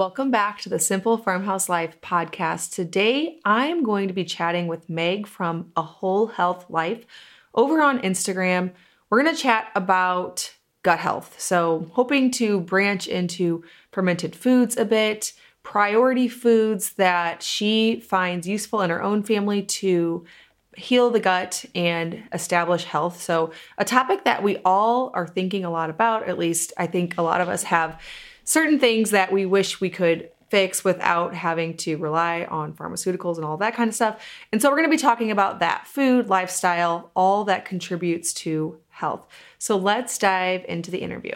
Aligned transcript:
Welcome 0.00 0.30
back 0.30 0.62
to 0.62 0.70
the 0.70 0.78
Simple 0.78 1.18
Farmhouse 1.18 1.68
Life 1.68 2.00
podcast. 2.00 2.72
Today, 2.72 3.38
I'm 3.44 3.82
going 3.82 4.08
to 4.08 4.14
be 4.14 4.24
chatting 4.24 4.66
with 4.66 4.88
Meg 4.88 5.26
from 5.26 5.72
A 5.76 5.82
Whole 5.82 6.28
Health 6.28 6.64
Life 6.70 7.04
over 7.54 7.82
on 7.82 8.00
Instagram. 8.00 8.72
We're 9.10 9.22
going 9.22 9.36
to 9.36 9.42
chat 9.42 9.70
about 9.74 10.54
gut 10.82 11.00
health. 11.00 11.38
So, 11.38 11.90
hoping 11.92 12.30
to 12.30 12.60
branch 12.60 13.08
into 13.08 13.62
fermented 13.92 14.34
foods 14.34 14.78
a 14.78 14.86
bit, 14.86 15.34
priority 15.62 16.28
foods 16.28 16.94
that 16.94 17.42
she 17.42 18.00
finds 18.00 18.48
useful 18.48 18.80
in 18.80 18.88
her 18.88 19.02
own 19.02 19.22
family 19.22 19.62
to 19.64 20.24
heal 20.78 21.10
the 21.10 21.20
gut 21.20 21.66
and 21.74 22.22
establish 22.32 22.84
health. 22.84 23.20
So, 23.20 23.52
a 23.76 23.84
topic 23.84 24.24
that 24.24 24.42
we 24.42 24.56
all 24.64 25.10
are 25.12 25.28
thinking 25.28 25.66
a 25.66 25.70
lot 25.70 25.90
about, 25.90 26.26
at 26.26 26.38
least 26.38 26.72
I 26.78 26.86
think 26.86 27.18
a 27.18 27.22
lot 27.22 27.42
of 27.42 27.50
us 27.50 27.64
have 27.64 28.00
certain 28.44 28.78
things 28.78 29.10
that 29.10 29.32
we 29.32 29.46
wish 29.46 29.80
we 29.80 29.90
could 29.90 30.30
fix 30.50 30.84
without 30.84 31.34
having 31.34 31.76
to 31.76 31.96
rely 31.96 32.44
on 32.50 32.72
pharmaceuticals 32.74 33.36
and 33.36 33.44
all 33.44 33.56
that 33.56 33.74
kind 33.74 33.88
of 33.88 33.94
stuff. 33.94 34.22
And 34.52 34.60
so 34.60 34.68
we're 34.68 34.76
going 34.76 34.90
to 34.90 34.96
be 34.96 35.00
talking 35.00 35.30
about 35.30 35.60
that 35.60 35.86
food, 35.86 36.28
lifestyle, 36.28 37.10
all 37.14 37.44
that 37.44 37.64
contributes 37.64 38.32
to 38.34 38.78
health. 38.88 39.26
So 39.58 39.76
let's 39.76 40.18
dive 40.18 40.64
into 40.68 40.90
the 40.90 40.98
interview. 40.98 41.34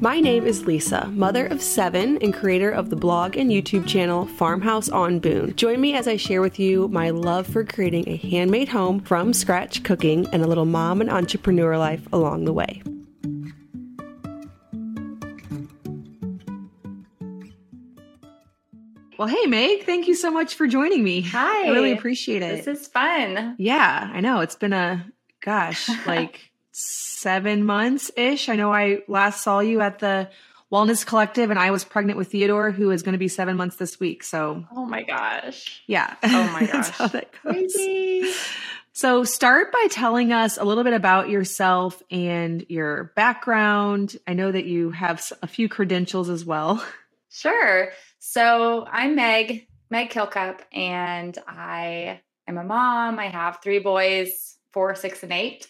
My 0.00 0.18
name 0.18 0.46
is 0.46 0.64
Lisa, 0.64 1.06
mother 1.08 1.46
of 1.46 1.60
seven 1.60 2.16
and 2.22 2.32
creator 2.32 2.70
of 2.70 2.90
the 2.90 2.96
blog 2.96 3.36
and 3.36 3.50
YouTube 3.50 3.86
channel 3.86 4.26
Farmhouse 4.26 4.88
on 4.88 5.18
Boone. 5.18 5.54
Join 5.56 5.80
me 5.80 5.94
as 5.94 6.08
I 6.08 6.16
share 6.16 6.40
with 6.40 6.58
you 6.58 6.88
my 6.88 7.10
love 7.10 7.46
for 7.46 7.64
creating 7.64 8.08
a 8.08 8.16
handmade 8.16 8.68
home 8.68 9.00
from 9.00 9.32
scratch 9.32 9.82
cooking 9.82 10.26
and 10.32 10.42
a 10.42 10.46
little 10.46 10.64
mom 10.64 11.00
and 11.00 11.10
entrepreneur 11.10 11.76
life 11.76 12.06
along 12.12 12.46
the 12.46 12.52
way. 12.52 12.82
Well, 19.20 19.28
hey, 19.28 19.44
Meg, 19.44 19.84
thank 19.84 20.08
you 20.08 20.14
so 20.14 20.30
much 20.30 20.54
for 20.54 20.66
joining 20.66 21.04
me. 21.04 21.20
Hi. 21.20 21.66
I 21.66 21.72
really 21.72 21.92
appreciate 21.92 22.40
it. 22.42 22.64
This 22.64 22.80
is 22.80 22.88
fun. 22.88 23.54
Yeah, 23.58 24.10
I 24.10 24.22
know. 24.22 24.40
It's 24.40 24.54
been 24.54 24.72
a, 24.72 25.04
gosh, 25.42 25.90
like 26.06 26.50
seven 26.72 27.66
months 27.66 28.10
ish. 28.16 28.48
I 28.48 28.56
know 28.56 28.72
I 28.72 29.02
last 29.08 29.42
saw 29.42 29.60
you 29.60 29.82
at 29.82 29.98
the 29.98 30.30
Wellness 30.72 31.04
Collective 31.04 31.50
and 31.50 31.58
I 31.58 31.70
was 31.70 31.84
pregnant 31.84 32.16
with 32.16 32.28
Theodore, 32.28 32.70
who 32.70 32.90
is 32.90 33.02
going 33.02 33.12
to 33.12 33.18
be 33.18 33.28
seven 33.28 33.58
months 33.58 33.76
this 33.76 34.00
week. 34.00 34.24
So, 34.24 34.64
oh 34.74 34.86
my 34.86 35.02
gosh. 35.02 35.82
Yeah. 35.86 36.14
Oh 36.22 36.50
my 36.54 36.60
gosh. 36.64 36.72
That's 36.72 36.88
how 36.88 37.08
that 37.08 37.30
goes. 37.44 37.52
Crazy. 37.52 38.32
So, 38.94 39.24
start 39.24 39.70
by 39.70 39.86
telling 39.90 40.32
us 40.32 40.56
a 40.56 40.64
little 40.64 40.82
bit 40.82 40.94
about 40.94 41.28
yourself 41.28 42.02
and 42.10 42.64
your 42.70 43.12
background. 43.16 44.16
I 44.26 44.32
know 44.32 44.50
that 44.50 44.64
you 44.64 44.92
have 44.92 45.30
a 45.42 45.46
few 45.46 45.68
credentials 45.68 46.30
as 46.30 46.42
well. 46.42 46.82
Sure. 47.30 47.90
So 48.22 48.86
I'm 48.92 49.14
Meg, 49.14 49.66
Meg 49.88 50.10
Kilcup, 50.10 50.60
and 50.74 51.36
I 51.48 52.20
am 52.46 52.58
a 52.58 52.62
mom. 52.62 53.18
I 53.18 53.28
have 53.28 53.60
three 53.62 53.78
boys, 53.78 54.58
four, 54.74 54.94
six, 54.94 55.22
and 55.22 55.32
eight. 55.32 55.66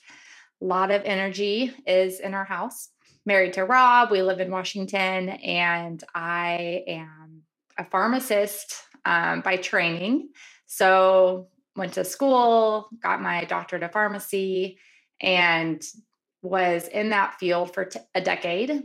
A 0.60 0.64
lot 0.64 0.90
of 0.90 1.02
energy 1.04 1.72
is 1.86 2.18
in 2.18 2.34
our 2.34 2.44
house. 2.44 2.88
Married 3.24 3.52
to 3.52 3.64
Rob, 3.64 4.10
we 4.10 4.20
live 4.22 4.40
in 4.40 4.50
Washington, 4.50 5.28
and 5.28 6.02
I 6.12 6.82
am 6.88 7.42
a 7.78 7.84
pharmacist 7.84 8.74
um, 9.04 9.42
by 9.42 9.56
training. 9.56 10.30
So 10.66 11.50
went 11.76 11.92
to 11.92 12.04
school, 12.04 12.88
got 13.00 13.22
my 13.22 13.44
doctorate 13.44 13.84
of 13.84 13.92
pharmacy, 13.92 14.76
and 15.20 15.80
was 16.42 16.88
in 16.88 17.10
that 17.10 17.38
field 17.38 17.72
for 17.72 17.84
t- 17.84 18.00
a 18.12 18.20
decade 18.20 18.82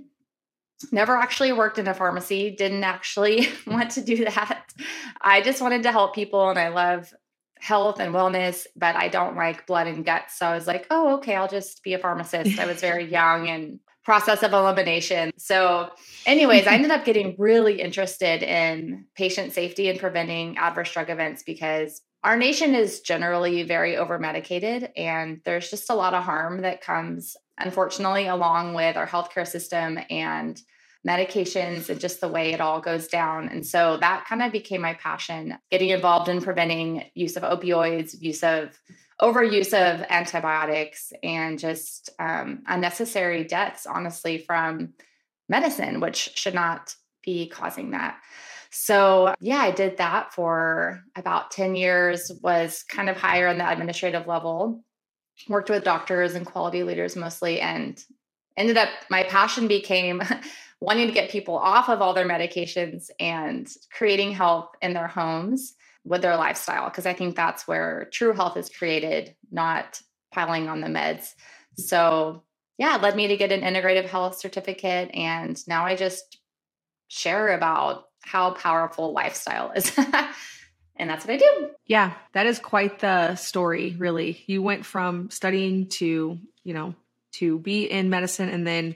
never 0.91 1.15
actually 1.15 1.53
worked 1.53 1.79
in 1.79 1.87
a 1.87 1.93
pharmacy, 1.93 2.51
didn't 2.51 2.83
actually 2.83 3.47
want 3.67 3.91
to 3.91 4.01
do 4.01 4.25
that. 4.25 4.73
I 5.21 5.41
just 5.41 5.61
wanted 5.61 5.83
to 5.83 5.91
help 5.91 6.15
people 6.15 6.49
and 6.49 6.59
I 6.59 6.69
love 6.69 7.13
health 7.59 7.99
and 7.99 8.13
wellness, 8.13 8.67
but 8.75 8.95
I 8.95 9.07
don't 9.07 9.35
like 9.35 9.65
blood 9.65 9.87
and 9.87 10.05
guts. 10.05 10.37
So 10.37 10.45
I 10.45 10.53
was 10.53 10.67
like, 10.67 10.85
oh, 10.91 11.15
okay, 11.17 11.35
I'll 11.35 11.47
just 11.47 11.83
be 11.83 11.93
a 11.93 11.99
pharmacist. 11.99 12.59
I 12.59 12.65
was 12.65 12.81
very 12.81 13.05
young 13.09 13.47
and 13.47 13.79
process 14.03 14.43
of 14.43 14.53
elimination. 14.53 15.31
So, 15.37 15.89
anyways, 16.27 16.67
I 16.67 16.75
ended 16.75 16.91
up 16.91 17.05
getting 17.05 17.35
really 17.39 17.81
interested 17.81 18.43
in 18.43 19.05
patient 19.15 19.51
safety 19.53 19.89
and 19.89 19.99
preventing 19.99 20.57
adverse 20.59 20.91
drug 20.91 21.09
events 21.09 21.41
because 21.41 22.01
our 22.23 22.37
nation 22.37 22.75
is 22.75 23.01
generally 23.01 23.63
very 23.63 23.97
over 23.97 24.19
medicated 24.19 24.91
and 24.95 25.41
there's 25.43 25.69
just 25.69 25.89
a 25.89 25.95
lot 25.95 26.13
of 26.13 26.23
harm 26.23 26.61
that 26.61 26.81
comes 26.81 27.35
unfortunately, 27.57 28.27
along 28.27 28.73
with 28.73 28.97
our 28.97 29.07
healthcare 29.07 29.47
system 29.47 29.99
and 30.09 30.61
medications 31.07 31.89
and 31.89 31.99
just 31.99 32.19
the 32.19 32.27
way 32.27 32.51
it 32.51 32.59
all 32.59 32.81
goes 32.81 33.07
down. 33.07 33.47
And 33.49 33.65
so 33.65 33.97
that 33.97 34.25
kind 34.27 34.41
of 34.41 34.51
became 34.51 34.81
my 34.81 34.95
passion, 34.95 35.57
getting 35.69 35.89
involved 35.89 36.29
in 36.29 36.41
preventing 36.41 37.03
use 37.13 37.37
of 37.37 37.43
opioids, 37.43 38.19
use 38.19 38.43
of 38.43 38.79
overuse 39.21 39.73
of 39.73 40.05
antibiotics, 40.09 41.13
and 41.23 41.59
just 41.59 42.09
um, 42.19 42.63
unnecessary 42.67 43.43
deaths, 43.43 43.85
honestly, 43.85 44.39
from 44.39 44.93
medicine, 45.47 45.99
which 45.99 46.31
should 46.35 46.55
not 46.55 46.93
be 47.23 47.47
causing 47.47 47.91
that. 47.91 48.17
So, 48.71 49.33
yeah, 49.39 49.59
I 49.59 49.71
did 49.71 49.97
that 49.97 50.33
for 50.33 51.01
about 51.15 51.51
10 51.51 51.75
years, 51.75 52.29
was 52.43 52.83
kind 52.89 53.09
of 53.09 53.15
higher 53.15 53.47
on 53.47 53.57
the 53.57 53.69
administrative 53.69 54.27
level 54.27 54.83
worked 55.49 55.69
with 55.69 55.83
doctors 55.83 56.35
and 56.35 56.45
quality 56.45 56.83
leaders 56.83 57.15
mostly 57.15 57.59
and 57.59 58.03
ended 58.57 58.77
up 58.77 58.89
my 59.09 59.23
passion 59.23 59.67
became 59.67 60.21
wanting 60.81 61.07
to 61.07 61.13
get 61.13 61.29
people 61.29 61.57
off 61.57 61.89
of 61.89 62.01
all 62.01 62.13
their 62.13 62.27
medications 62.27 63.09
and 63.19 63.69
creating 63.91 64.31
health 64.31 64.69
in 64.81 64.93
their 64.93 65.07
homes 65.07 65.75
with 66.03 66.21
their 66.21 66.37
lifestyle 66.37 66.89
because 66.89 67.05
i 67.05 67.13
think 67.13 67.35
that's 67.35 67.67
where 67.67 68.09
true 68.11 68.33
health 68.33 68.57
is 68.57 68.69
created 68.69 69.35
not 69.51 70.01
piling 70.33 70.67
on 70.67 70.81
the 70.81 70.87
meds. 70.87 71.29
So 71.77 72.43
yeah 72.77 72.95
it 72.95 73.01
led 73.01 73.15
me 73.15 73.27
to 73.27 73.37
get 73.37 73.51
an 73.51 73.61
integrative 73.61 74.05
health 74.05 74.37
certificate 74.37 75.09
and 75.13 75.61
now 75.67 75.85
i 75.85 75.95
just 75.95 76.39
share 77.07 77.53
about 77.53 78.05
how 78.23 78.51
powerful 78.51 79.13
lifestyle 79.13 79.71
is 79.75 79.91
and 80.97 81.09
that's 81.09 81.25
what 81.25 81.33
I 81.33 81.37
do. 81.37 81.69
Yeah, 81.85 82.13
that 82.33 82.45
is 82.45 82.59
quite 82.59 82.99
the 82.99 83.35
story, 83.35 83.95
really. 83.97 84.43
You 84.47 84.61
went 84.61 84.85
from 84.85 85.29
studying 85.29 85.87
to, 85.89 86.39
you 86.63 86.73
know, 86.73 86.95
to 87.33 87.59
be 87.59 87.83
in 87.83 88.09
medicine, 88.09 88.49
and 88.49 88.65
then 88.65 88.95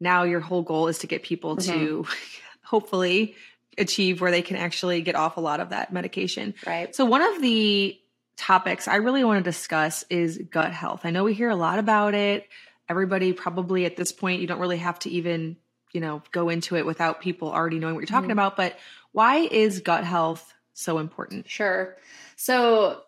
now 0.00 0.24
your 0.24 0.40
whole 0.40 0.62
goal 0.62 0.88
is 0.88 0.98
to 0.98 1.06
get 1.06 1.22
people 1.22 1.56
mm-hmm. 1.56 1.72
to 1.72 2.06
hopefully 2.64 3.36
achieve 3.78 4.20
where 4.20 4.30
they 4.30 4.42
can 4.42 4.56
actually 4.56 5.02
get 5.02 5.14
off 5.14 5.36
a 5.36 5.40
lot 5.40 5.60
of 5.60 5.70
that 5.70 5.92
medication. 5.92 6.54
Right. 6.66 6.94
So, 6.94 7.04
one 7.04 7.22
of 7.22 7.40
the 7.40 7.98
topics 8.36 8.88
I 8.88 8.96
really 8.96 9.24
want 9.24 9.44
to 9.44 9.48
discuss 9.48 10.04
is 10.10 10.38
gut 10.50 10.72
health. 10.72 11.02
I 11.04 11.10
know 11.10 11.24
we 11.24 11.34
hear 11.34 11.50
a 11.50 11.56
lot 11.56 11.78
about 11.78 12.14
it. 12.14 12.46
Everybody 12.88 13.32
probably 13.32 13.84
at 13.84 13.96
this 13.96 14.12
point, 14.12 14.40
you 14.40 14.46
don't 14.46 14.60
really 14.60 14.78
have 14.78 14.98
to 15.00 15.10
even, 15.10 15.56
you 15.92 16.00
know, 16.00 16.22
go 16.32 16.48
into 16.48 16.76
it 16.76 16.84
without 16.86 17.20
people 17.20 17.50
already 17.50 17.78
knowing 17.78 17.94
what 17.94 18.00
you're 18.00 18.06
talking 18.06 18.30
mm-hmm. 18.30 18.38
about. 18.38 18.56
But 18.56 18.76
why 19.12 19.38
is 19.38 19.80
gut 19.80 20.04
health 20.04 20.52
so 20.76 20.98
important? 20.98 21.48
Sure. 21.48 21.96
So, 22.36 23.02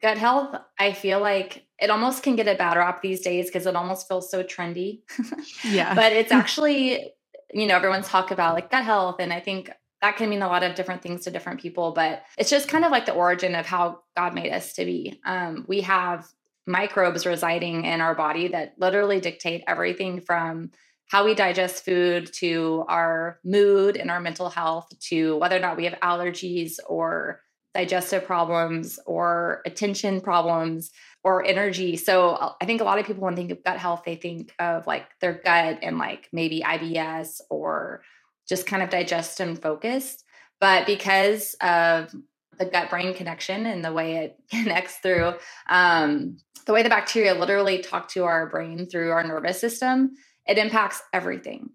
gut 0.00 0.18
health, 0.18 0.56
I 0.78 0.92
feel 0.92 1.20
like 1.20 1.64
it 1.78 1.90
almost 1.90 2.22
can 2.22 2.36
get 2.36 2.48
a 2.48 2.54
bad 2.54 2.76
rap 2.76 3.02
these 3.02 3.20
days 3.20 3.46
because 3.46 3.66
it 3.66 3.76
almost 3.76 4.08
feels 4.08 4.30
so 4.30 4.42
trendy. 4.42 5.02
yeah. 5.64 5.94
But 5.94 6.12
it's 6.12 6.32
actually, 6.32 7.12
you 7.52 7.66
know, 7.66 7.76
everyone's 7.76 8.08
talk 8.08 8.30
about 8.30 8.54
like 8.54 8.70
gut 8.70 8.84
health. 8.84 9.16
And 9.20 9.32
I 9.32 9.40
think 9.40 9.70
that 10.00 10.16
can 10.16 10.28
mean 10.28 10.42
a 10.42 10.48
lot 10.48 10.64
of 10.64 10.74
different 10.74 11.02
things 11.02 11.24
to 11.24 11.30
different 11.30 11.60
people, 11.60 11.92
but 11.92 12.22
it's 12.36 12.50
just 12.50 12.68
kind 12.68 12.84
of 12.84 12.90
like 12.90 13.06
the 13.06 13.14
origin 13.14 13.54
of 13.54 13.66
how 13.66 14.00
God 14.16 14.34
made 14.34 14.52
us 14.52 14.72
to 14.74 14.84
be. 14.84 15.20
Um, 15.24 15.64
we 15.68 15.80
have 15.82 16.26
microbes 16.66 17.24
residing 17.26 17.84
in 17.84 18.00
our 18.00 18.14
body 18.14 18.48
that 18.48 18.74
literally 18.78 19.20
dictate 19.20 19.64
everything 19.66 20.20
from 20.20 20.70
how 21.12 21.26
we 21.26 21.34
digest 21.34 21.84
food 21.84 22.32
to 22.32 22.86
our 22.88 23.38
mood 23.44 23.98
and 23.98 24.10
our 24.10 24.18
mental 24.18 24.48
health 24.48 24.88
to 24.98 25.36
whether 25.36 25.54
or 25.54 25.60
not 25.60 25.76
we 25.76 25.84
have 25.84 26.00
allergies 26.00 26.78
or 26.88 27.42
digestive 27.74 28.24
problems 28.24 28.98
or 29.04 29.60
attention 29.66 30.22
problems 30.22 30.90
or 31.22 31.44
energy. 31.44 31.98
So 31.98 32.54
I 32.62 32.64
think 32.64 32.80
a 32.80 32.84
lot 32.84 32.98
of 32.98 33.04
people 33.04 33.24
when 33.24 33.34
they 33.34 33.42
think 33.42 33.52
of 33.52 33.62
gut 33.62 33.76
health, 33.76 34.04
they 34.06 34.16
think 34.16 34.54
of 34.58 34.86
like 34.86 35.04
their 35.20 35.34
gut 35.34 35.80
and 35.82 35.98
like 35.98 36.30
maybe 36.32 36.62
IBS 36.62 37.42
or 37.50 38.00
just 38.48 38.64
kind 38.64 38.82
of 38.82 38.88
digestion 38.88 39.54
focused. 39.54 40.24
But 40.60 40.86
because 40.86 41.56
of 41.60 42.10
the 42.58 42.64
gut 42.64 42.88
brain 42.88 43.12
connection 43.12 43.66
and 43.66 43.84
the 43.84 43.92
way 43.92 44.16
it 44.16 44.38
connects 44.50 44.96
through 44.96 45.34
um, 45.68 46.38
the 46.64 46.72
way 46.72 46.82
the 46.82 46.88
bacteria 46.88 47.34
literally 47.34 47.80
talk 47.80 48.08
to 48.08 48.24
our 48.24 48.48
brain 48.48 48.86
through 48.86 49.10
our 49.10 49.24
nervous 49.24 49.60
system, 49.60 50.12
it 50.46 50.58
impacts 50.58 51.02
everything. 51.12 51.70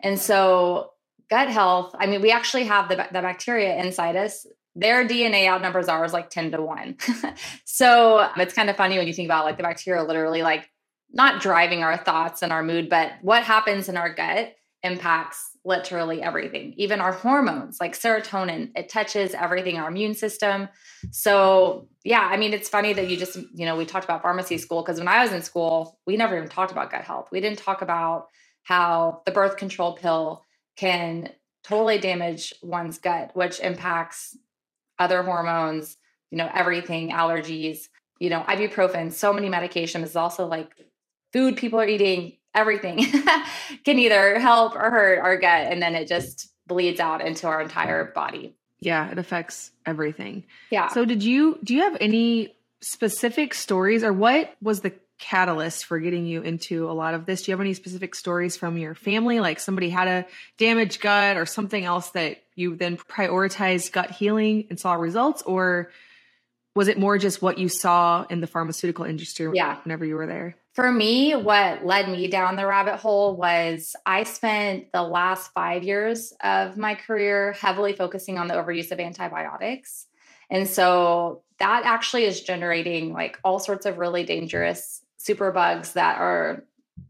And 0.00 0.18
so, 0.18 0.90
gut 1.30 1.48
health, 1.48 1.94
I 1.98 2.06
mean, 2.06 2.20
we 2.20 2.30
actually 2.30 2.64
have 2.64 2.88
the, 2.88 2.96
the 2.96 3.20
bacteria 3.20 3.76
inside 3.76 4.16
us. 4.16 4.46
Their 4.74 5.06
DNA 5.06 5.46
outnumbers 5.46 5.88
ours 5.88 6.12
like 6.12 6.30
10 6.30 6.52
to 6.52 6.62
1. 6.62 6.96
so, 7.64 8.28
it's 8.36 8.54
kind 8.54 8.70
of 8.70 8.76
funny 8.76 8.98
when 8.98 9.06
you 9.06 9.12
think 9.12 9.26
about 9.26 9.44
like 9.44 9.56
the 9.56 9.62
bacteria 9.62 10.02
literally 10.02 10.42
like 10.42 10.68
not 11.12 11.42
driving 11.42 11.82
our 11.82 11.96
thoughts 11.96 12.42
and 12.42 12.52
our 12.52 12.62
mood, 12.62 12.88
but 12.88 13.12
what 13.20 13.44
happens 13.44 13.88
in 13.88 13.96
our 13.96 14.12
gut 14.12 14.54
impacts 14.82 15.51
literally 15.64 16.20
everything, 16.22 16.74
even 16.76 17.00
our 17.00 17.12
hormones 17.12 17.78
like 17.80 17.98
serotonin. 17.98 18.72
It 18.74 18.88
touches 18.88 19.32
everything, 19.34 19.78
our 19.78 19.88
immune 19.88 20.14
system. 20.14 20.68
So, 21.10 21.88
yeah, 22.04 22.28
I 22.30 22.36
mean, 22.36 22.52
it's 22.52 22.68
funny 22.68 22.92
that 22.92 23.08
you 23.08 23.16
just, 23.16 23.36
you 23.54 23.64
know, 23.64 23.76
we 23.76 23.84
talked 23.84 24.04
about 24.04 24.22
pharmacy 24.22 24.58
school 24.58 24.82
because 24.82 24.98
when 24.98 25.08
I 25.08 25.22
was 25.22 25.32
in 25.32 25.42
school, 25.42 25.98
we 26.06 26.16
never 26.16 26.36
even 26.36 26.48
talked 26.48 26.72
about 26.72 26.90
gut 26.90 27.04
health. 27.04 27.28
We 27.30 27.40
didn't 27.40 27.58
talk 27.58 27.82
about 27.82 28.26
how 28.64 29.22
the 29.24 29.32
birth 29.32 29.56
control 29.56 29.94
pill 29.94 30.44
can 30.76 31.30
totally 31.64 31.98
damage 31.98 32.52
one's 32.62 32.98
gut, 32.98 33.30
which 33.34 33.60
impacts 33.60 34.36
other 34.98 35.22
hormones, 35.22 35.96
you 36.30 36.38
know, 36.38 36.50
everything, 36.52 37.10
allergies, 37.10 37.88
you 38.18 38.30
know, 38.30 38.40
ibuprofen, 38.42 39.12
so 39.12 39.32
many 39.32 39.48
medications, 39.48 40.04
is 40.04 40.16
also 40.16 40.46
like 40.46 40.72
food 41.32 41.56
people 41.56 41.80
are 41.80 41.86
eating, 41.86 42.32
everything 42.54 43.04
can 43.84 43.98
either 43.98 44.38
help 44.38 44.74
or 44.74 44.90
hurt 44.90 45.18
our 45.18 45.36
gut. 45.36 45.66
And 45.70 45.82
then 45.82 45.94
it 45.94 46.08
just 46.08 46.50
bleeds 46.66 47.00
out 47.00 47.20
into 47.20 47.46
our 47.46 47.60
entire 47.60 48.04
body. 48.04 48.54
Yeah, 48.80 49.10
it 49.10 49.18
affects 49.18 49.70
everything. 49.86 50.44
Yeah. 50.70 50.88
So 50.88 51.04
did 51.04 51.22
you 51.22 51.58
do 51.62 51.74
you 51.74 51.82
have 51.82 51.96
any 52.00 52.54
specific 52.80 53.54
stories 53.54 54.02
or 54.02 54.12
what 54.12 54.54
was 54.60 54.80
the 54.80 54.92
catalyst 55.18 55.84
for 55.84 56.00
getting 56.00 56.26
you 56.26 56.42
into 56.42 56.90
a 56.90 56.92
lot 56.92 57.14
of 57.14 57.24
this? 57.24 57.42
Do 57.42 57.50
you 57.50 57.56
have 57.56 57.60
any 57.60 57.74
specific 57.74 58.14
stories 58.16 58.56
from 58.56 58.76
your 58.76 58.96
family 58.96 59.38
like 59.38 59.60
somebody 59.60 59.88
had 59.88 60.08
a 60.08 60.26
damaged 60.58 61.00
gut 61.00 61.36
or 61.36 61.46
something 61.46 61.84
else 61.84 62.10
that 62.10 62.42
you 62.56 62.74
then 62.74 62.96
prioritized 62.96 63.92
gut 63.92 64.10
healing 64.10 64.66
and 64.68 64.80
saw 64.80 64.94
results 64.94 65.42
or 65.42 65.90
was 66.74 66.88
it 66.88 66.98
more 66.98 67.18
just 67.18 67.40
what 67.40 67.58
you 67.58 67.68
saw 67.68 68.26
in 68.30 68.40
the 68.40 68.46
pharmaceutical 68.46 69.04
industry 69.04 69.48
yeah. 69.54 69.76
whenever 69.84 70.04
you 70.04 70.16
were 70.16 70.26
there? 70.26 70.56
For 70.72 70.90
me, 70.90 71.34
what 71.34 71.84
led 71.84 72.08
me 72.08 72.28
down 72.28 72.56
the 72.56 72.66
rabbit 72.66 72.96
hole 72.96 73.36
was 73.36 73.94
I 74.06 74.22
spent 74.22 74.90
the 74.92 75.02
last 75.02 75.52
five 75.52 75.82
years 75.82 76.32
of 76.42 76.78
my 76.78 76.94
career 76.94 77.52
heavily 77.52 77.92
focusing 77.92 78.38
on 78.38 78.48
the 78.48 78.54
overuse 78.54 78.90
of 78.90 78.98
antibiotics. 78.98 80.06
And 80.50 80.66
so 80.66 81.42
that 81.58 81.84
actually 81.84 82.24
is 82.24 82.40
generating 82.40 83.12
like 83.12 83.38
all 83.44 83.58
sorts 83.58 83.84
of 83.84 83.98
really 83.98 84.24
dangerous 84.24 85.02
super 85.18 85.52
bugs 85.52 85.92
that 85.92 86.18
are, 86.18 86.64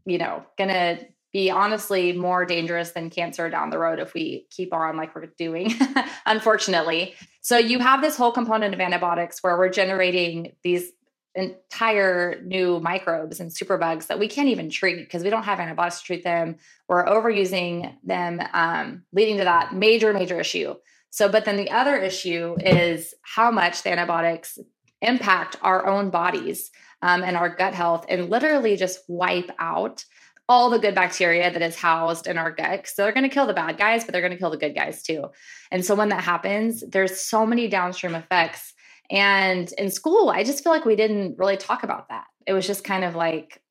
you 0.05 0.17
know, 0.17 0.43
to 0.57 0.99
be 1.31 1.49
honestly 1.49 2.11
more 2.13 2.45
dangerous 2.45 2.91
than 2.91 3.09
cancer 3.09 3.49
down 3.49 3.69
the 3.69 3.79
road 3.79 3.99
if 3.99 4.13
we 4.13 4.45
keep 4.51 4.73
on 4.73 4.97
like 4.97 5.15
we're 5.15 5.25
doing, 5.37 5.73
unfortunately. 6.25 7.15
So 7.41 7.57
you 7.57 7.79
have 7.79 8.01
this 8.01 8.17
whole 8.17 8.31
component 8.31 8.73
of 8.73 8.79
antibiotics 8.79 9.41
where 9.41 9.57
we're 9.57 9.69
generating 9.69 10.53
these 10.63 10.91
entire 11.35 12.41
new 12.43 12.79
microbes 12.79 13.39
and 13.39 13.51
superbugs 13.51 14.07
that 14.07 14.19
we 14.19 14.27
can't 14.27 14.49
even 14.49 14.69
treat 14.69 14.97
because 14.97 15.23
we 15.23 15.29
don't 15.29 15.43
have 15.43 15.59
antibiotics 15.59 15.99
to 15.99 16.05
treat 16.05 16.23
them. 16.23 16.57
We're 16.87 17.05
overusing 17.05 17.95
them, 18.03 18.41
um, 18.53 19.03
leading 19.11 19.37
to 19.37 19.43
that 19.43 19.73
major, 19.73 20.13
major 20.13 20.39
issue. 20.39 20.75
So, 21.09 21.29
but 21.29 21.45
then 21.45 21.57
the 21.57 21.71
other 21.71 21.95
issue 21.95 22.55
is 22.59 23.13
how 23.21 23.51
much 23.51 23.83
the 23.83 23.91
antibiotics 23.91 24.57
impact 25.01 25.57
our 25.61 25.85
own 25.85 26.09
bodies 26.09 26.71
um, 27.01 27.23
and 27.23 27.35
our 27.35 27.49
gut 27.49 27.73
health 27.73 28.05
and 28.09 28.29
literally 28.29 28.77
just 28.77 28.99
wipe 29.07 29.51
out 29.59 30.05
all 30.49 30.69
the 30.69 30.79
good 30.79 30.95
bacteria 30.95 31.51
that 31.51 31.61
is 31.61 31.75
housed 31.75 32.27
in 32.27 32.37
our 32.37 32.51
gut. 32.51 32.87
So 32.87 33.03
they're 33.03 33.13
going 33.13 33.27
to 33.27 33.33
kill 33.33 33.47
the 33.47 33.53
bad 33.53 33.77
guys, 33.77 34.03
but 34.03 34.11
they're 34.11 34.21
going 34.21 34.33
to 34.33 34.37
kill 34.37 34.49
the 34.49 34.57
good 34.57 34.75
guys 34.75 35.01
too. 35.01 35.25
And 35.71 35.85
so 35.85 35.95
when 35.95 36.09
that 36.09 36.23
happens, 36.23 36.83
there's 36.87 37.19
so 37.19 37.45
many 37.45 37.67
downstream 37.67 38.15
effects 38.15 38.73
and 39.13 39.71
in 39.77 39.91
school, 39.91 40.31
I 40.31 40.43
just 40.43 40.63
feel 40.63 40.73
like 40.73 40.85
we 40.85 40.95
didn't 40.95 41.37
really 41.37 41.55
talk 41.55 41.83
about 41.83 42.09
that. 42.09 42.25
It 42.47 42.53
was 42.53 42.65
just 42.65 42.83
kind 42.83 43.03
of 43.03 43.15
like, 43.15 43.61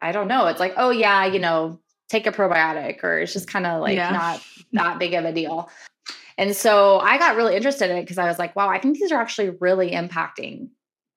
I 0.00 0.12
don't 0.12 0.28
know. 0.28 0.46
It's 0.46 0.60
like, 0.60 0.74
oh, 0.76 0.90
yeah, 0.90 1.26
you 1.26 1.40
know, 1.40 1.80
take 2.08 2.28
a 2.28 2.32
probiotic, 2.32 3.02
or 3.02 3.18
it's 3.18 3.32
just 3.32 3.48
kind 3.48 3.66
of 3.66 3.80
like 3.80 3.96
yeah. 3.96 4.12
not 4.12 4.42
that 4.72 4.98
big 5.00 5.14
of 5.14 5.24
a 5.24 5.32
deal. 5.32 5.68
And 6.38 6.54
so 6.54 7.00
I 7.00 7.18
got 7.18 7.34
really 7.34 7.56
interested 7.56 7.90
in 7.90 7.96
it 7.96 8.02
because 8.02 8.18
I 8.18 8.28
was 8.28 8.38
like, 8.38 8.54
wow, 8.54 8.68
I 8.68 8.78
think 8.78 8.96
these 8.96 9.10
are 9.10 9.20
actually 9.20 9.50
really 9.60 9.90
impacting 9.90 10.68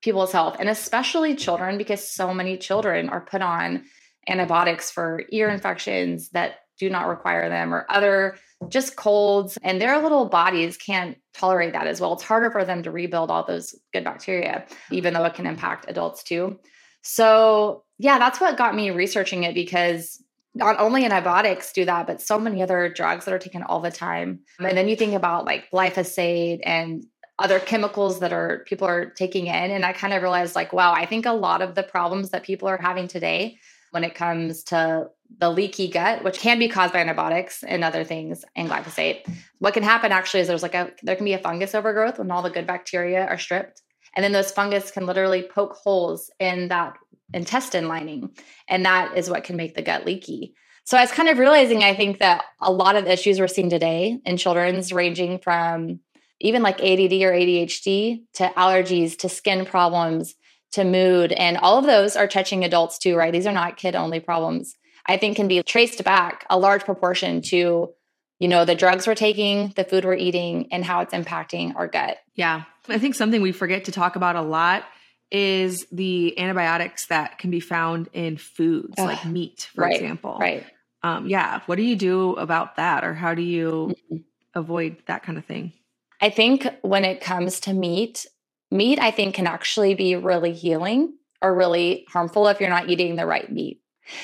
people's 0.01 0.31
health 0.31 0.57
and 0.59 0.69
especially 0.69 1.35
children 1.35 1.77
because 1.77 2.07
so 2.07 2.33
many 2.33 2.57
children 2.57 3.09
are 3.09 3.21
put 3.21 3.44
on 3.44 3.83
antibiotics 4.27 4.89
for 4.89 5.24
ear 5.31 5.50
infections 5.50 6.29
that 6.29 6.56
do 6.79 6.89
not 6.89 7.07
require 7.07 7.50
them 7.50 7.74
or 7.74 7.85
other 7.89 8.38
just 8.69 8.95
colds 8.95 9.57
and 9.63 9.81
their 9.81 10.01
little 10.01 10.25
bodies 10.25 10.77
can't 10.77 11.18
tolerate 11.33 11.74
that 11.74 11.88
as 11.88 12.01
well. 12.01 12.13
It's 12.13 12.24
harder 12.24 12.50
for 12.50 12.65
them 12.65 12.83
to 12.83 12.91
rebuild 12.91 13.29
all 13.29 13.45
those 13.45 13.75
good 13.94 14.03
bacteria, 14.03 14.65
even 14.91 15.13
though 15.13 15.25
it 15.25 15.35
can 15.35 15.45
impact 15.45 15.85
adults 15.88 16.24
too. 16.24 16.59
So, 17.03 17.83
yeah, 18.00 18.19
that's 18.19 18.41
what 18.41 18.57
got 18.57 18.75
me 18.75 18.91
researching 18.91 19.44
it 19.44 19.53
because 19.53 20.21
not 20.56 20.79
only 20.79 21.06
antibiotics 21.06 21.71
do 21.71 21.85
that, 21.85 22.07
but 22.07 22.21
so 22.21 22.39
many 22.39 22.63
other 22.63 22.89
drugs 22.89 23.25
that 23.25 23.33
are 23.33 23.39
taken 23.39 23.63
all 23.63 23.79
the 23.79 23.91
time. 23.91 24.39
And 24.59 24.75
then 24.75 24.88
you 24.88 24.95
think 24.95 25.13
about 25.13 25.45
like 25.45 25.69
glyphosate 25.71 26.62
and 26.63 27.06
other 27.39 27.59
chemicals 27.59 28.19
that 28.19 28.33
are 28.33 28.65
people 28.68 28.88
are 28.88 29.12
taking 29.12 29.45
in 29.47 29.71
and 29.71 29.85
i 29.85 29.94
kind 29.94 30.13
of 30.13 30.21
realized 30.21 30.56
like 30.56 30.74
wow 30.74 30.91
i 30.94 31.06
think 31.06 31.25
a 31.25 31.31
lot 31.31 31.62
of 31.62 31.75
the 31.75 31.83
problems 31.83 32.31
that 32.31 32.44
people 32.44 32.68
are 32.68 32.79
having 32.81 33.07
today 33.07 33.59
when 33.92 34.04
it 34.04 34.16
comes 34.16 34.63
to 34.66 35.10
the 35.39 35.50
leaky 35.50 35.88
gut, 35.88 36.24
which 36.24 36.39
can 36.39 36.60
be 36.60 36.68
caused 36.68 36.94
by 36.94 37.00
antibiotics 37.00 37.63
and 37.63 37.84
other 37.84 38.04
things 38.04 38.45
and 38.56 38.69
glyphosate. 38.69 39.22
What 39.60 39.74
can 39.74 39.84
happen 39.84 40.12
actually 40.12 40.42
is 40.42 40.48
there's 40.48 40.63
like 40.63 40.75
a 40.75 40.92
there 41.04 41.16
can 41.16 41.25
be 41.25 41.34
a 41.34 41.39
fungus 41.39 41.75
overgrowth 41.75 42.19
when 42.19 42.31
all 42.31 42.42
the 42.42 42.50
good 42.50 42.68
bacteria 42.68 43.25
are 43.25 43.38
stripped. 43.38 43.81
And 44.16 44.24
then 44.24 44.31
those 44.31 44.51
fungus 44.51 44.92
can 44.92 45.06
literally 45.06 45.44
poke 45.44 45.74
holes 45.74 46.31
in 46.39 46.69
that 46.69 46.98
intestine 47.34 47.88
lining. 47.88 48.31
And 48.68 48.86
that 48.86 49.18
is 49.18 49.30
what 49.30 49.44
can 49.44 49.57
make 49.57 49.75
the 49.75 49.81
gut 49.81 50.06
leaky. 50.06 50.56
So 50.86 50.98
I 50.98 51.01
was 51.01 51.12
kind 51.12 51.28
of 51.28 51.38
realizing 51.38 51.84
I 51.84 51.94
think 51.94 52.19
that 52.19 52.45
a 52.62 52.72
lot 52.72 52.95
of 52.95 53.04
the 53.04 53.12
issues 53.12 53.39
we're 53.39 53.48
seeing 53.48 53.69
today 53.69 54.19
in 54.25 54.38
children's 54.38 54.94
ranging 54.94 55.39
from 55.39 56.00
even 56.39 56.62
like 56.62 56.80
ADD 56.80 57.13
or 57.24 57.34
ADHD 57.34 58.22
to 58.36 58.51
allergies 58.56 59.18
to 59.19 59.30
skin 59.30 59.66
problems 59.66 60.36
to 60.74 60.84
mood. 60.84 61.31
And 61.31 61.58
all 61.58 61.78
of 61.78 61.86
those 61.86 62.16
are 62.16 62.28
touching 62.28 62.64
adults 62.64 62.98
too, 62.98 63.16
right? 63.16 63.31
These 63.31 63.48
are 63.48 63.54
not 63.54 63.78
kid 63.78 63.96
only 63.96 64.19
problems. 64.19 64.75
I 65.06 65.18
think 65.18 65.38
can 65.38 65.48
be 65.48 65.64
traced 65.64 66.04
back 66.04 66.46
a 66.50 66.60
large 66.60 66.84
proportion 66.84 67.42
to, 67.44 67.94
you 68.40 68.48
know, 68.48 68.66
the 68.66 68.75
drugs 68.75 69.08
we're 69.08 69.16
taking, 69.16 69.69
the 69.75 69.84
food 69.84 70.04
we're 70.04 70.16
eating, 70.16 70.68
and 70.72 70.84
how 70.84 71.00
it's 71.00 71.14
impacting 71.14 71.75
our 71.75 71.88
gut. 71.88 72.18
Yeah. 72.36 72.64
I 72.90 73.00
think 73.00 73.16
something 73.16 73.42
we 73.42 73.52
forget 73.52 73.86
to 73.86 73.92
talk 73.92 74.16
about 74.16 74.36
a 74.36 74.42
lot 74.42 74.84
is 75.31 75.86
the 75.92 76.38
antibiotics 76.40 77.08
that 77.08 77.38
can 77.38 77.52
be 77.52 77.60
found 77.60 78.10
in 78.13 78.38
foods 78.38 78.96
Ugh, 78.98 79.08
like 79.08 79.25
meat, 79.25 79.70
for 79.74 79.81
right, 79.81 79.96
example. 79.96 80.38
Right. 80.40 80.66
Um, 81.04 81.28
yeah. 81.28 81.62
What 81.66 81.75
do 81.75 81.84
you 81.84 81.96
do 81.96 82.34
about 82.36 82.78
that, 82.78 83.04
or 83.04 83.13
how 83.13 83.34
do 83.34 83.42
you 83.42 83.94
mm-hmm. 84.12 84.18
avoid 84.54 84.98
that 85.08 85.24
kind 85.24 85.38
of 85.38 85.46
thing? 85.46 85.74
I 86.22 86.30
think 86.30 86.68
when 86.81 87.06
it 87.06 87.22
comes 87.22 87.60
to 87.62 87.74
meat, 87.74 88.25
meat, 88.71 89.00
I 89.00 89.12
think, 89.12 89.36
can 89.36 89.47
actually 89.47 89.95
be 89.95 90.15
really 90.15 90.53
healing 90.53 91.13
or 91.41 91.55
really 91.55 92.05
harmful 92.09 92.47
if 92.47 92.59
you're 92.59 92.69
not 92.69 92.89
eating 92.89 93.15
the 93.15 93.25
right 93.25 93.51
meat. 93.51 93.81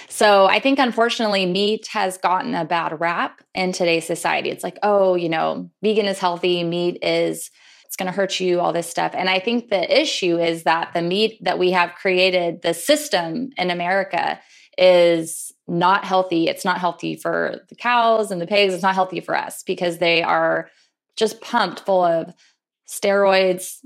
So 0.08 0.46
I 0.46 0.60
think, 0.60 0.80
unfortunately, 0.80 1.46
meat 1.46 1.88
has 1.88 2.18
gotten 2.18 2.56
a 2.56 2.66
bad 2.66 3.00
rap 3.00 3.42
in 3.54 3.72
today's 3.74 4.08
society. 4.08 4.50
It's 4.50 4.64
like, 4.64 4.80
oh, 4.82 5.16
you 5.16 5.30
know, 5.30 5.70
vegan 5.82 6.06
is 6.06 6.20
healthy, 6.20 6.64
meat 6.64 7.00
is 7.02 7.52
it's 7.86 7.98
going 7.98 8.12
to 8.12 8.16
hurt 8.16 8.40
you, 8.40 8.60
all 8.60 8.74
this 8.74 8.90
stuff. 8.90 9.12
And 9.14 9.30
I 9.30 9.40
think 9.40 9.70
the 9.70 10.02
issue 10.02 10.40
is 10.40 10.64
that 10.64 10.94
the 10.94 11.02
meat 11.02 11.38
that 11.44 11.60
we 11.60 11.72
have 11.72 11.94
created, 11.94 12.64
the 12.64 12.74
system 12.74 13.52
in 13.56 13.70
America 13.70 14.40
is 14.80 15.52
not 15.68 16.04
healthy. 16.04 16.48
It's 16.48 16.66
not 16.66 16.80
healthy 16.80 17.16
for 17.16 17.58
the 17.70 17.76
cows 17.76 18.32
and 18.32 18.42
the 18.42 18.48
pigs. 18.48 18.74
It's 18.74 18.82
not 18.82 18.96
healthy 18.96 19.20
for 19.20 19.36
us 19.36 19.62
because 19.62 20.00
they 20.00 20.24
are 20.24 20.70
just 21.18 21.40
pumped 21.42 21.82
full 21.82 22.04
of 22.04 22.34
steroids, 22.88 23.78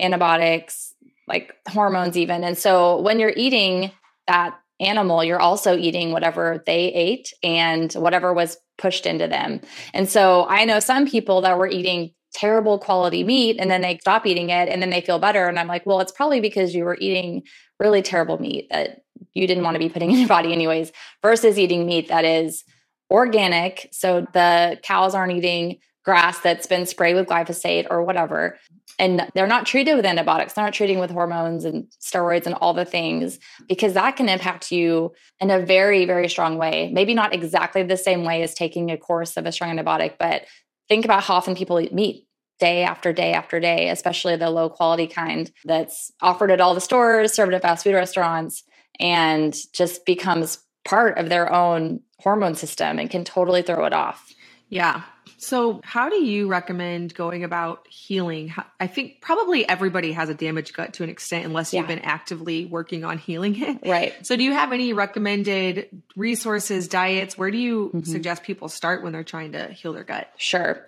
antibiotics, 0.00 0.94
like 1.28 1.54
hormones, 1.68 2.16
even. 2.16 2.44
And 2.44 2.56
so 2.56 3.00
when 3.00 3.18
you're 3.18 3.32
eating 3.36 3.92
that 4.26 4.58
animal, 4.80 5.22
you're 5.22 5.40
also 5.40 5.76
eating 5.76 6.12
whatever 6.12 6.62
they 6.66 6.92
ate 6.92 7.32
and 7.42 7.92
whatever 7.92 8.32
was 8.32 8.56
pushed 8.78 9.06
into 9.06 9.28
them. 9.28 9.60
And 9.92 10.08
so 10.08 10.46
I 10.48 10.64
know 10.64 10.80
some 10.80 11.06
people 11.06 11.42
that 11.42 11.58
were 11.58 11.68
eating 11.68 12.12
terrible 12.32 12.78
quality 12.78 13.24
meat 13.24 13.56
and 13.58 13.70
then 13.70 13.82
they 13.82 13.98
stop 13.98 14.26
eating 14.26 14.50
it 14.50 14.68
and 14.68 14.80
then 14.80 14.90
they 14.90 15.00
feel 15.00 15.18
better. 15.18 15.46
And 15.46 15.58
I'm 15.58 15.66
like, 15.68 15.84
well, 15.84 16.00
it's 16.00 16.12
probably 16.12 16.40
because 16.40 16.74
you 16.74 16.84
were 16.84 16.96
eating 17.00 17.42
really 17.78 18.02
terrible 18.02 18.40
meat 18.40 18.68
that 18.70 19.02
you 19.34 19.46
didn't 19.46 19.64
want 19.64 19.74
to 19.74 19.78
be 19.80 19.88
putting 19.88 20.10
in 20.12 20.18
your 20.18 20.28
body, 20.28 20.52
anyways, 20.52 20.92
versus 21.22 21.58
eating 21.58 21.86
meat 21.86 22.08
that 22.08 22.24
is 22.24 22.64
organic. 23.10 23.88
So 23.92 24.26
the 24.32 24.78
cows 24.82 25.14
aren't 25.14 25.32
eating 25.32 25.78
grass 26.04 26.38
that's 26.40 26.66
been 26.66 26.86
sprayed 26.86 27.16
with 27.16 27.26
glyphosate 27.26 27.86
or 27.90 28.02
whatever. 28.02 28.58
And 28.98 29.26
they're 29.34 29.46
not 29.46 29.66
treated 29.66 29.94
with 29.94 30.04
antibiotics. 30.04 30.54
They're 30.54 30.64
not 30.64 30.74
treating 30.74 30.98
with 30.98 31.10
hormones 31.10 31.64
and 31.64 31.86
steroids 32.00 32.46
and 32.46 32.54
all 32.54 32.74
the 32.74 32.84
things 32.84 33.38
because 33.68 33.94
that 33.94 34.16
can 34.16 34.28
impact 34.28 34.72
you 34.72 35.12
in 35.40 35.50
a 35.50 35.60
very 35.60 36.04
very 36.04 36.28
strong 36.28 36.58
way. 36.58 36.90
Maybe 36.92 37.14
not 37.14 37.34
exactly 37.34 37.82
the 37.82 37.96
same 37.96 38.24
way 38.24 38.42
as 38.42 38.54
taking 38.54 38.90
a 38.90 38.98
course 38.98 39.36
of 39.36 39.46
a 39.46 39.52
strong 39.52 39.76
antibiotic 39.76 40.14
but 40.18 40.46
think 40.88 41.04
about 41.04 41.22
how 41.22 41.34
often 41.34 41.54
people 41.54 41.80
eat 41.80 41.94
meat 41.94 42.26
day 42.58 42.82
after 42.82 43.12
day 43.12 43.32
after 43.32 43.58
day 43.58 43.88
especially 43.88 44.36
the 44.36 44.50
low 44.50 44.68
quality 44.68 45.06
kind 45.06 45.50
that's 45.64 46.12
offered 46.20 46.50
at 46.50 46.60
all 46.60 46.74
the 46.74 46.80
stores 46.80 47.32
served 47.32 47.54
at 47.54 47.62
fast 47.62 47.84
food 47.84 47.94
restaurants 47.94 48.64
and 48.98 49.56
just 49.72 50.04
becomes 50.04 50.58
part 50.84 51.18
of 51.18 51.28
their 51.28 51.52
own 51.52 52.00
hormone 52.18 52.54
system 52.54 52.98
and 52.98 53.10
can 53.10 53.24
totally 53.24 53.62
throw 53.62 53.84
it 53.84 53.92
off. 53.92 54.32
Yeah. 54.68 55.02
So, 55.42 55.80
how 55.82 56.10
do 56.10 56.22
you 56.22 56.48
recommend 56.48 57.14
going 57.14 57.44
about 57.44 57.86
healing? 57.88 58.52
I 58.78 58.86
think 58.86 59.22
probably 59.22 59.66
everybody 59.66 60.12
has 60.12 60.28
a 60.28 60.34
damaged 60.34 60.74
gut 60.74 60.92
to 60.94 61.02
an 61.02 61.08
extent, 61.08 61.46
unless 61.46 61.72
you've 61.72 61.86
been 61.86 62.00
actively 62.00 62.66
working 62.66 63.04
on 63.04 63.16
healing 63.16 63.58
it. 63.58 63.78
Right. 63.86 64.14
So, 64.24 64.36
do 64.36 64.44
you 64.44 64.52
have 64.52 64.72
any 64.72 64.92
recommended 64.92 66.02
resources, 66.14 66.88
diets? 66.88 67.38
Where 67.38 67.50
do 67.50 67.56
you 67.56 67.86
mm-hmm. 67.86 68.02
suggest 68.02 68.42
people 68.42 68.68
start 68.68 69.02
when 69.02 69.14
they're 69.14 69.24
trying 69.24 69.52
to 69.52 69.68
heal 69.68 69.94
their 69.94 70.04
gut? 70.04 70.30
Sure. 70.36 70.86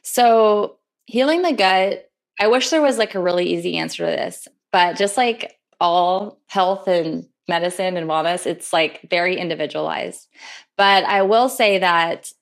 So, 0.00 0.78
healing 1.04 1.42
the 1.42 1.52
gut, 1.52 2.10
I 2.40 2.48
wish 2.48 2.70
there 2.70 2.80
was 2.80 2.96
like 2.96 3.14
a 3.14 3.20
really 3.20 3.52
easy 3.52 3.76
answer 3.76 4.06
to 4.06 4.10
this, 4.10 4.48
but 4.70 4.96
just 4.96 5.18
like 5.18 5.58
all 5.78 6.40
health 6.46 6.88
and 6.88 7.28
medicine 7.46 7.98
and 7.98 8.08
wellness, 8.08 8.46
it's 8.46 8.72
like 8.72 9.02
very 9.10 9.36
individualized. 9.36 10.28
But 10.78 11.04
I 11.04 11.22
will 11.22 11.50
say 11.50 11.78
that 11.80 12.32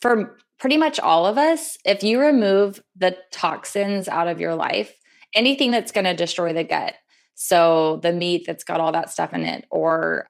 for 0.00 0.36
pretty 0.62 0.76
much 0.76 1.00
all 1.00 1.26
of 1.26 1.38
us, 1.38 1.76
if 1.84 2.04
you 2.04 2.20
remove 2.20 2.80
the 2.94 3.16
toxins 3.32 4.06
out 4.06 4.28
of 4.28 4.38
your 4.38 4.54
life, 4.54 4.96
anything 5.34 5.72
that's 5.72 5.90
going 5.90 6.04
to 6.04 6.14
destroy 6.14 6.52
the 6.52 6.62
gut, 6.62 6.94
so 7.34 7.98
the 8.04 8.12
meat 8.12 8.44
that's 8.46 8.62
got 8.62 8.78
all 8.78 8.92
that 8.92 9.10
stuff 9.10 9.34
in 9.34 9.42
it, 9.42 9.64
or 9.72 10.24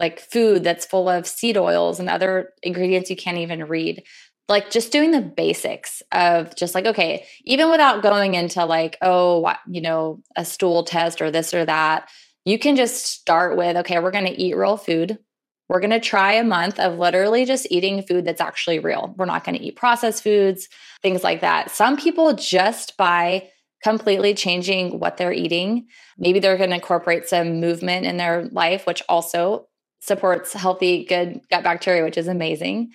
like 0.00 0.18
food 0.18 0.64
that's 0.64 0.86
full 0.86 1.06
of 1.06 1.26
seed 1.26 1.58
oils 1.58 2.00
and 2.00 2.08
other 2.08 2.54
ingredients 2.62 3.10
you 3.10 3.16
can't 3.16 3.36
even 3.36 3.64
read. 3.64 4.02
Like 4.48 4.70
just 4.70 4.90
doing 4.90 5.10
the 5.10 5.20
basics 5.20 6.02
of 6.12 6.56
just 6.56 6.74
like, 6.74 6.86
okay, 6.86 7.26
even 7.44 7.70
without 7.70 8.02
going 8.02 8.32
into 8.32 8.64
like, 8.64 8.96
oh, 9.02 9.52
you 9.68 9.82
know, 9.82 10.22
a 10.34 10.46
stool 10.46 10.84
test 10.84 11.20
or 11.20 11.30
this 11.30 11.52
or 11.52 11.66
that, 11.66 12.08
you 12.46 12.58
can 12.58 12.76
just 12.76 13.04
start 13.04 13.58
with, 13.58 13.76
okay, 13.76 13.98
we're 13.98 14.10
going 14.10 14.24
to 14.24 14.42
eat 14.42 14.56
real 14.56 14.78
food. 14.78 15.18
We're 15.68 15.80
going 15.80 15.90
to 15.90 16.00
try 16.00 16.34
a 16.34 16.44
month 16.44 16.78
of 16.78 16.98
literally 16.98 17.44
just 17.44 17.66
eating 17.70 18.02
food 18.02 18.24
that's 18.24 18.40
actually 18.40 18.78
real. 18.78 19.14
We're 19.16 19.24
not 19.24 19.44
going 19.44 19.56
to 19.56 19.64
eat 19.64 19.76
processed 19.76 20.22
foods, 20.22 20.68
things 21.02 21.24
like 21.24 21.40
that. 21.40 21.70
Some 21.70 21.96
people 21.96 22.34
just 22.34 22.96
by 22.96 23.48
completely 23.82 24.34
changing 24.34 24.98
what 24.98 25.16
they're 25.16 25.32
eating, 25.32 25.86
maybe 26.18 26.38
they're 26.38 26.56
going 26.56 26.70
to 26.70 26.76
incorporate 26.76 27.28
some 27.28 27.60
movement 27.60 28.06
in 28.06 28.16
their 28.16 28.44
life, 28.52 28.86
which 28.86 29.02
also 29.08 29.66
supports 30.00 30.52
healthy, 30.52 31.04
good 31.04 31.40
gut 31.50 31.64
bacteria, 31.64 32.02
which 32.02 32.18
is 32.18 32.28
amazing. 32.28 32.92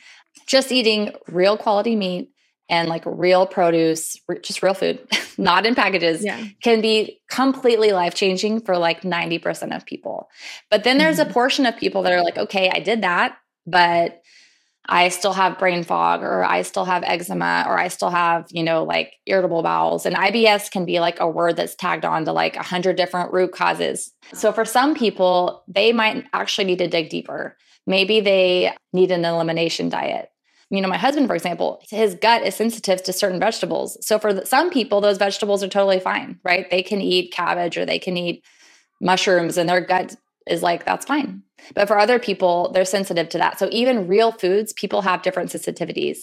Just 0.48 0.72
eating 0.72 1.16
real 1.28 1.58
quality 1.58 1.96
meat, 1.96 2.32
and 2.70 2.88
like 2.88 3.04
real 3.06 3.46
produce, 3.48 4.18
just 4.42 4.62
real 4.62 4.74
food, 4.74 5.00
not 5.38 5.66
in 5.66 5.76
packages, 5.76 6.24
yeah. 6.24 6.44
can 6.62 6.82
be 6.82 7.20
completely 7.30 7.92
life 7.92 8.14
changing 8.14 8.62
for 8.62 8.78
like 8.78 9.02
90% 9.02 9.76
of 9.76 9.86
people. 9.86 10.30
But 10.70 10.84
then 10.84 10.98
there's 10.98 11.18
mm-hmm. 11.18 11.30
a 11.30 11.34
portion 11.34 11.66
of 11.66 11.76
people 11.78 12.04
that 12.04 12.14
are 12.14 12.24
like, 12.24 12.38
okay, 12.38 12.70
I 12.74 12.80
did 12.80 13.02
that, 13.02 13.38
but 13.66 14.22
I 14.88 15.10
still 15.10 15.34
have 15.34 15.60
brain 15.60 15.84
fog 15.84 16.24
or 16.24 16.44
I 16.44 16.64
still 16.64 16.86
have 16.86 17.04
eczema 17.04 17.66
or 17.68 17.78
I 17.78 17.90
still 17.90 18.10
have, 18.10 18.48
you 18.50 18.64
know, 18.64 18.84
like 18.84 19.14
irritable 19.28 19.62
bowels. 19.62 20.06
And 20.06 20.16
IBS 20.16 20.72
can 20.72 20.86
be 20.86 21.00
like 21.00 21.20
a 21.20 21.30
word 21.30 21.58
that's 21.58 21.76
tagged 21.76 22.06
on 22.06 22.26
to 22.26 22.32
like 22.32 22.56
a 22.56 22.64
hundred 22.64 22.96
different 22.96 23.32
root 23.32 23.52
causes. 23.52 24.12
So 24.34 24.52
for 24.52 24.66
some 24.66 24.96
people, 24.96 25.64
they 25.68 25.94
might 25.94 26.26
actually 26.34 26.66
need 26.66 26.80
to 26.80 26.88
dig 26.88 27.10
deeper. 27.10 27.56
Maybe 27.86 28.20
they 28.20 28.74
need 28.92 29.12
an 29.12 29.26
elimination 29.26 29.90
diet 29.90 30.32
you 30.70 30.82
know, 30.82 30.88
my 30.88 30.98
husband, 30.98 31.28
for 31.28 31.36
example, 31.36 31.82
his 31.90 32.16
gut 32.16 32.44
is 32.44 32.56
sensitive 32.56 33.02
to 33.04 33.14
certain 33.14 33.40
vegetables. 33.40 33.98
So 34.06 34.20
for 34.20 34.46
some 34.46 34.70
people, 34.70 35.02
those 35.02 35.18
vegetables 35.18 35.64
are 35.64 35.68
totally 35.68 36.00
fine, 36.00 36.40
right? 36.44 36.70
They 36.70 36.84
can 36.84 37.02
eat 37.02 37.34
cabbage 37.34 37.78
or 37.78 37.86
they 37.86 38.00
can 38.00 38.16
eat 38.18 38.44
mushrooms 39.02 39.58
and 39.58 39.68
their 39.68 39.82
gut 39.82 40.16
is 40.48 40.62
like, 40.62 40.86
that's 40.86 41.06
fine. 41.06 41.44
But 41.76 41.88
for 41.88 42.00
other 42.00 42.20
people, 42.20 42.72
they're 42.72 42.86
sensitive 42.86 43.30
to 43.30 43.38
that. 43.40 43.60
So 43.60 43.68
even 43.72 44.08
real 44.08 44.32
foods, 44.32 44.74
people 44.74 45.02
have 45.02 45.22
different 45.22 45.52
sensitivities. 45.52 46.20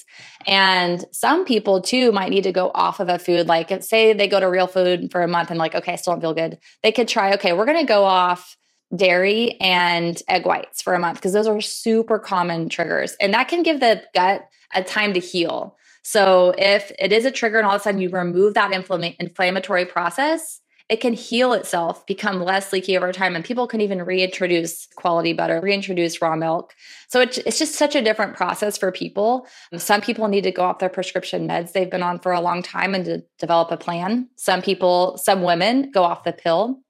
And 0.47 1.05
some 1.13 1.45
people 1.45 1.81
too 1.81 2.13
might 2.13 2.31
need 2.31 2.45
to 2.45 2.53
go 2.53 2.71
off 2.75 3.01
of 3.01 3.09
a 3.09 3.19
food. 3.19 3.47
Like 3.47 3.83
say 3.83 4.13
they 4.13 4.29
go 4.29 4.41
to 4.41 4.49
real 4.49 4.67
food 4.67 5.11
for 5.13 5.23
a 5.23 5.29
month 5.29 5.51
and 5.51 5.59
like, 5.59 5.75
okay, 5.75 5.93
I 5.93 5.97
still 5.97 6.15
don't 6.15 6.21
feel 6.21 6.35
good. 6.35 6.59
They 6.83 6.93
could 6.93 7.09
try, 7.09 7.35
okay, 7.35 7.53
we're 7.53 7.67
going 7.67 7.81
to 7.81 7.87
go 7.87 8.05
off 8.05 8.57
dairy 8.95 9.59
and 9.61 10.23
egg 10.29 10.47
whites 10.47 10.83
for 10.83 10.95
a 10.95 10.99
month 10.99 11.19
because 11.19 11.33
those 11.33 11.49
are 11.49 11.61
super 11.61 12.19
common 12.19 12.69
triggers. 12.69 13.17
And 13.21 13.35
that 13.35 13.49
can 13.49 13.63
give 13.63 13.81
the 13.81 14.03
gut 14.15 14.49
a 14.75 14.83
time 14.83 15.13
to 15.15 15.21
heal. 15.21 15.77
So 16.03 16.55
if 16.57 16.93
it 16.99 17.13
is 17.13 17.25
a 17.25 17.31
trigger 17.31 17.59
and 17.59 17.67
all 17.67 17.75
of 17.75 17.81
a 17.81 17.85
sudden 17.85 18.01
you 18.01 18.11
remove 18.11 18.55
that 18.55 18.71
inflama- 18.71 19.17
inflammatory 19.19 19.87
process, 19.87 20.61
it 20.89 21.01
can 21.01 21.15
heal 21.15 21.53
itself, 21.53 22.07
become 22.07 22.41
less 22.41 22.73
leaky 22.73 22.97
over 22.97 23.13
time, 23.13 23.35
and 23.35 23.45
people 23.45 23.67
can 23.67 23.81
even 23.81 24.03
reintroduce 24.03 24.87
quality 24.95 25.33
butter, 25.33 25.61
reintroduce 25.61 26.23
raw 26.23 26.37
milk. 26.37 26.75
So 27.09 27.21
it, 27.21 27.39
it's 27.47 27.59
just 27.59 27.75
such 27.75 27.95
a 27.95 28.03
different 28.03 28.37
process 28.37 28.77
for 28.77 28.91
people. 28.91 29.47
Mm. 29.73 29.81
Some 29.81 30.01
people 30.01 30.29
need 30.29 30.43
to 30.43 30.53
go 30.53 30.65
off 30.65 30.79
their 30.79 30.89
prescription 30.89 31.47
meds 31.49 31.73
they've 31.73 31.91
been 31.91 32.03
on 32.03 32.19
for 32.19 32.33
a 32.33 32.41
long 32.41 32.63
time 32.63 32.95
and 32.95 33.05
to 33.05 33.23
develop 33.39 33.71
a 33.71 33.77
plan. 33.77 34.29
Some 34.37 34.63
people, 34.63 35.19
some 35.19 35.43
women 35.43 35.91
go 35.93 36.03
off 36.03 36.25
the 36.25 36.33
pill. 36.33 36.81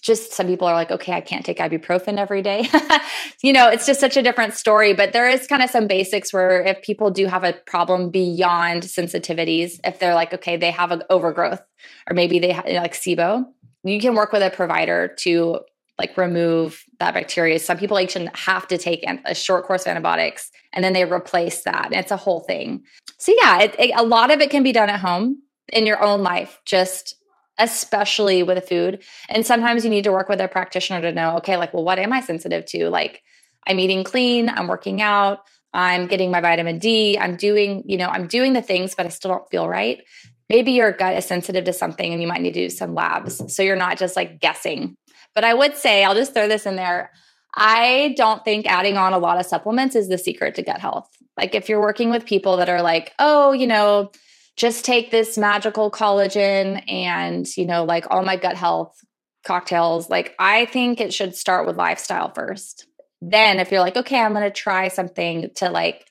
Just 0.00 0.32
some 0.32 0.46
people 0.46 0.66
are 0.68 0.74
like, 0.74 0.90
okay, 0.90 1.12
I 1.12 1.20
can't 1.20 1.44
take 1.44 1.58
ibuprofen 1.58 2.18
every 2.18 2.42
day. 2.42 2.68
you 3.42 3.52
know, 3.52 3.68
it's 3.68 3.86
just 3.86 4.00
such 4.00 4.16
a 4.16 4.22
different 4.22 4.54
story. 4.54 4.94
But 4.94 5.12
there 5.12 5.28
is 5.28 5.46
kind 5.46 5.62
of 5.62 5.70
some 5.70 5.86
basics 5.86 6.32
where 6.32 6.62
if 6.62 6.82
people 6.82 7.10
do 7.10 7.26
have 7.26 7.44
a 7.44 7.54
problem 7.66 8.10
beyond 8.10 8.84
sensitivities, 8.84 9.80
if 9.84 9.98
they're 9.98 10.14
like, 10.14 10.32
okay, 10.32 10.56
they 10.56 10.70
have 10.70 10.90
an 10.90 11.02
overgrowth 11.10 11.62
or 12.08 12.14
maybe 12.14 12.38
they 12.38 12.52
have 12.52 12.66
like 12.66 12.94
SIBO, 12.94 13.44
you 13.84 14.00
can 14.00 14.14
work 14.14 14.32
with 14.32 14.42
a 14.42 14.50
provider 14.50 15.14
to 15.18 15.60
like 15.98 16.16
remove 16.16 16.84
that 16.98 17.14
bacteria. 17.14 17.58
Some 17.58 17.78
people 17.78 17.98
actually 17.98 18.28
have 18.34 18.68
to 18.68 18.78
take 18.78 19.04
a 19.24 19.34
short 19.34 19.64
course 19.64 19.82
of 19.82 19.88
antibiotics 19.88 20.50
and 20.72 20.84
then 20.84 20.92
they 20.92 21.04
replace 21.04 21.62
that. 21.62 21.88
It's 21.92 22.10
a 22.10 22.16
whole 22.16 22.40
thing. 22.40 22.82
So 23.18 23.32
yeah, 23.40 23.60
it, 23.60 23.74
it, 23.78 23.92
a 23.96 24.02
lot 24.02 24.30
of 24.30 24.40
it 24.40 24.50
can 24.50 24.62
be 24.62 24.72
done 24.72 24.90
at 24.90 25.00
home 25.00 25.42
in 25.72 25.86
your 25.86 26.02
own 26.02 26.22
life, 26.22 26.60
just 26.64 27.14
especially 27.58 28.42
with 28.42 28.68
food. 28.68 29.02
And 29.30 29.46
sometimes 29.46 29.84
you 29.84 29.90
need 29.90 30.04
to 30.04 30.12
work 30.12 30.28
with 30.28 30.40
a 30.40 30.48
practitioner 30.48 31.00
to 31.00 31.12
know, 31.12 31.36
okay, 31.38 31.56
like, 31.56 31.72
well, 31.72 31.84
what 31.84 31.98
am 31.98 32.12
I 32.12 32.20
sensitive 32.20 32.66
to? 32.66 32.90
Like, 32.90 33.22
I'm 33.66 33.78
eating 33.78 34.04
clean, 34.04 34.50
I'm 34.50 34.68
working 34.68 35.00
out, 35.00 35.40
I'm 35.72 36.06
getting 36.06 36.30
my 36.30 36.40
vitamin 36.40 36.78
D, 36.78 37.18
I'm 37.18 37.36
doing, 37.36 37.82
you 37.86 37.96
know, 37.96 38.08
I'm 38.08 38.26
doing 38.26 38.52
the 38.52 38.62
things, 38.62 38.94
but 38.94 39.06
I 39.06 39.08
still 39.08 39.30
don't 39.30 39.50
feel 39.50 39.68
right. 39.68 40.02
Maybe 40.48 40.72
your 40.72 40.92
gut 40.92 41.16
is 41.16 41.24
sensitive 41.24 41.64
to 41.64 41.72
something 41.72 42.12
and 42.12 42.22
you 42.22 42.28
might 42.28 42.40
need 42.40 42.54
to 42.54 42.68
do 42.68 42.70
some 42.70 42.94
labs. 42.94 43.42
So 43.52 43.62
you're 43.62 43.74
not 43.74 43.98
just 43.98 44.14
like 44.14 44.40
guessing 44.40 44.96
but 45.36 45.44
I 45.44 45.54
would 45.54 45.76
say, 45.76 46.02
I'll 46.02 46.14
just 46.14 46.32
throw 46.32 46.48
this 46.48 46.64
in 46.64 46.76
there. 46.76 47.12
I 47.54 48.14
don't 48.16 48.42
think 48.42 48.66
adding 48.66 48.96
on 48.96 49.12
a 49.12 49.18
lot 49.18 49.38
of 49.38 49.44
supplements 49.44 49.94
is 49.94 50.08
the 50.08 50.16
secret 50.16 50.54
to 50.54 50.62
gut 50.62 50.80
health. 50.80 51.08
Like 51.36 51.54
if 51.54 51.68
you're 51.68 51.80
working 51.80 52.08
with 52.08 52.24
people 52.24 52.56
that 52.56 52.70
are 52.70 52.80
like, 52.80 53.12
oh, 53.18 53.52
you 53.52 53.66
know, 53.66 54.10
just 54.56 54.86
take 54.86 55.10
this 55.10 55.36
magical 55.36 55.90
collagen 55.90 56.82
and, 56.90 57.46
you 57.54 57.66
know, 57.66 57.84
like 57.84 58.06
all 58.10 58.24
my 58.24 58.36
gut 58.36 58.56
health 58.56 58.98
cocktails, 59.44 60.08
like 60.08 60.34
I 60.38 60.64
think 60.64 61.02
it 61.02 61.12
should 61.12 61.36
start 61.36 61.66
with 61.66 61.76
lifestyle 61.76 62.32
first. 62.32 62.86
Then 63.20 63.60
if 63.60 63.70
you're 63.70 63.80
like, 63.80 63.96
okay, 63.96 64.18
I'm 64.18 64.32
going 64.32 64.42
to 64.42 64.50
try 64.50 64.88
something 64.88 65.50
to 65.56 65.68
like 65.68 66.06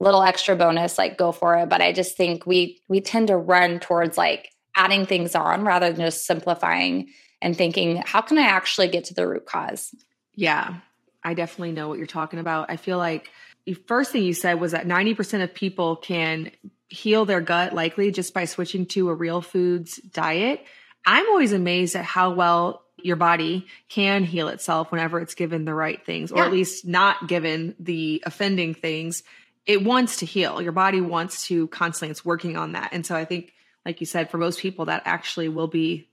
little 0.00 0.22
extra 0.22 0.56
bonus, 0.56 0.96
like 0.96 1.18
go 1.18 1.30
for 1.30 1.58
it. 1.58 1.68
But 1.68 1.82
I 1.82 1.92
just 1.92 2.16
think 2.16 2.46
we 2.46 2.80
we 2.88 3.02
tend 3.02 3.28
to 3.28 3.36
run 3.36 3.80
towards 3.80 4.16
like 4.16 4.48
adding 4.74 5.04
things 5.04 5.34
on 5.34 5.64
rather 5.64 5.92
than 5.92 6.06
just 6.06 6.24
simplifying 6.26 7.08
and 7.42 7.56
thinking, 7.56 8.02
how 8.06 8.22
can 8.22 8.38
I 8.38 8.46
actually 8.46 8.88
get 8.88 9.04
to 9.06 9.14
the 9.14 9.26
root 9.26 9.44
cause? 9.44 9.94
Yeah, 10.34 10.76
I 11.22 11.34
definitely 11.34 11.72
know 11.72 11.88
what 11.88 11.98
you're 11.98 12.06
talking 12.06 12.38
about. 12.38 12.70
I 12.70 12.76
feel 12.76 12.96
like 12.96 13.30
the 13.66 13.74
first 13.74 14.12
thing 14.12 14.22
you 14.22 14.32
said 14.32 14.60
was 14.60 14.72
that 14.72 14.86
90% 14.86 15.42
of 15.42 15.52
people 15.52 15.96
can 15.96 16.50
heal 16.88 17.24
their 17.24 17.40
gut 17.40 17.74
likely 17.74 18.10
just 18.10 18.32
by 18.32 18.44
switching 18.44 18.86
to 18.86 19.08
a 19.08 19.14
real 19.14 19.42
foods 19.42 19.96
diet. 19.96 20.64
I'm 21.04 21.26
always 21.28 21.52
amazed 21.52 21.96
at 21.96 22.04
how 22.04 22.32
well 22.32 22.84
your 22.96 23.16
body 23.16 23.66
can 23.88 24.24
heal 24.24 24.48
itself 24.48 24.92
whenever 24.92 25.18
it's 25.20 25.34
given 25.34 25.64
the 25.64 25.74
right 25.74 26.04
things, 26.04 26.30
or 26.30 26.38
yeah. 26.38 26.46
at 26.46 26.52
least 26.52 26.86
not 26.86 27.26
given 27.26 27.74
the 27.80 28.22
offending 28.24 28.74
things. 28.74 29.24
It 29.66 29.82
wants 29.82 30.18
to 30.18 30.26
heal. 30.26 30.62
Your 30.62 30.72
body 30.72 31.00
wants 31.00 31.46
to 31.46 31.66
constantly, 31.68 32.10
it's 32.10 32.24
working 32.24 32.56
on 32.56 32.72
that. 32.72 32.90
And 32.92 33.04
so 33.04 33.16
I 33.16 33.24
think, 33.24 33.52
like 33.84 34.00
you 34.00 34.06
said, 34.06 34.30
for 34.30 34.38
most 34.38 34.60
people, 34.60 34.84
that 34.84 35.02
actually 35.04 35.48
will 35.48 35.66
be 35.66 36.08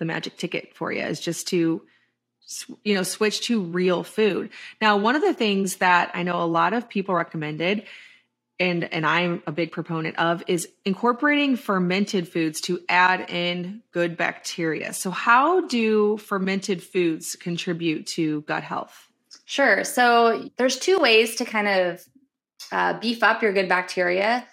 the 0.00 0.04
magic 0.04 0.36
ticket 0.36 0.74
for 0.74 0.90
you 0.90 1.02
is 1.02 1.20
just 1.20 1.46
to 1.48 1.82
you 2.82 2.94
know 2.94 3.04
switch 3.04 3.42
to 3.42 3.62
real 3.62 4.02
food. 4.02 4.50
Now 4.80 4.96
one 4.96 5.14
of 5.14 5.22
the 5.22 5.34
things 5.34 5.76
that 5.76 6.10
i 6.14 6.24
know 6.24 6.42
a 6.42 6.46
lot 6.46 6.72
of 6.72 6.88
people 6.88 7.14
recommended 7.14 7.84
and 8.58 8.92
and 8.92 9.06
i'm 9.06 9.42
a 9.46 9.52
big 9.52 9.70
proponent 9.70 10.18
of 10.18 10.42
is 10.48 10.66
incorporating 10.84 11.54
fermented 11.54 12.26
foods 12.26 12.60
to 12.62 12.80
add 12.88 13.30
in 13.30 13.82
good 13.92 14.16
bacteria. 14.16 14.92
So 14.92 15.10
how 15.10 15.66
do 15.68 16.16
fermented 16.16 16.82
foods 16.82 17.36
contribute 17.36 18.08
to 18.08 18.40
gut 18.42 18.64
health? 18.64 19.06
Sure. 19.44 19.84
So 19.84 20.50
there's 20.56 20.78
two 20.78 20.98
ways 20.98 21.36
to 21.36 21.44
kind 21.44 21.68
of 21.68 22.04
uh, 22.72 22.98
beef 22.98 23.22
up 23.22 23.42
your 23.42 23.52
good 23.52 23.68
bacteria 23.68 24.46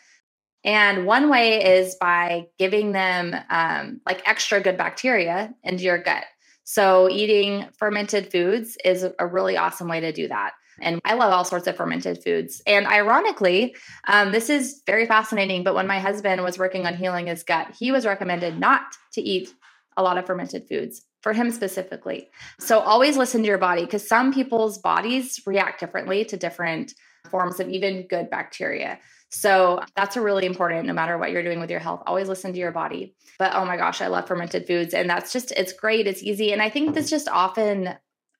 and 0.67 1.05
one 1.05 1.29
way 1.29 1.63
is 1.63 1.95
by 1.95 2.47
giving 2.59 2.91
them 2.91 3.33
um, 3.49 4.01
like 4.05 4.21
extra 4.27 4.59
good 4.59 4.77
bacteria 4.77 5.53
into 5.63 5.85
your 5.85 5.97
gut. 5.97 6.25
So, 6.65 7.09
eating 7.09 7.69
fermented 7.79 8.29
foods 8.29 8.77
is 8.83 9.07
a 9.17 9.25
really 9.25 9.55
awesome 9.55 9.87
way 9.87 10.01
to 10.01 10.11
do 10.11 10.27
that. 10.27 10.51
And 10.81 10.99
I 11.05 11.13
love 11.13 11.31
all 11.31 11.45
sorts 11.45 11.67
of 11.67 11.77
fermented 11.77 12.21
foods. 12.21 12.61
And 12.67 12.85
ironically, 12.85 13.77
um, 14.09 14.33
this 14.33 14.49
is 14.49 14.83
very 14.85 15.05
fascinating. 15.05 15.63
But 15.63 15.73
when 15.73 15.87
my 15.87 15.99
husband 15.99 16.43
was 16.43 16.59
working 16.59 16.85
on 16.85 16.97
healing 16.97 17.27
his 17.27 17.43
gut, 17.43 17.73
he 17.79 17.93
was 17.93 18.05
recommended 18.05 18.59
not 18.59 18.81
to 19.13 19.21
eat 19.21 19.49
a 19.95 20.03
lot 20.03 20.17
of 20.17 20.25
fermented 20.25 20.67
foods 20.67 21.01
for 21.21 21.31
him 21.31 21.49
specifically. 21.49 22.27
So 22.59 22.79
always 22.79 23.15
listen 23.15 23.41
to 23.41 23.47
your 23.47 23.57
body 23.57 23.85
because 23.85 24.07
some 24.07 24.33
people's 24.33 24.77
bodies 24.77 25.41
react 25.47 25.79
differently 25.79 26.25
to 26.25 26.37
different 26.37 26.93
forms 27.31 27.59
of 27.59 27.69
even 27.69 28.05
good 28.07 28.29
bacteria. 28.29 28.99
So 29.29 29.81
that's 29.95 30.15
a 30.15 30.21
really 30.21 30.45
important 30.45 30.87
no 30.87 30.93
matter 30.93 31.17
what 31.17 31.31
you're 31.31 31.43
doing 31.43 31.59
with 31.59 31.69
your 31.69 31.79
health. 31.79 32.03
Always 32.07 32.29
listen 32.29 32.53
to 32.53 32.59
your 32.59 32.71
body. 32.71 33.15
But 33.37 33.53
oh 33.53 33.65
my 33.65 33.77
gosh, 33.77 34.01
I 34.01 34.07
love 34.07 34.27
fermented 34.27 34.67
foods 34.67 34.93
and 34.93 35.09
that's 35.09 35.33
just 35.33 35.51
it's 35.51 35.73
great, 35.73 36.07
it's 36.07 36.23
easy 36.23 36.53
and 36.53 36.61
I 36.61 36.69
think 36.69 36.93
this 36.93 37.09
just 37.09 37.27
often 37.27 37.95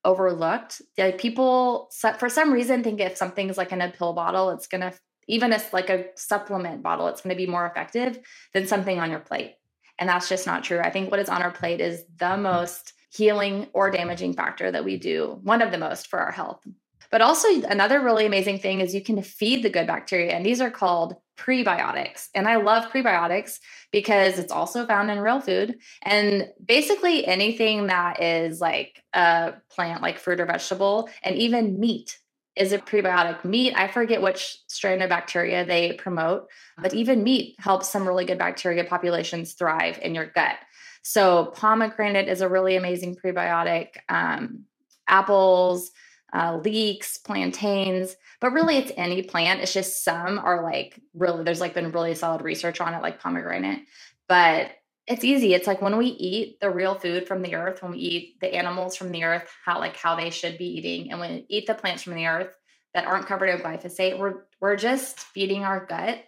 overlooked. 0.06 0.82
Like 0.98 1.17
people 1.17 1.89
for 2.17 2.29
some 2.29 2.53
reason 2.53 2.84
think 2.84 3.01
if 3.01 3.17
something's 3.17 3.58
like 3.58 3.72
in 3.72 3.82
a 3.82 3.89
pill 3.89 4.13
bottle, 4.13 4.51
it's 4.51 4.67
going 4.67 4.82
to 4.82 4.94
even 5.27 5.51
if 5.51 5.74
like 5.74 5.89
a 5.89 6.06
supplement 6.15 6.82
bottle, 6.82 7.08
it's 7.08 7.22
going 7.22 7.36
to 7.36 7.46
be 7.46 7.51
more 7.51 7.65
effective 7.65 8.20
than 8.53 8.65
something 8.65 9.00
on 9.00 9.12
your 9.12 9.20
plate. 9.20 9.56
And 10.00 10.08
that's 10.08 10.29
just 10.29 10.48
not 10.48 10.63
true. 10.63 10.79
I 10.79 10.89
think 10.89 11.12
what 11.12 11.20
is 11.20 11.29
on 11.29 11.41
our 11.41 11.51
plate 11.51 11.82
is 11.82 12.06
the 12.17 12.38
most 12.38 12.94
healing 13.12 13.67
or 13.74 13.89
damaging 13.89 14.34
factor 14.34 14.72
that 14.72 14.86
we 14.86 14.98
do, 14.98 15.39
one 15.44 15.62
of 15.62 15.72
the 15.72 15.77
most 15.77 16.08
for 16.08 16.20
our 16.20 16.32
health. 16.32 16.65
But 17.12 17.22
also, 17.22 17.48
another 17.64 18.02
really 18.02 18.26
amazing 18.26 18.60
thing 18.60 18.82
is 18.82 18.94
you 18.94 19.04
can 19.04 19.22
feed 19.22 19.64
the 19.64 19.70
good 19.70 19.88
bacteria, 19.88 20.34
and 20.34 20.46
these 20.46 20.62
are 20.62 20.72
called 20.72 21.16
prebiotics. 21.38 22.28
And 22.34 22.48
I 22.48 22.58
love 22.58 22.92
prebiotics 22.92 23.60
because 23.92 24.40
it's 24.40 24.52
also 24.52 24.86
found 24.86 25.12
in 25.12 25.20
real 25.20 25.40
food. 25.40 25.78
And 26.04 26.50
basically, 26.64 27.26
anything 27.26 27.88
that 27.88 28.22
is 28.22 28.60
like 28.60 29.04
a 29.14 29.54
plant, 29.70 30.02
like 30.02 30.20
fruit 30.20 30.40
or 30.40 30.46
vegetable, 30.46 31.10
and 31.24 31.36
even 31.36 31.80
meat 31.80 32.18
is 32.56 32.74
a 32.74 32.80
prebiotic. 32.80 33.46
Meat, 33.46 33.74
I 33.76 33.88
forget 33.88 34.22
which 34.22 34.58
strain 34.68 35.02
of 35.02 35.10
bacteria 35.10 35.64
they 35.64 35.94
promote, 35.94 36.48
but 36.78 36.94
even 36.94 37.24
meat 37.24 37.56
helps 37.60 37.88
some 37.88 38.08
really 38.08 38.26
good 38.26 38.40
bacteria 38.40 38.84
populations 38.84 39.54
thrive 39.54 40.00
in 40.02 40.16
your 40.16 40.26
gut. 40.26 40.56
So, 41.04 41.54
pomegranate 41.56 42.28
is 42.28 42.42
a 42.42 42.50
really 42.50 42.76
amazing 42.76 43.16
prebiotic. 43.16 43.90
Um, 44.10 44.66
apples, 45.08 45.92
uh, 46.34 46.60
leeks, 46.63 47.17
plantains, 47.17 48.15
but 48.41 48.51
really 48.51 48.77
it's 48.77 48.91
any 48.98 49.24
plant. 49.24 49.62
It's 49.62 49.74
just 49.74 50.03
some 50.03 50.39
are 50.39 50.63
like 50.63 51.00
really, 51.13 51.43
there's 51.43 51.62
like 51.62 51.74
been 51.74 51.91
really 51.91 52.15
solid 52.15 52.41
research 52.41 52.81
on 52.81 52.93
it, 52.93 53.01
like 53.01 53.22
pomegranate. 53.22 53.81
But 54.27 54.72
it's 55.07 55.24
easy. 55.24 55.53
It's 55.53 55.67
like 55.67 55.81
when 55.81 55.98
we 55.98 56.07
eat 56.07 56.60
the 56.60 56.69
real 56.69 56.96
food 56.96 57.27
from 57.27 57.41
the 57.41 57.55
earth, 57.55 57.81
when 57.81 57.93
we 57.93 58.00
eat 58.00 58.39
the 58.41 58.53
animals 58.53 58.98
from 58.98 59.12
the 59.12 59.24
earth, 59.24 59.50
how 59.63 59.79
like 59.79 59.96
how 59.96 60.15
they 60.15 60.29
should 60.29 60.57
be 60.57 60.65
eating, 60.65 61.12
and 61.12 61.19
when 61.19 61.34
we 61.34 61.46
eat 61.50 61.65
the 61.65 61.74
plants 61.74 62.03
from 62.03 62.15
the 62.15 62.27
earth 62.27 62.53
that 62.93 63.07
aren't 63.07 63.25
covered 63.25 63.48
in 63.48 63.60
glyphosate, 63.60 64.19
we're 64.19 64.43
we're 64.60 64.75
just 64.75 65.19
feeding 65.19 65.63
our 65.63 65.86
gut 65.86 66.24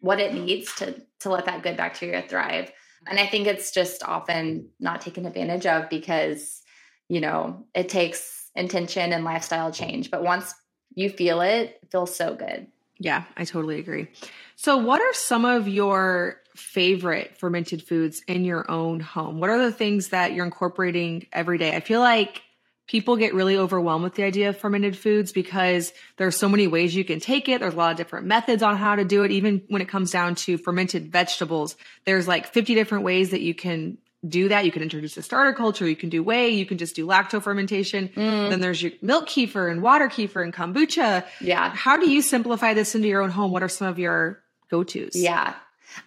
what 0.00 0.20
it 0.20 0.34
needs 0.34 0.74
to 0.76 1.00
to 1.20 1.30
let 1.30 1.46
that 1.46 1.62
good 1.62 1.76
bacteria 1.76 2.24
thrive. 2.28 2.72
And 3.06 3.18
I 3.18 3.26
think 3.26 3.46
it's 3.46 3.70
just 3.70 4.02
often 4.02 4.68
not 4.80 5.00
taken 5.00 5.24
advantage 5.24 5.66
of 5.66 5.88
because, 5.88 6.60
you 7.08 7.20
know, 7.20 7.66
it 7.74 7.88
takes 7.88 8.37
intention 8.58 9.12
and 9.12 9.24
lifestyle 9.24 9.72
change. 9.72 10.10
But 10.10 10.22
once 10.22 10.54
you 10.94 11.10
feel 11.10 11.40
it, 11.40 11.78
it 11.82 11.90
feels 11.90 12.14
so 12.14 12.34
good. 12.34 12.66
Yeah, 12.98 13.24
I 13.36 13.44
totally 13.44 13.78
agree. 13.78 14.08
So, 14.56 14.76
what 14.76 15.00
are 15.00 15.14
some 15.14 15.44
of 15.44 15.68
your 15.68 16.40
favorite 16.56 17.36
fermented 17.38 17.82
foods 17.82 18.22
in 18.26 18.44
your 18.44 18.68
own 18.68 18.98
home? 18.98 19.38
What 19.38 19.50
are 19.50 19.62
the 19.62 19.72
things 19.72 20.08
that 20.08 20.32
you're 20.32 20.44
incorporating 20.44 21.26
every 21.32 21.58
day? 21.58 21.76
I 21.76 21.80
feel 21.80 22.00
like 22.00 22.42
people 22.88 23.16
get 23.16 23.34
really 23.34 23.56
overwhelmed 23.56 24.02
with 24.02 24.14
the 24.14 24.24
idea 24.24 24.48
of 24.48 24.58
fermented 24.58 24.98
foods 24.98 25.30
because 25.30 25.92
there's 26.16 26.36
so 26.36 26.48
many 26.48 26.66
ways 26.66 26.96
you 26.96 27.04
can 27.04 27.20
take 27.20 27.48
it. 27.48 27.60
There's 27.60 27.74
a 27.74 27.76
lot 27.76 27.92
of 27.92 27.96
different 27.96 28.26
methods 28.26 28.62
on 28.62 28.76
how 28.76 28.96
to 28.96 29.04
do 29.04 29.22
it. 29.22 29.30
Even 29.30 29.62
when 29.68 29.82
it 29.82 29.88
comes 29.88 30.10
down 30.10 30.34
to 30.36 30.58
fermented 30.58 31.12
vegetables, 31.12 31.76
there's 32.04 32.26
like 32.26 32.52
50 32.52 32.74
different 32.74 33.04
ways 33.04 33.30
that 33.30 33.42
you 33.42 33.54
can 33.54 33.98
do 34.26 34.48
that. 34.48 34.64
You 34.64 34.72
can 34.72 34.82
introduce 34.82 35.16
a 35.16 35.22
starter 35.22 35.52
culture. 35.52 35.88
You 35.88 35.96
can 35.96 36.08
do 36.08 36.22
whey. 36.22 36.50
You 36.50 36.66
can 36.66 36.78
just 36.78 36.96
do 36.96 37.06
lacto 37.06 37.42
fermentation. 37.42 38.08
Mm. 38.08 38.50
Then 38.50 38.60
there's 38.60 38.82
your 38.82 38.92
milk 39.00 39.28
kefir 39.28 39.70
and 39.70 39.82
water 39.82 40.08
kefir 40.08 40.42
and 40.42 40.52
kombucha. 40.52 41.24
Yeah. 41.40 41.70
How 41.70 41.96
do 41.96 42.10
you 42.10 42.22
simplify 42.22 42.74
this 42.74 42.94
into 42.94 43.08
your 43.08 43.22
own 43.22 43.30
home? 43.30 43.52
What 43.52 43.62
are 43.62 43.68
some 43.68 43.86
of 43.86 43.98
your 43.98 44.42
go 44.70 44.82
tos? 44.82 45.14
Yeah. 45.14 45.54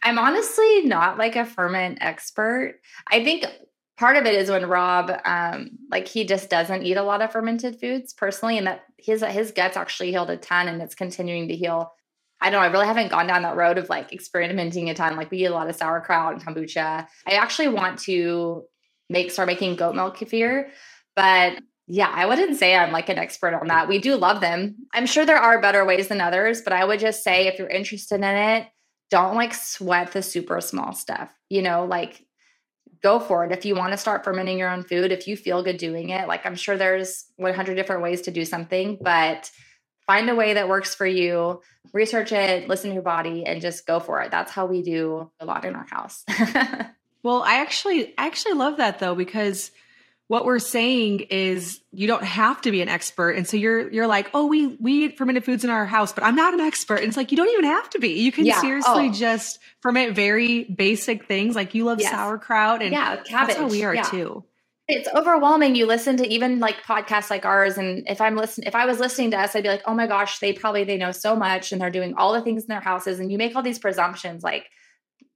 I'm 0.04 0.20
honestly 0.20 0.84
not 0.84 1.18
like 1.18 1.36
a 1.36 1.46
ferment 1.46 2.00
expert. 2.02 2.80
I 3.10 3.24
think 3.24 3.46
part 3.98 4.18
of 4.18 4.26
it 4.26 4.36
is 4.36 4.50
when 4.50 4.66
Rob, 4.66 5.12
um, 5.26 5.78
like 5.90 6.08
he 6.08 6.26
just 6.26 6.50
doesn't 6.50 6.84
eat 6.84 6.98
a 6.98 7.04
lot 7.04 7.22
of 7.22 7.32
fermented 7.32 7.80
foods 7.80 8.14
personally, 8.14 8.58
and 8.58 8.68
that 8.68 8.84
his 8.98 9.24
his 9.24 9.52
gut's 9.52 9.78
actually 9.78 10.12
healed 10.12 10.30
a 10.30 10.38
ton, 10.38 10.68
and 10.68 10.82
it's 10.82 10.96
continuing 10.96 11.48
to 11.48 11.56
heal. 11.56 11.94
I 12.42 12.50
don't 12.50 12.60
know. 12.60 12.68
I 12.68 12.72
really 12.72 12.88
haven't 12.88 13.10
gone 13.10 13.28
down 13.28 13.44
that 13.44 13.56
road 13.56 13.78
of 13.78 13.90
like 13.90 14.12
experimenting 14.12 14.90
a 14.90 14.94
ton. 14.94 15.16
Like 15.16 15.30
we 15.30 15.40
eat 15.40 15.46
a 15.46 15.54
lot 15.54 15.70
of 15.70 15.76
sauerkraut 15.76 16.34
and 16.34 16.44
kombucha. 16.44 17.08
I 17.28 17.32
actually 17.32 17.68
want 17.68 18.00
to 18.00 18.64
make 19.10 19.32
start 19.32 19.48
making 19.48 19.76
goat 19.76 19.96
milk 19.96 20.18
kefir, 20.18 20.70
but 21.16 21.60
yeah, 21.88 22.12
I 22.14 22.26
wouldn't 22.26 22.58
say 22.58 22.76
I'm 22.76 22.92
like 22.92 23.10
an 23.10 23.18
expert 23.18 23.54
on 23.54 23.68
that. 23.68 23.88
We 23.88 24.00
do 24.00 24.16
love 24.16 24.40
them. 24.40 24.76
I'm 24.94 25.06
sure 25.06 25.26
there 25.26 25.38
are 25.38 25.62
better 25.62 25.84
ways 25.86 26.08
than 26.08 26.22
others, 26.22 26.62
but 26.62 26.74
I 26.74 26.86
would 26.86 27.00
just 27.00 27.24
say 27.24 27.48
if 27.48 27.60
you're 27.60 27.68
interested 27.68 28.16
in 28.16 28.24
it, 28.24 28.68
don't 29.10 29.36
like 29.36 29.54
sweat 29.54 30.14
the 30.14 30.22
super 30.22 30.62
small 30.62 30.94
stuff. 30.94 31.32
You 31.50 31.62
know, 31.62 31.86
like 31.86 32.26
go 33.04 33.20
for 33.20 33.46
it. 33.46 33.52
If 33.52 33.66
you 33.66 33.76
want 33.76 33.92
to 33.92 33.98
start 33.98 34.24
fermenting 34.24 34.58
your 34.58 34.70
own 34.70 34.84
food, 34.84 35.12
if 35.12 35.28
you 35.28 35.36
feel 35.36 35.64
good 35.64 35.78
doing 35.78 36.10
it, 36.10 36.28
like 36.28 36.46
I'm 36.46 36.56
sure 36.56 36.78
there's 36.78 37.26
100 37.36 37.76
different 37.76 38.04
ways 38.04 38.22
to 38.22 38.32
do 38.32 38.46
something, 38.46 38.98
but 39.02 39.52
find 40.08 40.30
a 40.30 40.36
way 40.36 40.54
that 40.54 40.68
works 40.68 40.96
for 40.96 41.06
you, 41.06 41.62
research 41.94 42.32
it, 42.32 42.68
listen 42.68 42.90
to 42.90 42.94
your 42.94 43.04
body, 43.04 43.46
and 43.46 43.62
just 43.62 43.86
go 43.86 44.00
for 44.00 44.22
it. 44.22 44.32
That's 44.32 44.52
how 44.52 44.66
we 44.66 44.82
do 44.82 45.32
a 45.40 45.46
lot 45.46 45.66
in 45.66 45.76
our 45.76 45.88
house. 45.90 46.24
well, 47.24 47.44
I 47.44 47.56
actually 47.56 48.14
I 48.18 48.28
actually 48.28 48.54
love 48.54 48.78
that 48.78 49.00
though 49.00 49.16
because 49.16 49.72
what 50.32 50.46
we're 50.46 50.60
saying 50.60 51.20
is 51.30 51.82
you 51.92 52.08
don't 52.08 52.24
have 52.24 52.62
to 52.62 52.72
be 52.72 52.82
an 52.82 52.88
expert 52.88 53.32
and 53.32 53.46
so 53.46 53.58
you're 53.58 53.92
you're 53.92 54.08
like 54.08 54.30
oh 54.34 54.46
we 54.46 54.68
we 54.80 55.04
eat 55.04 55.18
fermented 55.18 55.44
foods 55.44 55.66
in 55.66 55.70
our 55.70 55.86
house 55.86 56.14
but 56.14 56.24
i'm 56.24 56.38
not 56.38 56.54
an 56.54 56.62
expert 56.62 57.00
and 57.00 57.08
it's 57.08 57.18
like 57.18 57.32
you 57.32 57.38
don't 57.38 57.50
even 57.50 57.66
have 57.66 57.90
to 57.90 58.00
be 58.00 58.22
you 58.22 58.32
can 58.32 58.46
yeah. 58.46 58.62
seriously 58.62 59.10
oh. 59.10 59.12
just 59.12 59.60
ferment 59.82 60.16
very 60.16 60.64
basic 60.64 61.26
things 61.26 61.54
like 61.54 61.76
you 61.76 61.84
love 61.84 62.00
yes. 62.00 62.14
sauerkraut 62.14 62.82
and 62.82 62.94
yeah 62.94 63.18
cabbage 63.18 63.56
that's 63.56 63.60
how 63.60 63.68
we 63.68 63.84
are 63.84 63.94
yeah. 63.94 64.04
too 64.04 64.42
it's 64.88 65.08
overwhelming 65.16 65.76
you 65.76 65.86
listen 65.86 66.18
to 66.18 66.28
even 66.28 66.60
like 66.60 66.84
podcasts 66.84 67.30
like 67.30 67.46
ours 67.46 67.78
and 67.78 68.04
if 68.08 68.20
i'm 68.20 68.36
listening 68.36 68.68
if 68.68 68.76
i 68.76 68.86
was 68.86 69.00
listening 69.00 69.32
to 69.32 69.40
us 69.40 69.56
i'd 69.56 69.64
be 69.64 69.70
like 69.70 69.84
oh 69.86 69.94
my 69.94 70.08
gosh 70.08 70.40
they 70.40 70.52
probably 70.52 70.84
they 70.84 70.98
know 70.98 71.12
so 71.12 71.36
much 71.36 71.72
and 71.72 71.80
they're 71.80 71.90
doing 71.90 72.14
all 72.16 72.34
the 72.34 72.42
things 72.42 72.64
in 72.64 72.68
their 72.68 72.82
houses 72.82 73.20
and 73.20 73.32
you 73.32 73.38
make 73.38 73.56
all 73.56 73.64
these 73.64 73.80
presumptions 73.80 74.44
like 74.44 74.68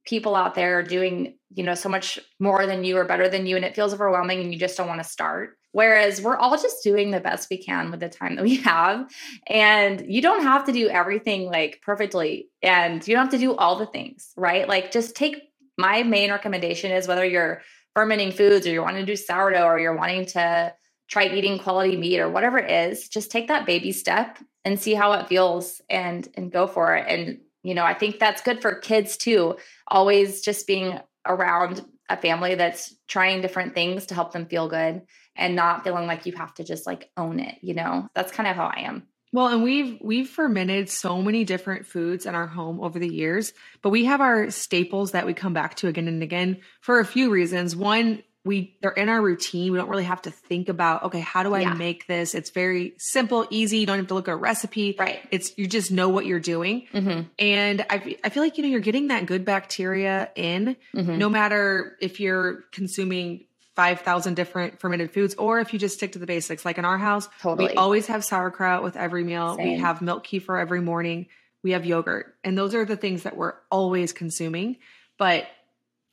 people 0.06 0.36
out 0.36 0.54
there 0.54 0.78
are 0.78 0.82
doing, 0.82 1.36
you 1.54 1.64
know, 1.64 1.74
so 1.74 1.88
much 1.88 2.18
more 2.38 2.66
than 2.66 2.84
you 2.84 2.96
or 2.96 3.04
better 3.04 3.28
than 3.28 3.44
you 3.44 3.56
and 3.56 3.64
it 3.64 3.74
feels 3.74 3.92
overwhelming 3.92 4.40
and 4.40 4.52
you 4.52 4.58
just 4.58 4.76
don't 4.76 4.88
want 4.88 5.02
to 5.02 5.08
start. 5.08 5.58
Whereas 5.72 6.22
we're 6.22 6.36
all 6.36 6.56
just 6.56 6.82
doing 6.82 7.10
the 7.10 7.20
best 7.20 7.50
we 7.50 7.62
can 7.62 7.90
with 7.90 8.00
the 8.00 8.08
time 8.08 8.36
that 8.36 8.44
we 8.44 8.56
have. 8.62 9.10
And 9.48 10.06
you 10.06 10.22
don't 10.22 10.42
have 10.42 10.64
to 10.66 10.72
do 10.72 10.88
everything 10.88 11.46
like 11.46 11.82
perfectly 11.82 12.48
and 12.62 13.06
you 13.06 13.14
don't 13.14 13.24
have 13.24 13.32
to 13.32 13.38
do 13.38 13.54
all 13.56 13.76
the 13.76 13.86
things, 13.86 14.32
right? 14.36 14.66
Like 14.66 14.90
just 14.90 15.16
take 15.16 15.42
my 15.76 16.02
main 16.02 16.30
recommendation 16.30 16.92
is 16.92 17.06
whether 17.06 17.24
you're 17.24 17.60
fermenting 17.96 18.30
foods 18.30 18.66
or 18.66 18.70
you're 18.70 18.82
wanting 18.82 19.06
to 19.06 19.10
do 19.10 19.16
sourdough 19.16 19.64
or 19.64 19.80
you're 19.80 19.96
wanting 19.96 20.26
to 20.26 20.70
try 21.08 21.26
eating 21.28 21.58
quality 21.58 21.96
meat 21.96 22.20
or 22.20 22.28
whatever 22.28 22.58
it 22.58 22.70
is, 22.70 23.08
just 23.08 23.30
take 23.30 23.48
that 23.48 23.64
baby 23.64 23.90
step 23.90 24.38
and 24.66 24.78
see 24.78 24.92
how 24.92 25.14
it 25.14 25.28
feels 25.28 25.80
and 25.88 26.28
and 26.34 26.52
go 26.52 26.66
for 26.66 26.94
it. 26.94 27.06
And 27.08 27.40
you 27.62 27.72
know, 27.72 27.84
I 27.84 27.94
think 27.94 28.18
that's 28.18 28.42
good 28.42 28.60
for 28.60 28.74
kids 28.74 29.16
too. 29.16 29.56
Always 29.88 30.42
just 30.42 30.66
being 30.66 31.00
around 31.26 31.86
a 32.10 32.18
family 32.18 32.54
that's 32.54 32.94
trying 33.08 33.40
different 33.40 33.74
things 33.74 34.04
to 34.06 34.14
help 34.14 34.30
them 34.30 34.44
feel 34.44 34.68
good 34.68 35.00
and 35.34 35.56
not 35.56 35.82
feeling 35.82 36.06
like 36.06 36.26
you 36.26 36.34
have 36.34 36.52
to 36.54 36.64
just 36.64 36.86
like 36.86 37.10
own 37.16 37.40
it, 37.40 37.56
you 37.62 37.72
know. 37.72 38.10
That's 38.14 38.30
kind 38.30 38.46
of 38.46 38.56
how 38.56 38.66
I 38.66 38.80
am. 38.80 39.04
Well, 39.32 39.48
and 39.48 39.62
we've 39.62 39.98
we've 40.00 40.28
fermented 40.28 40.88
so 40.88 41.20
many 41.20 41.44
different 41.44 41.86
foods 41.86 42.26
in 42.26 42.34
our 42.34 42.46
home 42.46 42.80
over 42.80 42.98
the 42.98 43.12
years, 43.12 43.52
but 43.82 43.90
we 43.90 44.04
have 44.04 44.20
our 44.20 44.50
staples 44.50 45.12
that 45.12 45.26
we 45.26 45.34
come 45.34 45.52
back 45.52 45.76
to 45.76 45.88
again 45.88 46.08
and 46.08 46.22
again 46.22 46.58
for 46.80 47.00
a 47.00 47.04
few 47.04 47.30
reasons. 47.30 47.74
One, 47.74 48.22
we 48.46 48.76
they're 48.80 48.92
in 48.92 49.08
our 49.08 49.20
routine. 49.20 49.72
We 49.72 49.78
don't 49.78 49.88
really 49.88 50.04
have 50.04 50.22
to 50.22 50.30
think 50.30 50.68
about, 50.68 51.02
okay, 51.04 51.20
how 51.20 51.42
do 51.42 51.54
I 51.54 51.62
yeah. 51.62 51.74
make 51.74 52.06
this? 52.06 52.34
It's 52.34 52.50
very 52.50 52.94
simple, 52.98 53.46
easy. 53.50 53.78
You 53.78 53.86
don't 53.86 53.98
have 53.98 54.06
to 54.06 54.14
look 54.14 54.28
at 54.28 54.32
a 54.32 54.36
recipe. 54.36 54.94
Right. 54.98 55.18
It's 55.30 55.58
you 55.58 55.66
just 55.66 55.90
know 55.90 56.08
what 56.08 56.24
you're 56.24 56.40
doing. 56.40 56.86
Mm-hmm. 56.94 57.22
And 57.38 57.86
I, 57.90 58.16
I 58.22 58.28
feel 58.28 58.42
like 58.42 58.56
you 58.56 58.62
know 58.62 58.70
you're 58.70 58.80
getting 58.80 59.08
that 59.08 59.26
good 59.26 59.44
bacteria 59.44 60.30
in, 60.36 60.76
mm-hmm. 60.94 61.18
no 61.18 61.28
matter 61.28 61.96
if 62.00 62.20
you're 62.20 62.64
consuming 62.72 63.44
5,000 63.76 64.34
different 64.34 64.80
fermented 64.80 65.12
foods, 65.12 65.34
or 65.34 65.60
if 65.60 65.72
you 65.72 65.78
just 65.78 65.96
stick 65.96 66.12
to 66.12 66.18
the 66.18 66.26
basics. 66.26 66.64
Like 66.64 66.78
in 66.78 66.86
our 66.86 66.96
house, 66.96 67.28
totally. 67.42 67.68
we 67.68 67.74
always 67.74 68.06
have 68.06 68.24
sauerkraut 68.24 68.82
with 68.82 68.96
every 68.96 69.22
meal. 69.22 69.54
Same. 69.56 69.68
We 69.68 69.78
have 69.78 70.00
milk 70.00 70.26
kefir 70.26 70.60
every 70.60 70.80
morning. 70.80 71.26
We 71.62 71.72
have 71.72 71.84
yogurt. 71.84 72.34
And 72.42 72.56
those 72.56 72.74
are 72.74 72.86
the 72.86 72.96
things 72.96 73.24
that 73.24 73.36
we're 73.36 73.54
always 73.70 74.14
consuming. 74.14 74.78
But 75.18 75.46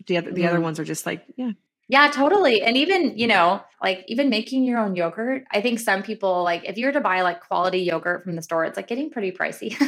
the 0.08 0.18
other, 0.18 0.32
the 0.32 0.42
mm. 0.42 0.50
other 0.50 0.60
ones 0.60 0.78
are 0.80 0.84
just 0.84 1.06
like, 1.06 1.24
yeah, 1.38 1.52
Yeah, 1.88 2.12
totally. 2.12 2.62
And 2.62 2.76
even, 2.76 3.18
you 3.18 3.28
know, 3.28 3.64
like 3.82 4.04
even 4.08 4.30
making 4.30 4.66
your 4.66 4.80
own 4.80 4.96
yogurt, 4.98 5.46
I 5.52 5.62
think 5.62 5.80
some 5.80 6.04
people 6.04 6.44
like 6.44 6.66
if 6.66 6.78
you 6.78 6.86
were 6.86 6.92
to 6.92 7.02
buy 7.02 7.22
like 7.22 7.42
quality 7.42 7.80
yogurt 7.80 8.26
from 8.26 8.36
the 8.36 8.42
store, 8.42 8.66
it's 8.66 8.76
like 8.76 8.88
getting 8.88 9.10
pretty 9.10 9.32
pricey. 9.32 9.80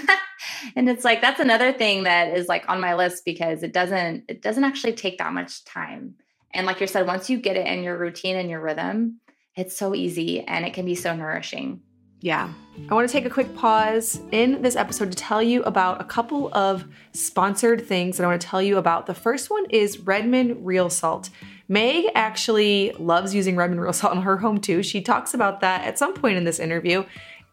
and 0.78 0.90
it's 0.90 1.04
like 1.04 1.20
that's 1.20 1.42
another 1.42 1.74
thing 1.74 2.04
that 2.04 2.38
is 2.38 2.48
like 2.48 2.70
on 2.70 2.80
my 2.80 2.96
list 2.96 3.26
because 3.26 3.64
it 3.64 3.74
doesn't 3.74 4.24
it 4.30 4.42
doesn't 4.42 4.64
actually 4.64 4.94
take 4.94 5.18
that 5.18 5.34
much 5.34 5.66
time. 5.66 6.16
And 6.56 6.66
like 6.66 6.80
you 6.80 6.88
said, 6.88 7.06
once 7.06 7.30
you 7.30 7.38
get 7.38 7.58
it 7.58 7.68
in 7.68 7.84
your 7.84 7.98
routine 7.98 8.38
and 8.38 8.50
your 8.50 8.62
rhythm, 8.62 9.20
it's 9.56 9.76
so 9.76 9.94
easy 9.94 10.42
and 10.42 10.66
it 10.66 10.74
can 10.74 10.86
be 10.86 10.96
so 10.96 11.16
nourishing. 11.16 11.82
Yeah. 12.22 12.52
I 12.90 12.94
want 12.94 13.08
to 13.08 13.12
take 13.12 13.26
a 13.26 13.30
quick 13.30 13.54
pause 13.56 14.20
in 14.32 14.62
this 14.62 14.76
episode 14.76 15.12
to 15.12 15.18
tell 15.18 15.44
you 15.44 15.62
about 15.64 16.02
a 16.02 16.06
couple 16.06 16.52
of 16.54 16.86
sponsored 17.14 17.86
things 17.86 18.18
that 18.18 18.24
I 18.24 18.28
want 18.28 18.42
to 18.42 18.48
tell 18.48 18.62
you 18.62 18.78
about. 18.78 19.06
The 19.06 19.14
first 19.14 19.50
one 19.50 19.66
is 19.70 20.00
Redmond 20.00 20.66
Real 20.66 20.90
Salt. 20.90 21.30
Meg 21.68 22.06
actually 22.16 22.94
loves 22.98 23.36
using 23.36 23.56
Redmond 23.56 23.82
Real 23.82 23.94
Salt 23.94 24.16
in 24.16 24.22
her 24.22 24.38
home 24.38 24.60
too. 24.60 24.82
She 24.82 25.02
talks 25.02 25.34
about 25.34 25.60
that 25.60 25.84
at 25.84 26.00
some 26.00 26.14
point 26.14 26.38
in 26.38 26.46
this 26.46 26.60
interview. 26.60 27.04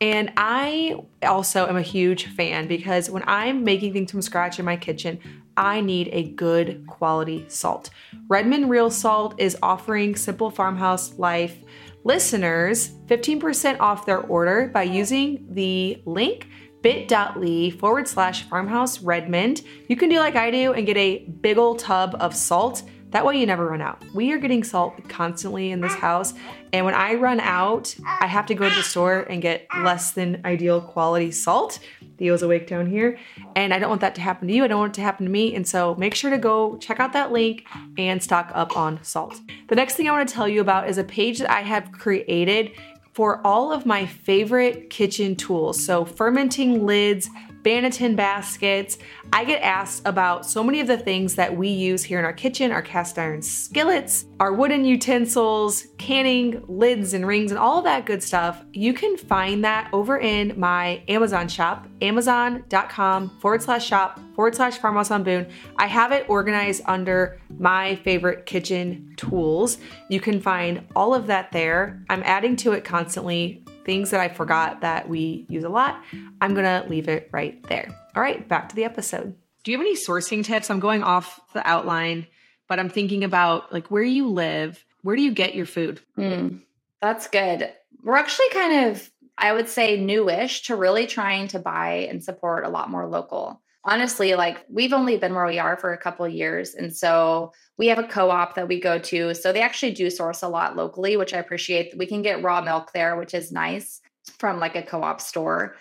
And 0.00 0.32
I 0.36 0.96
also 1.22 1.66
am 1.68 1.76
a 1.76 1.82
huge 1.82 2.26
fan 2.26 2.66
because 2.66 3.10
when 3.10 3.22
I'm 3.26 3.64
making 3.64 3.92
things 3.92 4.10
from 4.10 4.22
scratch 4.22 4.58
in 4.58 4.64
my 4.64 4.76
kitchen, 4.76 5.20
I 5.62 5.80
need 5.80 6.08
a 6.10 6.24
good 6.24 6.84
quality 6.88 7.44
salt. 7.46 7.90
Redmond 8.26 8.68
Real 8.68 8.90
Salt 8.90 9.36
is 9.38 9.56
offering 9.62 10.16
Simple 10.16 10.50
Farmhouse 10.50 11.16
Life 11.20 11.56
listeners 12.02 12.90
15% 13.06 13.78
off 13.78 14.04
their 14.04 14.22
order 14.22 14.72
by 14.74 14.82
using 14.82 15.46
the 15.50 16.02
link 16.04 16.48
bit.ly 16.82 17.70
forward 17.78 18.08
slash 18.08 18.42
farmhouse 18.48 19.02
redmond. 19.02 19.62
You 19.88 19.94
can 19.94 20.08
do 20.08 20.18
like 20.18 20.34
I 20.34 20.50
do 20.50 20.72
and 20.72 20.84
get 20.84 20.96
a 20.96 21.26
big 21.40 21.58
old 21.58 21.78
tub 21.78 22.16
of 22.18 22.34
salt 22.34 22.82
that 23.12 23.26
way 23.26 23.38
you 23.38 23.44
never 23.44 23.66
run 23.66 23.82
out. 23.82 24.02
We 24.14 24.32
are 24.32 24.38
getting 24.38 24.64
salt 24.64 24.94
constantly 25.06 25.70
in 25.70 25.82
this 25.82 25.92
house, 25.92 26.32
and 26.72 26.86
when 26.86 26.94
I 26.94 27.14
run 27.14 27.40
out, 27.40 27.94
I 28.06 28.26
have 28.26 28.46
to 28.46 28.54
go 28.54 28.66
to 28.66 28.74
the 28.74 28.82
store 28.82 29.20
and 29.28 29.42
get 29.42 29.66
less 29.82 30.12
than 30.12 30.40
ideal 30.46 30.80
quality 30.80 31.30
salt. 31.30 31.78
Theo's 32.18 32.42
awake 32.42 32.66
down 32.66 32.86
here, 32.86 33.18
and 33.56 33.72
I 33.72 33.78
don't 33.78 33.88
want 33.88 34.00
that 34.02 34.14
to 34.16 34.20
happen 34.20 34.48
to 34.48 34.54
you. 34.54 34.64
I 34.64 34.68
don't 34.68 34.78
want 34.78 34.92
it 34.92 35.00
to 35.00 35.02
happen 35.02 35.26
to 35.26 35.32
me, 35.32 35.54
and 35.54 35.66
so 35.66 35.94
make 35.96 36.14
sure 36.14 36.30
to 36.30 36.38
go 36.38 36.76
check 36.78 37.00
out 37.00 37.12
that 37.12 37.32
link 37.32 37.66
and 37.98 38.22
stock 38.22 38.50
up 38.54 38.76
on 38.76 39.02
salt. 39.02 39.40
The 39.68 39.74
next 39.74 39.94
thing 39.94 40.08
I 40.08 40.12
want 40.12 40.28
to 40.28 40.34
tell 40.34 40.48
you 40.48 40.60
about 40.60 40.88
is 40.88 40.98
a 40.98 41.04
page 41.04 41.38
that 41.38 41.50
I 41.50 41.60
have 41.60 41.92
created 41.92 42.72
for 43.12 43.46
all 43.46 43.72
of 43.72 43.84
my 43.84 44.06
favorite 44.06 44.90
kitchen 44.90 45.36
tools. 45.36 45.82
So, 45.82 46.04
fermenting 46.04 46.86
lids, 46.86 47.28
Banneton 47.62 48.16
baskets. 48.16 48.98
I 49.32 49.44
get 49.44 49.62
asked 49.62 50.02
about 50.04 50.44
so 50.44 50.64
many 50.64 50.80
of 50.80 50.86
the 50.86 50.98
things 50.98 51.36
that 51.36 51.56
we 51.56 51.68
use 51.68 52.02
here 52.02 52.18
in 52.18 52.24
our 52.24 52.32
kitchen 52.32 52.72
our 52.72 52.82
cast 52.82 53.18
iron 53.18 53.42
skillets, 53.42 54.26
our 54.40 54.52
wooden 54.52 54.84
utensils, 54.84 55.86
canning, 55.98 56.64
lids, 56.66 57.14
and 57.14 57.26
rings, 57.26 57.50
and 57.52 57.58
all 57.58 57.82
that 57.82 58.06
good 58.06 58.22
stuff. 58.22 58.64
You 58.72 58.92
can 58.92 59.16
find 59.16 59.64
that 59.64 59.88
over 59.92 60.18
in 60.18 60.58
my 60.58 61.02
Amazon 61.08 61.48
shop, 61.48 61.86
amazon.com 62.00 63.38
forward 63.40 63.62
slash 63.62 63.86
shop 63.86 64.18
forward 64.34 64.54
slash 64.54 64.78
farmhouse 64.78 65.10
on 65.10 65.22
Boone. 65.22 65.46
I 65.76 65.86
have 65.86 66.12
it 66.12 66.26
organized 66.28 66.82
under 66.86 67.40
my 67.58 67.96
favorite 67.96 68.46
kitchen 68.46 69.14
tools. 69.16 69.78
You 70.08 70.20
can 70.20 70.40
find 70.40 70.86
all 70.96 71.14
of 71.14 71.26
that 71.26 71.52
there. 71.52 72.02
I'm 72.08 72.22
adding 72.24 72.56
to 72.56 72.72
it 72.72 72.84
constantly 72.84 73.61
things 73.84 74.10
that 74.10 74.20
I 74.20 74.28
forgot 74.28 74.80
that 74.82 75.08
we 75.08 75.46
use 75.48 75.64
a 75.64 75.68
lot, 75.68 76.02
I'm 76.40 76.54
gonna 76.54 76.84
leave 76.88 77.08
it 77.08 77.28
right 77.32 77.62
there. 77.68 77.88
All 78.14 78.22
right, 78.22 78.46
back 78.48 78.68
to 78.68 78.76
the 78.76 78.84
episode. 78.84 79.34
Do 79.64 79.70
you 79.70 79.78
have 79.78 79.86
any 79.86 79.96
sourcing 79.96 80.44
tips? 80.44 80.70
I'm 80.70 80.80
going 80.80 81.02
off 81.02 81.40
the 81.52 81.66
outline, 81.68 82.26
but 82.68 82.78
I'm 82.78 82.90
thinking 82.90 83.24
about 83.24 83.72
like 83.72 83.90
where 83.90 84.02
you 84.02 84.28
live. 84.28 84.84
Where 85.02 85.16
do 85.16 85.22
you 85.22 85.32
get 85.32 85.54
your 85.54 85.66
food? 85.66 86.00
Mm, 86.18 86.62
that's 87.00 87.28
good. 87.28 87.72
We're 88.02 88.16
actually 88.16 88.50
kind 88.50 88.90
of, 88.90 89.10
I 89.38 89.52
would 89.52 89.68
say, 89.68 90.00
newish 90.00 90.62
to 90.62 90.76
really 90.76 91.06
trying 91.06 91.48
to 91.48 91.58
buy 91.58 92.08
and 92.10 92.22
support 92.22 92.64
a 92.64 92.68
lot 92.68 92.90
more 92.90 93.06
local 93.06 93.61
honestly 93.84 94.34
like 94.34 94.64
we've 94.68 94.92
only 94.92 95.16
been 95.16 95.34
where 95.34 95.46
we 95.46 95.58
are 95.58 95.76
for 95.76 95.92
a 95.92 95.98
couple 95.98 96.26
years 96.28 96.74
and 96.74 96.94
so 96.94 97.52
we 97.78 97.88
have 97.88 97.98
a 97.98 98.06
co-op 98.06 98.54
that 98.54 98.68
we 98.68 98.78
go 98.78 98.98
to 98.98 99.34
so 99.34 99.52
they 99.52 99.62
actually 99.62 99.92
do 99.92 100.08
source 100.08 100.42
a 100.42 100.48
lot 100.48 100.76
locally 100.76 101.16
which 101.16 101.34
i 101.34 101.38
appreciate. 101.38 101.96
We 101.96 102.06
can 102.06 102.22
get 102.22 102.42
raw 102.42 102.60
milk 102.60 102.92
there 102.92 103.16
which 103.16 103.34
is 103.34 103.50
nice 103.50 104.00
from 104.38 104.60
like 104.60 104.76
a 104.76 104.82
co-op 104.82 105.20
store 105.20 105.74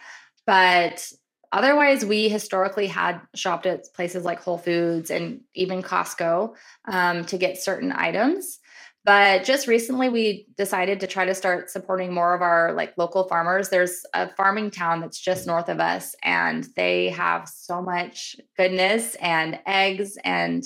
but 0.48 1.12
otherwise 1.52 2.04
we 2.04 2.28
historically 2.28 2.88
had 2.88 3.22
shopped 3.36 3.66
at 3.66 3.86
places 3.94 4.26
like 4.26 4.42
whole 4.42 4.58
foods 4.58 5.12
and 5.12 5.42
even 5.54 5.84
costco 5.84 6.56
um, 6.88 7.26
to 7.26 7.38
get 7.38 7.62
certain 7.62 7.92
items 7.92 8.61
but 9.04 9.44
just 9.44 9.68
recently 9.68 10.10
we 10.10 10.48
decided 10.58 11.00
to 11.00 11.08
try 11.08 11.26
to 11.26 11.34
start 11.34 11.70
supporting 11.70 12.14
more 12.14 12.36
of 12.36 12.42
our 12.42 12.74
like 12.74 12.94
local 12.98 13.28
farmers. 13.28 13.70
There's 13.70 14.04
a 14.14 14.30
farming 14.36 14.72
town 14.72 15.02
that's 15.02 15.20
just 15.20 15.48
north 15.48 15.70
of 15.70 15.80
us 15.80 16.16
and 16.24 16.68
they 16.76 17.10
have 17.10 17.50
so 17.50 17.82
much 17.82 18.36
goodness 18.58 19.16
and 19.16 19.60
eggs 19.66 20.18
and 20.24 20.64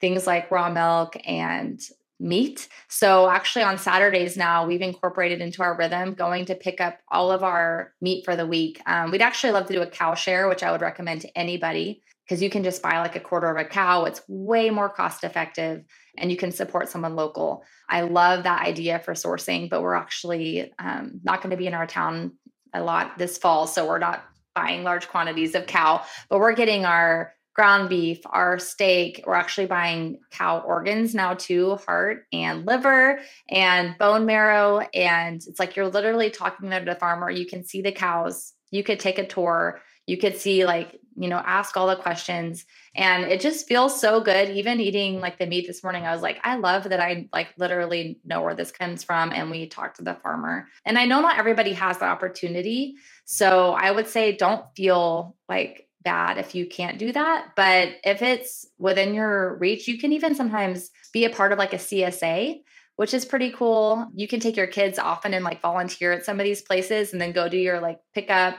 things 0.00 0.26
like 0.26 0.50
raw 0.50 0.70
milk 0.70 1.16
and 1.24 1.80
meat. 2.18 2.68
So 2.88 3.30
actually 3.30 3.62
on 3.62 3.78
saturdays 3.78 4.36
now 4.36 4.66
we've 4.66 4.82
incorporated 4.82 5.40
into 5.40 5.62
our 5.62 5.76
rhythm 5.76 6.14
going 6.14 6.46
to 6.46 6.54
pick 6.56 6.80
up 6.80 6.98
all 7.08 7.30
of 7.30 7.44
our 7.44 7.94
meat 8.00 8.24
for 8.24 8.34
the 8.34 8.46
week. 8.46 8.80
Um, 8.86 9.10
we'd 9.10 9.22
actually 9.22 9.52
love 9.52 9.66
to 9.66 9.72
do 9.72 9.82
a 9.82 9.86
cow 9.86 10.14
share 10.14 10.48
which 10.48 10.62
i 10.62 10.72
would 10.72 10.82
recommend 10.82 11.22
to 11.22 11.38
anybody 11.38 12.02
because 12.30 12.40
you 12.40 12.48
can 12.48 12.62
just 12.62 12.80
buy 12.80 13.00
like 13.00 13.16
a 13.16 13.20
quarter 13.20 13.50
of 13.50 13.56
a 13.56 13.64
cow 13.64 14.04
it's 14.04 14.22
way 14.28 14.70
more 14.70 14.88
cost 14.88 15.24
effective 15.24 15.84
and 16.16 16.30
you 16.30 16.36
can 16.36 16.52
support 16.52 16.88
someone 16.88 17.16
local. 17.16 17.64
I 17.88 18.02
love 18.02 18.44
that 18.44 18.64
idea 18.64 19.00
for 19.00 19.14
sourcing, 19.14 19.68
but 19.68 19.82
we're 19.82 19.94
actually 19.94 20.72
um, 20.78 21.20
not 21.24 21.42
going 21.42 21.50
to 21.50 21.56
be 21.56 21.66
in 21.66 21.74
our 21.74 21.86
town 21.86 22.32
a 22.72 22.82
lot 22.82 23.18
this 23.18 23.36
fall. 23.36 23.66
So 23.66 23.86
we're 23.86 23.98
not 23.98 24.24
buying 24.54 24.84
large 24.84 25.08
quantities 25.08 25.56
of 25.56 25.66
cow, 25.66 26.04
but 26.28 26.38
we're 26.38 26.54
getting 26.54 26.84
our 26.84 27.32
ground 27.54 27.88
beef, 27.88 28.20
our 28.26 28.58
steak. 28.58 29.24
We're 29.26 29.34
actually 29.34 29.66
buying 29.66 30.20
cow 30.30 30.60
organs 30.60 31.14
now 31.14 31.34
too, 31.34 31.76
heart 31.86 32.26
and 32.32 32.64
liver 32.64 33.18
and 33.48 33.98
bone 33.98 34.24
marrow. 34.24 34.86
And 34.94 35.42
it's 35.46 35.58
like 35.58 35.74
you're 35.74 35.88
literally 35.88 36.30
talking 36.30 36.70
to 36.70 36.82
the 36.84 36.94
farmer. 36.94 37.28
You 37.28 37.46
can 37.46 37.64
see 37.64 37.82
the 37.82 37.92
cows. 37.92 38.52
You 38.70 38.84
could 38.84 39.00
take 39.00 39.18
a 39.18 39.26
tour. 39.26 39.80
You 40.06 40.16
could 40.16 40.36
see 40.36 40.64
like 40.64 40.99
you 41.16 41.28
know, 41.28 41.38
ask 41.38 41.76
all 41.76 41.86
the 41.86 41.96
questions. 41.96 42.64
And 42.94 43.24
it 43.24 43.40
just 43.40 43.66
feels 43.66 44.00
so 44.00 44.20
good. 44.20 44.50
Even 44.50 44.80
eating 44.80 45.20
like 45.20 45.38
the 45.38 45.46
meat 45.46 45.66
this 45.66 45.82
morning, 45.82 46.04
I 46.04 46.12
was 46.12 46.22
like, 46.22 46.38
I 46.44 46.56
love 46.56 46.84
that 46.84 47.00
I 47.00 47.28
like 47.32 47.48
literally 47.56 48.18
know 48.24 48.42
where 48.42 48.54
this 48.54 48.70
comes 48.70 49.04
from. 49.04 49.32
And 49.32 49.50
we 49.50 49.66
talked 49.66 49.96
to 49.96 50.04
the 50.04 50.14
farmer. 50.14 50.66
And 50.84 50.98
I 50.98 51.06
know 51.06 51.20
not 51.20 51.38
everybody 51.38 51.72
has 51.74 51.98
the 51.98 52.06
opportunity. 52.06 52.94
So 53.24 53.72
I 53.72 53.90
would 53.90 54.08
say 54.08 54.36
don't 54.36 54.64
feel 54.76 55.36
like 55.48 55.88
bad 56.02 56.38
if 56.38 56.54
you 56.54 56.66
can't 56.66 56.98
do 56.98 57.12
that. 57.12 57.48
But 57.56 57.96
if 58.04 58.22
it's 58.22 58.66
within 58.78 59.14
your 59.14 59.56
reach, 59.58 59.86
you 59.86 59.98
can 59.98 60.12
even 60.12 60.34
sometimes 60.34 60.90
be 61.12 61.24
a 61.24 61.30
part 61.30 61.52
of 61.52 61.58
like 61.58 61.72
a 61.72 61.78
CSA 61.78 62.60
which 63.00 63.14
is 63.14 63.24
pretty 63.24 63.50
cool. 63.50 64.06
You 64.14 64.28
can 64.28 64.40
take 64.40 64.58
your 64.58 64.66
kids 64.66 64.98
often 64.98 65.32
and 65.32 65.42
like 65.42 65.62
volunteer 65.62 66.12
at 66.12 66.26
some 66.26 66.38
of 66.38 66.44
these 66.44 66.60
places 66.60 67.14
and 67.14 67.22
then 67.22 67.32
go 67.32 67.48
do 67.48 67.56
your 67.56 67.80
like 67.80 67.98
pickup 68.12 68.58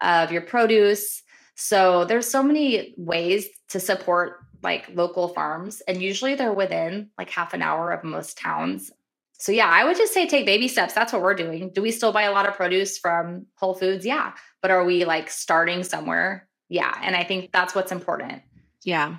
of 0.00 0.32
your 0.32 0.40
produce 0.40 1.22
so 1.54 2.04
there's 2.04 2.28
so 2.28 2.42
many 2.42 2.94
ways 2.96 3.48
to 3.70 3.80
support 3.80 4.38
like 4.62 4.88
local 4.94 5.28
farms 5.28 5.82
and 5.82 6.02
usually 6.02 6.34
they're 6.34 6.52
within 6.52 7.10
like 7.18 7.30
half 7.30 7.54
an 7.54 7.62
hour 7.62 7.92
of 7.92 8.02
most 8.02 8.38
towns. 8.38 8.90
So 9.32 9.52
yeah, 9.52 9.68
I 9.68 9.84
would 9.84 9.96
just 9.96 10.14
say 10.14 10.26
take 10.26 10.46
baby 10.46 10.68
steps. 10.68 10.94
That's 10.94 11.12
what 11.12 11.22
we're 11.22 11.34
doing. 11.34 11.70
Do 11.70 11.82
we 11.82 11.90
still 11.90 12.12
buy 12.12 12.22
a 12.22 12.32
lot 12.32 12.48
of 12.48 12.54
produce 12.54 12.98
from 12.98 13.46
Whole 13.56 13.74
Foods? 13.74 14.06
Yeah. 14.06 14.32
But 14.62 14.70
are 14.70 14.84
we 14.84 15.04
like 15.04 15.28
starting 15.28 15.82
somewhere? 15.82 16.48
Yeah. 16.68 16.96
And 17.02 17.14
I 17.14 17.24
think 17.24 17.52
that's 17.52 17.74
what's 17.74 17.92
important. 17.92 18.42
Yeah. 18.84 19.16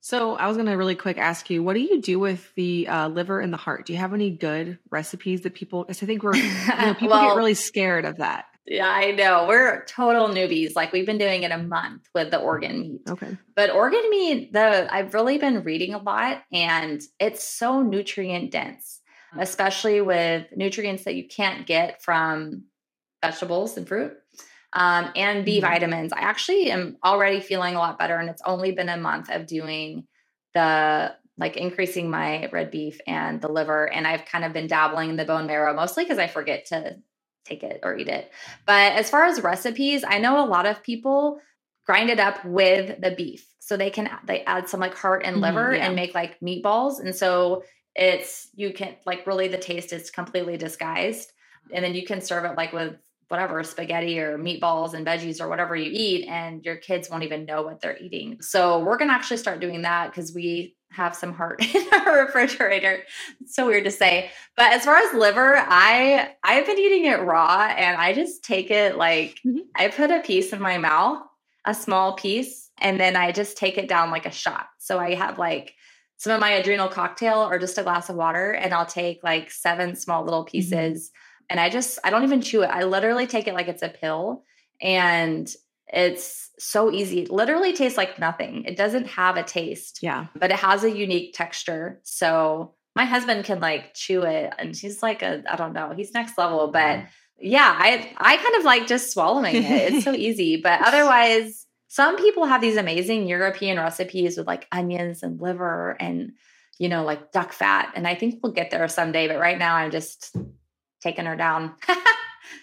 So 0.00 0.36
I 0.36 0.46
was 0.46 0.56
going 0.56 0.68
to 0.68 0.74
really 0.74 0.94
quick 0.94 1.18
ask 1.18 1.50
you, 1.50 1.64
what 1.64 1.74
do 1.74 1.80
you 1.80 2.00
do 2.00 2.20
with 2.20 2.54
the 2.54 2.86
uh, 2.86 3.08
liver 3.08 3.40
and 3.40 3.52
the 3.52 3.56
heart? 3.56 3.86
Do 3.86 3.92
you 3.92 3.98
have 3.98 4.14
any 4.14 4.30
good 4.30 4.78
recipes 4.88 5.40
that 5.40 5.54
people? 5.54 5.82
Because 5.82 6.00
I 6.00 6.06
think 6.06 6.22
we're 6.22 6.36
you 6.36 6.44
know, 6.68 6.94
people 6.98 7.08
well, 7.08 7.30
get 7.30 7.36
really 7.36 7.54
scared 7.54 8.04
of 8.04 8.18
that. 8.18 8.44
Yeah, 8.66 8.88
I 8.88 9.12
know. 9.12 9.46
We're 9.48 9.84
total 9.84 10.28
newbies. 10.28 10.74
Like 10.74 10.92
we've 10.92 11.06
been 11.06 11.18
doing 11.18 11.44
it 11.44 11.52
a 11.52 11.58
month 11.58 12.08
with 12.14 12.30
the 12.32 12.38
organ 12.38 12.80
meat. 12.80 13.00
Okay. 13.08 13.36
But 13.54 13.70
organ 13.70 14.02
meat, 14.10 14.52
the 14.52 14.92
I've 14.92 15.14
really 15.14 15.38
been 15.38 15.62
reading 15.62 15.94
a 15.94 16.02
lot 16.02 16.42
and 16.52 17.00
it's 17.20 17.44
so 17.44 17.82
nutrient 17.82 18.50
dense, 18.50 19.00
especially 19.38 20.00
with 20.00 20.46
nutrients 20.56 21.04
that 21.04 21.14
you 21.14 21.28
can't 21.28 21.66
get 21.66 22.02
from 22.02 22.64
vegetables 23.22 23.76
and 23.76 23.86
fruit. 23.86 24.14
Um, 24.72 25.10
and 25.14 25.44
B 25.44 25.58
mm-hmm. 25.58 25.66
vitamins. 25.66 26.12
I 26.12 26.20
actually 26.20 26.70
am 26.70 26.98
already 27.04 27.40
feeling 27.40 27.76
a 27.76 27.78
lot 27.78 27.98
better, 27.98 28.18
and 28.18 28.28
it's 28.28 28.42
only 28.44 28.72
been 28.72 28.90
a 28.90 28.98
month 28.98 29.30
of 29.30 29.46
doing 29.46 30.06
the 30.52 31.14
like 31.38 31.56
increasing 31.56 32.10
my 32.10 32.48
red 32.52 32.70
beef 32.70 33.00
and 33.06 33.40
the 33.40 33.48
liver, 33.48 33.90
and 33.90 34.06
I've 34.06 34.26
kind 34.26 34.44
of 34.44 34.52
been 34.52 34.66
dabbling 34.66 35.10
in 35.10 35.16
the 35.16 35.24
bone 35.24 35.46
marrow 35.46 35.72
mostly 35.72 36.04
because 36.04 36.18
I 36.18 36.26
forget 36.26 36.66
to 36.66 36.96
take 37.46 37.62
it 37.62 37.80
or 37.82 37.96
eat 37.96 38.08
it. 38.08 38.30
But 38.66 38.92
as 38.92 39.10
far 39.10 39.24
as 39.24 39.42
recipes, 39.42 40.04
I 40.06 40.18
know 40.18 40.44
a 40.44 40.46
lot 40.46 40.66
of 40.66 40.82
people 40.82 41.40
grind 41.86 42.10
it 42.10 42.20
up 42.20 42.44
with 42.44 43.00
the 43.00 43.12
beef. 43.12 43.46
So 43.60 43.76
they 43.76 43.90
can 43.90 44.08
they 44.26 44.42
add 44.44 44.68
some 44.68 44.80
like 44.80 44.94
heart 44.94 45.22
and 45.24 45.36
mm-hmm, 45.36 45.44
liver 45.44 45.70
mm, 45.70 45.78
yeah. 45.78 45.86
and 45.86 45.96
make 45.96 46.14
like 46.14 46.38
meatballs. 46.40 47.00
And 47.00 47.14
so 47.14 47.62
it's 47.96 48.48
you 48.54 48.72
can 48.72 48.94
like 49.06 49.26
really 49.26 49.48
the 49.48 49.58
taste 49.58 49.92
is 49.92 50.10
completely 50.10 50.56
disguised 50.56 51.32
and 51.72 51.84
then 51.84 51.94
you 51.94 52.04
can 52.04 52.20
serve 52.20 52.44
it 52.44 52.56
like 52.56 52.72
with 52.72 52.94
whatever 53.28 53.64
spaghetti 53.64 54.20
or 54.20 54.38
meatballs 54.38 54.94
and 54.94 55.04
veggies 55.04 55.40
or 55.40 55.48
whatever 55.48 55.74
you 55.74 55.90
eat 55.92 56.28
and 56.28 56.64
your 56.64 56.76
kids 56.76 57.10
won't 57.10 57.24
even 57.24 57.44
know 57.44 57.62
what 57.62 57.80
they're 57.80 57.96
eating 57.98 58.36
so 58.40 58.78
we're 58.80 58.98
going 58.98 59.08
to 59.08 59.14
actually 59.14 59.36
start 59.38 59.60
doing 59.60 59.82
that 59.82 60.10
because 60.10 60.34
we 60.34 60.75
have 60.90 61.14
some 61.14 61.32
heart 61.32 61.62
in 61.74 61.86
our 62.06 62.24
refrigerator 62.24 63.02
it's 63.40 63.54
so 63.54 63.66
weird 63.66 63.84
to 63.84 63.90
say 63.90 64.30
but 64.56 64.72
as 64.72 64.84
far 64.84 64.96
as 64.96 65.14
liver 65.14 65.56
i 65.58 66.30
i've 66.42 66.66
been 66.66 66.78
eating 66.78 67.04
it 67.04 67.20
raw 67.20 67.72
and 67.76 67.96
i 67.96 68.12
just 68.12 68.42
take 68.42 68.70
it 68.70 68.96
like 68.96 69.38
mm-hmm. 69.46 69.58
i 69.74 69.88
put 69.88 70.10
a 70.10 70.20
piece 70.20 70.52
in 70.52 70.60
my 70.60 70.78
mouth 70.78 71.22
a 71.64 71.74
small 71.74 72.14
piece 72.14 72.70
and 72.78 72.98
then 72.98 73.16
i 73.16 73.32
just 73.32 73.56
take 73.56 73.78
it 73.78 73.88
down 73.88 74.10
like 74.10 74.26
a 74.26 74.30
shot 74.30 74.66
so 74.78 74.98
i 74.98 75.14
have 75.14 75.38
like 75.38 75.74
some 76.18 76.32
of 76.32 76.40
my 76.40 76.50
adrenal 76.50 76.88
cocktail 76.88 77.40
or 77.40 77.58
just 77.58 77.76
a 77.76 77.82
glass 77.82 78.08
of 78.08 78.16
water 78.16 78.52
and 78.52 78.72
i'll 78.72 78.86
take 78.86 79.22
like 79.22 79.50
seven 79.50 79.94
small 79.94 80.24
little 80.24 80.44
mm-hmm. 80.44 80.52
pieces 80.52 81.08
mm-hmm 81.08 81.22
and 81.48 81.60
I 81.60 81.70
just 81.70 81.98
I 82.04 82.10
don't 82.10 82.24
even 82.24 82.40
chew 82.40 82.62
it. 82.62 82.70
I 82.70 82.84
literally 82.84 83.26
take 83.26 83.46
it 83.46 83.54
like 83.54 83.68
it's 83.68 83.82
a 83.82 83.88
pill 83.88 84.44
and 84.80 85.52
it's 85.92 86.50
so 86.58 86.90
easy. 86.90 87.22
It 87.22 87.30
literally 87.30 87.72
tastes 87.72 87.98
like 87.98 88.18
nothing. 88.18 88.64
It 88.64 88.76
doesn't 88.76 89.06
have 89.06 89.36
a 89.36 89.42
taste. 89.42 90.00
Yeah. 90.02 90.26
But 90.34 90.50
it 90.50 90.58
has 90.58 90.84
a 90.84 90.90
unique 90.90 91.34
texture. 91.34 92.00
So 92.02 92.74
my 92.94 93.04
husband 93.04 93.44
can 93.44 93.60
like 93.60 93.94
chew 93.94 94.22
it 94.22 94.52
and 94.58 94.74
he's 94.74 95.02
like 95.02 95.22
a 95.22 95.42
I 95.48 95.56
don't 95.56 95.74
know, 95.74 95.92
he's 95.94 96.14
next 96.14 96.38
level, 96.38 96.68
but 96.68 97.04
yeah, 97.38 97.76
I 97.78 98.10
I 98.16 98.36
kind 98.38 98.56
of 98.56 98.64
like 98.64 98.86
just 98.86 99.12
swallowing 99.12 99.56
it. 99.56 99.92
It's 99.92 100.04
so 100.04 100.12
easy, 100.14 100.60
but 100.60 100.80
otherwise 100.80 101.66
some 101.88 102.16
people 102.16 102.46
have 102.46 102.60
these 102.60 102.76
amazing 102.76 103.28
European 103.28 103.78
recipes 103.78 104.36
with 104.36 104.46
like 104.46 104.66
onions 104.72 105.22
and 105.22 105.40
liver 105.40 105.96
and 106.00 106.32
you 106.78 106.88
know 106.88 107.04
like 107.04 107.32
duck 107.32 107.52
fat 107.52 107.92
and 107.94 108.06
I 108.08 108.14
think 108.14 108.40
we'll 108.42 108.52
get 108.52 108.70
there 108.70 108.88
someday, 108.88 109.28
but 109.28 109.38
right 109.38 109.58
now 109.58 109.76
I'm 109.76 109.90
just 109.90 110.34
taking 111.02 111.26
her 111.26 111.36
down. 111.36 111.74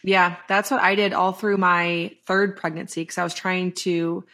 yeah, 0.04 0.38
that's 0.48 0.72
what 0.72 0.82
I 0.82 0.96
did 0.96 1.14
all 1.14 1.32
through 1.32 1.58
my 1.58 2.16
third 2.26 2.58
pregnancy 2.58 3.02
because 3.02 3.18
I 3.18 3.24
was 3.24 3.34
trying 3.34 3.74
to 3.74 4.26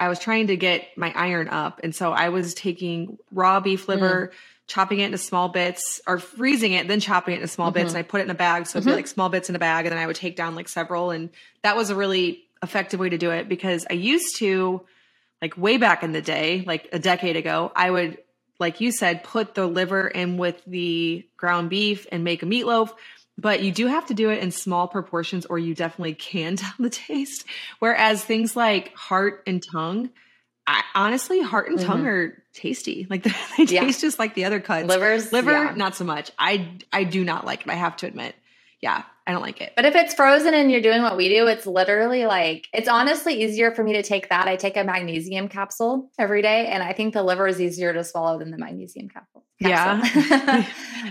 I 0.00 0.08
was 0.08 0.18
trying 0.18 0.46
to 0.48 0.56
get 0.56 0.96
my 0.96 1.12
iron 1.14 1.48
up. 1.48 1.80
And 1.82 1.94
so 1.94 2.12
I 2.12 2.28
was 2.28 2.54
taking 2.54 3.18
raw 3.32 3.60
beef 3.60 3.88
liver, 3.88 4.30
mm. 4.32 4.36
chopping 4.68 5.00
it 5.00 5.06
into 5.06 5.18
small 5.18 5.48
bits 5.48 6.00
or 6.06 6.18
freezing 6.18 6.72
it, 6.72 6.86
then 6.86 7.00
chopping 7.00 7.34
it 7.34 7.38
into 7.38 7.48
small 7.48 7.68
mm-hmm. 7.68 7.80
bits. 7.80 7.90
And 7.90 7.98
I 7.98 8.02
put 8.02 8.20
it 8.20 8.24
in 8.24 8.30
a 8.30 8.34
bag. 8.34 8.66
So 8.66 8.78
mm-hmm. 8.78 8.88
it'd 8.88 8.96
be 8.96 8.96
like 8.96 9.06
small 9.08 9.28
bits 9.28 9.48
in 9.48 9.56
a 9.56 9.58
bag. 9.58 9.86
And 9.86 9.92
then 9.92 9.98
I 9.98 10.06
would 10.06 10.16
take 10.16 10.36
down 10.36 10.54
like 10.54 10.68
several. 10.68 11.10
And 11.10 11.30
that 11.62 11.76
was 11.76 11.90
a 11.90 11.96
really 11.96 12.44
effective 12.62 13.00
way 13.00 13.08
to 13.08 13.18
do 13.18 13.32
it 13.32 13.48
because 13.48 13.86
I 13.90 13.94
used 13.94 14.36
to, 14.36 14.82
like 15.40 15.56
way 15.56 15.76
back 15.76 16.02
in 16.02 16.12
the 16.12 16.22
day, 16.22 16.64
like 16.66 16.88
a 16.92 16.98
decade 16.98 17.36
ago, 17.36 17.70
I 17.74 17.90
would, 17.90 18.18
like 18.58 18.80
you 18.80 18.90
said, 18.90 19.22
put 19.22 19.54
the 19.54 19.66
liver 19.66 20.06
in 20.08 20.36
with 20.36 20.60
the 20.66 21.26
ground 21.36 21.70
beef 21.70 22.06
and 22.10 22.24
make 22.24 22.42
a 22.42 22.46
meatloaf 22.46 22.90
but 23.38 23.62
you 23.62 23.70
do 23.70 23.86
have 23.86 24.06
to 24.06 24.14
do 24.14 24.30
it 24.30 24.42
in 24.42 24.50
small 24.50 24.88
proportions 24.88 25.46
or 25.46 25.58
you 25.58 25.74
definitely 25.74 26.14
can 26.14 26.56
tell 26.56 26.74
the 26.78 26.90
taste. 26.90 27.44
Whereas 27.78 28.22
things 28.22 28.56
like 28.56 28.94
heart 28.94 29.44
and 29.46 29.62
tongue, 29.62 30.10
I, 30.66 30.82
honestly, 30.94 31.40
heart 31.40 31.68
and 31.68 31.78
mm-hmm. 31.78 31.86
tongue 31.86 32.06
are 32.06 32.42
tasty. 32.52 33.06
Like 33.08 33.22
they, 33.22 33.30
they 33.56 33.72
yeah. 33.72 33.84
taste 33.84 34.00
just 34.02 34.18
like 34.18 34.34
the 34.34 34.44
other 34.44 34.60
cuts. 34.60 34.88
Livers, 34.88 35.32
liver, 35.32 35.52
yeah. 35.52 35.74
not 35.76 35.94
so 35.94 36.04
much. 36.04 36.30
I 36.38 36.68
I 36.92 37.04
do 37.04 37.24
not 37.24 37.46
like 37.46 37.62
it. 37.62 37.70
I 37.70 37.74
have 37.74 37.96
to 37.98 38.06
admit. 38.06 38.34
Yeah, 38.80 39.04
I 39.28 39.32
don't 39.32 39.42
like 39.42 39.60
it. 39.60 39.74
But 39.76 39.84
if 39.84 39.94
it's 39.94 40.14
frozen 40.14 40.54
and 40.54 40.72
you're 40.72 40.80
doing 40.80 41.02
what 41.02 41.18
we 41.18 41.28
do, 41.28 41.46
it's 41.48 41.66
literally 41.66 42.24
like 42.24 42.66
it's 42.72 42.88
honestly 42.88 43.42
easier 43.44 43.72
for 43.72 43.84
me 43.84 43.92
to 43.92 44.02
take 44.02 44.30
that. 44.30 44.48
I 44.48 44.56
take 44.56 44.78
a 44.78 44.84
magnesium 44.84 45.48
capsule 45.48 46.10
every 46.18 46.40
day, 46.40 46.66
and 46.66 46.82
I 46.82 46.94
think 46.94 47.12
the 47.12 47.22
liver 47.22 47.46
is 47.46 47.60
easier 47.60 47.92
to 47.92 48.02
swallow 48.04 48.38
than 48.38 48.50
the 48.50 48.56
magnesium 48.56 49.10
capsule. 49.10 49.44
Yeah. 49.60 50.00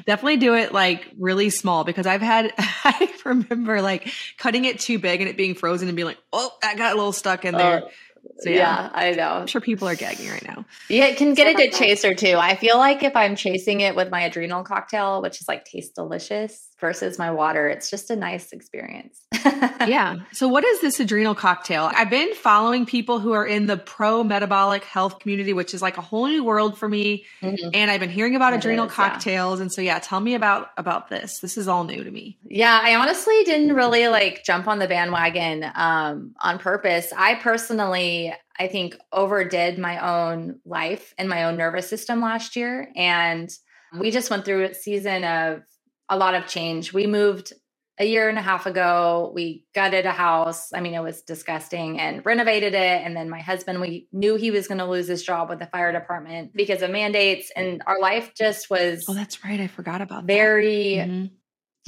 Definitely 0.08 0.38
do 0.38 0.56
it 0.56 0.73
like 0.73 1.12
really 1.19 1.51
small 1.51 1.84
because 1.84 2.08
I've 2.08 2.21
had, 2.21 2.53
I 2.58 3.13
remember 3.23 3.82
like 3.84 4.12
cutting 4.38 4.65
it 4.65 4.80
too 4.80 4.97
big 4.97 5.21
and 5.21 5.30
it 5.30 5.38
being 5.38 5.53
frozen 5.53 5.88
and 5.88 5.95
being 5.95 6.08
like, 6.08 6.19
oh, 6.34 6.51
that 6.62 6.75
got 6.77 6.93
a 6.93 6.95
little 6.95 7.12
stuck 7.12 7.45
in 7.45 7.56
there. 7.56 7.84
Uh, 7.84 7.89
so, 8.39 8.49
yeah, 8.49 8.58
yeah, 8.58 8.89
I 8.93 9.12
know. 9.12 9.30
I'm 9.30 9.47
sure 9.47 9.62
people 9.62 9.88
are 9.88 9.95
gagging 9.95 10.30
right 10.30 10.45
now. 10.45 10.65
Yeah, 10.89 11.06
it 11.06 11.17
can 11.17 11.34
get 11.34 11.47
a 11.47 11.53
good 11.53 11.71
chaser 11.71 12.13
too. 12.13 12.36
I 12.38 12.56
feel 12.56 12.77
like 12.77 13.03
if 13.03 13.15
I'm 13.15 13.36
chasing 13.36 13.82
it 13.82 13.95
with 13.95 14.10
my 14.10 14.21
adrenal 14.21 14.63
cocktail, 14.63 15.21
which 15.21 15.41
is 15.41 15.47
like 15.47 15.65
tastes 15.65 15.93
delicious 15.93 16.67
versus 16.80 17.18
my 17.18 17.32
water, 17.32 17.68
it's 17.68 17.90
just 17.90 18.10
a 18.10 18.16
nice 18.16 18.52
experience. 18.52 19.26
yeah. 19.34 20.18
So 20.32 20.48
what 20.48 20.63
is 20.63 20.82
this 20.82 21.00
adrenal 21.00 21.34
cocktail? 21.34 21.90
I've 21.94 22.12
been 22.12 22.34
following 22.36 22.86
people 22.86 23.20
who 23.20 23.32
are 23.32 23.46
in 23.46 23.66
the 23.66 23.78
pro 23.78 24.24
metabolic 24.24 24.84
health 24.84 25.20
community, 25.20 25.52
which 25.54 25.74
is 25.74 25.82
like 25.82 25.98
a 25.98 26.02
whole 26.02 26.28
new 26.28 26.44
world 26.44 26.78
for 26.78 26.88
me. 26.88 27.26
Mm-hmm. 27.42 27.70
And 27.74 27.90
I've 27.90 28.00
been 28.00 28.10
hearing 28.10 28.36
about 28.36 28.54
it 28.54 28.58
adrenal 28.58 28.86
is, 28.86 28.92
cocktails. 28.92 29.58
Yeah. 29.58 29.63
And 29.63 29.72
so 29.72 29.82
yeah, 29.82 30.00
tell 30.00 30.20
me 30.20 30.36
about 30.36 30.70
about 30.78 31.10
this. 31.10 31.40
This 31.40 31.58
is 31.58 31.68
all 31.68 31.86
new 31.86 32.04
to 32.04 32.12
me. 32.12 32.38
Yeah, 32.44 32.80
I 32.82 32.96
honestly 32.96 33.44
didn't 33.46 33.74
really 33.74 34.08
like 34.10 34.44
jump 34.44 34.68
on 34.68 34.78
the 34.78 34.88
bandwagon 34.88 35.66
um 35.74 36.36
on 36.40 36.60
purpose. 36.60 37.12
I 37.16 37.36
personally 37.36 38.34
I 38.60 38.68
think, 38.68 38.98
overdid 39.12 39.78
my 39.78 40.00
own 40.00 40.60
life 40.66 41.13
and 41.18 41.30
my 41.30 41.44
own 41.44 41.58
nervous 41.58 41.88
system 41.88 42.22
last 42.22 42.56
year. 42.56 42.90
And 42.96 43.50
we 43.98 44.12
just 44.12 44.30
went 44.30 44.46
through 44.46 44.66
a 44.66 44.74
season 44.74 45.24
of 45.24 45.62
a 46.10 46.17
lot 46.17 46.36
of 46.36 46.48
change. 46.48 46.93
We 46.93 47.08
moved 47.08 47.54
a 48.00 48.06
year 48.06 48.30
and 48.30 48.38
a 48.38 48.41
half 48.41 48.67
ago. 48.67 49.32
We 49.34 49.65
gutted 49.74 50.06
a 50.06 50.12
house. 50.12 50.72
I 50.72 50.82
mean, 50.82 50.93
it 50.93 51.02
was 51.02 51.24
disgusting 51.24 52.00
and 52.00 52.24
renovated 52.26 52.76
it. 52.76 53.02
And 53.04 53.15
then 53.15 53.30
my 53.30 53.41
husband, 53.41 53.82
we 53.82 54.08
knew 54.12 54.36
he 54.36 54.52
was 54.52 54.67
going 54.67 54.78
to 54.78 54.86
lose 54.86 55.08
his 55.08 55.24
job 55.24 55.50
with 55.50 55.60
the 55.60 55.65
fire 55.65 55.91
department 55.91 56.52
because 56.54 56.84
of 56.84 56.91
mandates. 56.91 57.52
And 57.56 57.82
our 57.88 58.00
life 58.00 58.34
just 58.38 58.70
was. 58.70 59.06
Oh, 59.08 59.13
that's 59.13 59.43
right. 59.43 59.60
I 59.60 59.67
forgot 59.67 60.02
about 60.02 60.26
very, 60.26 60.98
mm-hmm 60.98 61.26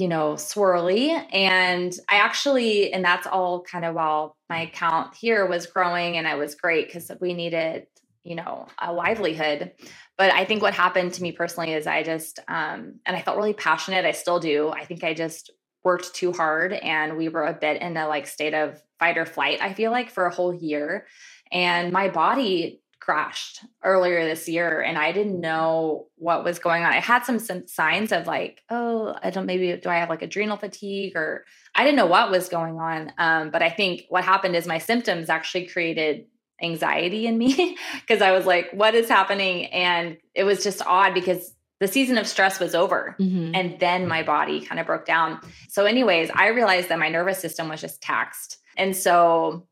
you 0.00 0.08
know, 0.08 0.32
swirly. 0.32 1.10
And 1.30 1.92
I 2.08 2.16
actually, 2.16 2.92
and 2.92 3.04
that's 3.04 3.26
all 3.26 3.62
kind 3.62 3.84
of 3.84 3.94
while 3.94 4.34
my 4.48 4.62
account 4.62 5.14
here 5.14 5.46
was 5.46 5.66
growing 5.66 6.16
and 6.16 6.26
I 6.26 6.36
was 6.36 6.54
great 6.54 6.86
because 6.86 7.12
we 7.20 7.34
needed, 7.34 7.86
you 8.22 8.34
know, 8.34 8.66
a 8.80 8.92
livelihood. 8.92 9.72
But 10.18 10.32
I 10.32 10.44
think 10.44 10.62
what 10.62 10.74
happened 10.74 11.14
to 11.14 11.22
me 11.22 11.32
personally 11.32 11.72
is 11.72 11.86
I 11.86 12.02
just, 12.02 12.38
um, 12.48 13.00
and 13.06 13.16
I 13.16 13.22
felt 13.22 13.36
really 13.36 13.54
passionate. 13.54 14.04
I 14.04 14.12
still 14.12 14.38
do. 14.38 14.68
I 14.68 14.84
think 14.84 15.04
I 15.04 15.14
just 15.14 15.50
worked 15.82 16.14
too 16.14 16.32
hard 16.32 16.72
and 16.74 17.16
we 17.16 17.28
were 17.28 17.44
a 17.44 17.54
bit 17.54 17.80
in 17.80 17.96
a 17.96 18.06
like 18.06 18.26
state 18.26 18.52
of 18.52 18.82
fight 18.98 19.16
or 19.16 19.24
flight, 19.24 19.62
I 19.62 19.72
feel 19.72 19.90
like, 19.90 20.10
for 20.10 20.26
a 20.26 20.34
whole 20.34 20.52
year. 20.52 21.06
And 21.50 21.92
my 21.92 22.08
body 22.08 22.82
crashed 23.00 23.64
earlier 23.82 24.24
this 24.24 24.46
year 24.46 24.82
and 24.82 24.98
I 24.98 25.12
didn't 25.12 25.40
know 25.40 26.08
what 26.16 26.44
was 26.44 26.58
going 26.58 26.84
on. 26.84 26.92
I 26.92 27.00
had 27.00 27.24
some, 27.24 27.38
some 27.38 27.66
signs 27.66 28.12
of 28.12 28.26
like, 28.26 28.62
oh, 28.68 29.16
I 29.22 29.30
don't 29.30 29.46
maybe 29.46 29.74
do 29.82 29.88
I 29.88 29.96
have 29.96 30.10
like 30.10 30.20
adrenal 30.20 30.58
fatigue 30.58 31.16
or 31.16 31.46
I 31.74 31.84
didn't 31.84 31.96
know 31.96 32.06
what 32.06 32.30
was 32.30 32.50
going 32.50 32.78
on. 32.78 33.12
Um, 33.16 33.50
but 33.50 33.62
I 33.62 33.70
think 33.70 34.02
what 34.10 34.22
happened 34.24 34.54
is 34.54 34.66
my 34.66 34.78
symptoms 34.78 35.30
actually 35.30 35.66
created 35.66 36.26
anxiety 36.62 37.26
in 37.26 37.38
me 37.38 37.76
because 38.00 38.22
I 38.22 38.32
was 38.32 38.46
like, 38.46 38.70
what 38.72 38.94
is 38.94 39.08
happening? 39.08 39.66
And 39.66 40.16
it 40.34 40.44
was 40.44 40.62
just 40.62 40.82
odd 40.86 41.14
because 41.14 41.54
the 41.80 41.88
season 41.88 42.18
of 42.18 42.26
stress 42.26 42.60
was 42.60 42.74
over 42.74 43.16
mm-hmm. 43.18 43.54
and 43.54 43.80
then 43.80 44.06
my 44.06 44.22
body 44.22 44.60
kind 44.60 44.78
of 44.78 44.86
broke 44.86 45.06
down. 45.06 45.40
So, 45.68 45.86
anyways, 45.86 46.30
I 46.34 46.48
realized 46.48 46.90
that 46.90 46.98
my 46.98 47.08
nervous 47.08 47.38
system 47.38 47.68
was 47.68 47.80
just 47.80 48.02
taxed. 48.02 48.58
And 48.76 48.94
so 48.94 49.66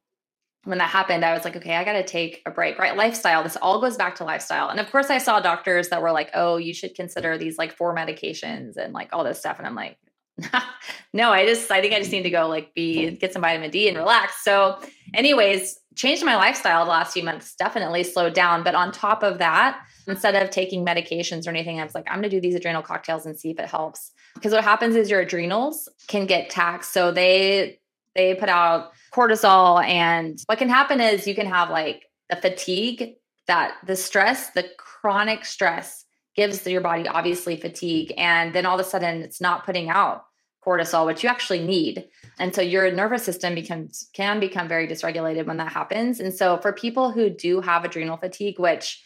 when 0.65 0.79
that 0.79 0.91
happened, 0.91 1.25
I 1.25 1.33
was 1.33 1.45
like, 1.45 1.57
okay, 1.57 1.77
I 1.77 1.85
got 1.85 1.93
to 1.95 2.05
take 2.05 2.43
a 2.45 2.51
break, 2.51 2.79
right? 2.79 2.97
Lifestyle. 2.97 3.43
This 3.43 3.57
all 3.57 3.81
goes 3.81 3.97
back 3.97 4.17
to 4.17 4.25
lifestyle. 4.25 4.69
And 4.69 4.81
of 4.81 4.91
course, 4.91 5.09
I 5.09 5.19
saw 5.19 5.41
doctors 5.41 5.89
that 5.91 6.03
were 6.03 6.13
like, 6.13 6.31
oh, 6.35 6.57
you 6.57 6.75
should 6.75 6.95
consider 6.95 7.39
these 7.39 7.59
like 7.59 7.77
four 7.77 7.95
medications 7.95 8.77
and 8.77 8.93
like 8.93 9.11
all 9.13 9.25
this 9.25 9.39
stuff. 9.39 9.59
And 9.59 9.67
I'm 9.67 9.75
like, 9.75 9.99
no, 11.13 11.33
I 11.33 11.47
just, 11.47 11.71
I 11.71 11.81
think 11.81 11.95
I 11.95 11.99
just 11.99 12.13
need 12.13 12.23
to 12.23 12.31
go 12.31 12.49
like 12.49 12.75
be, 12.75 13.11
get 13.11 13.33
some 13.33 13.43
vitamin 13.43 13.71
D 13.71 13.89
and 13.89 13.97
relax. 13.97 14.45
So, 14.45 14.79
anyways, 15.15 15.79
changed 15.97 16.25
my 16.25 16.37
lifestyle 16.37 16.85
the 16.85 16.91
last 16.91 17.13
few 17.13 17.25
months, 17.25 17.55
definitely 17.57 18.05
slowed 18.05 18.35
down. 18.35 18.63
But 18.63 18.75
on 18.75 18.93
top 18.93 19.23
of 19.23 19.39
that, 19.39 19.81
instead 20.07 20.35
of 20.37 20.51
taking 20.51 20.87
medications 20.87 21.47
or 21.47 21.51
anything, 21.51 21.81
I 21.81 21.85
was 21.85 21.95
like, 21.95 22.07
I'm 22.09 22.23
to 22.23 22.29
do 22.29 22.41
these 22.41 22.55
adrenal 22.55 22.83
cocktails 22.83 23.27
and 23.27 23.39
see 23.39 23.51
if 23.51 23.59
it 23.59 23.69
helps. 23.69 24.13
Because 24.35 24.53
what 24.53 24.65
happens 24.65 24.95
is 24.95 25.11
your 25.11 25.21
adrenals 25.21 25.89
can 26.07 26.27
get 26.27 26.51
taxed. 26.51 26.93
So 26.93 27.11
they, 27.11 27.81
they 28.15 28.35
put 28.35 28.49
out 28.49 28.93
cortisol. 29.13 29.85
And 29.85 30.39
what 30.47 30.59
can 30.59 30.69
happen 30.69 31.01
is 31.01 31.27
you 31.27 31.35
can 31.35 31.47
have 31.47 31.71
like 31.71 32.05
the 32.31 32.37
fatigue 32.37 33.17
that 33.49 33.75
the 33.87 33.97
stress, 33.97 34.51
the 34.51 34.69
chronic 34.79 35.45
stress 35.45 36.05
gives 36.37 36.65
your 36.65 36.81
body 36.81 37.09
obviously 37.09 37.57
fatigue. 37.57 38.13
And 38.17 38.55
then 38.55 38.65
all 38.65 38.79
of 38.79 38.87
a 38.87 38.89
sudden 38.89 39.23
it's 39.23 39.41
not 39.41 39.67
putting 39.67 39.89
out 39.89 40.27
cortisol, 40.69 41.07
which 41.07 41.23
you 41.23 41.29
actually 41.29 41.61
need. 41.61 42.07
And 42.39 42.55
so 42.55 42.61
your 42.61 42.91
nervous 42.93 43.25
system 43.25 43.55
becomes 43.55 44.11
can 44.13 44.39
become 44.39 44.69
very 44.69 44.87
dysregulated 44.87 45.47
when 45.47 45.57
that 45.57 45.73
happens. 45.73 46.21
And 46.21 46.35
so 46.35 46.59
for 46.59 46.73
people 46.73 47.11
who 47.11 47.31
do 47.31 47.61
have 47.61 47.85
adrenal 47.85 48.19
fatigue, 48.19 48.59
which 48.59 49.03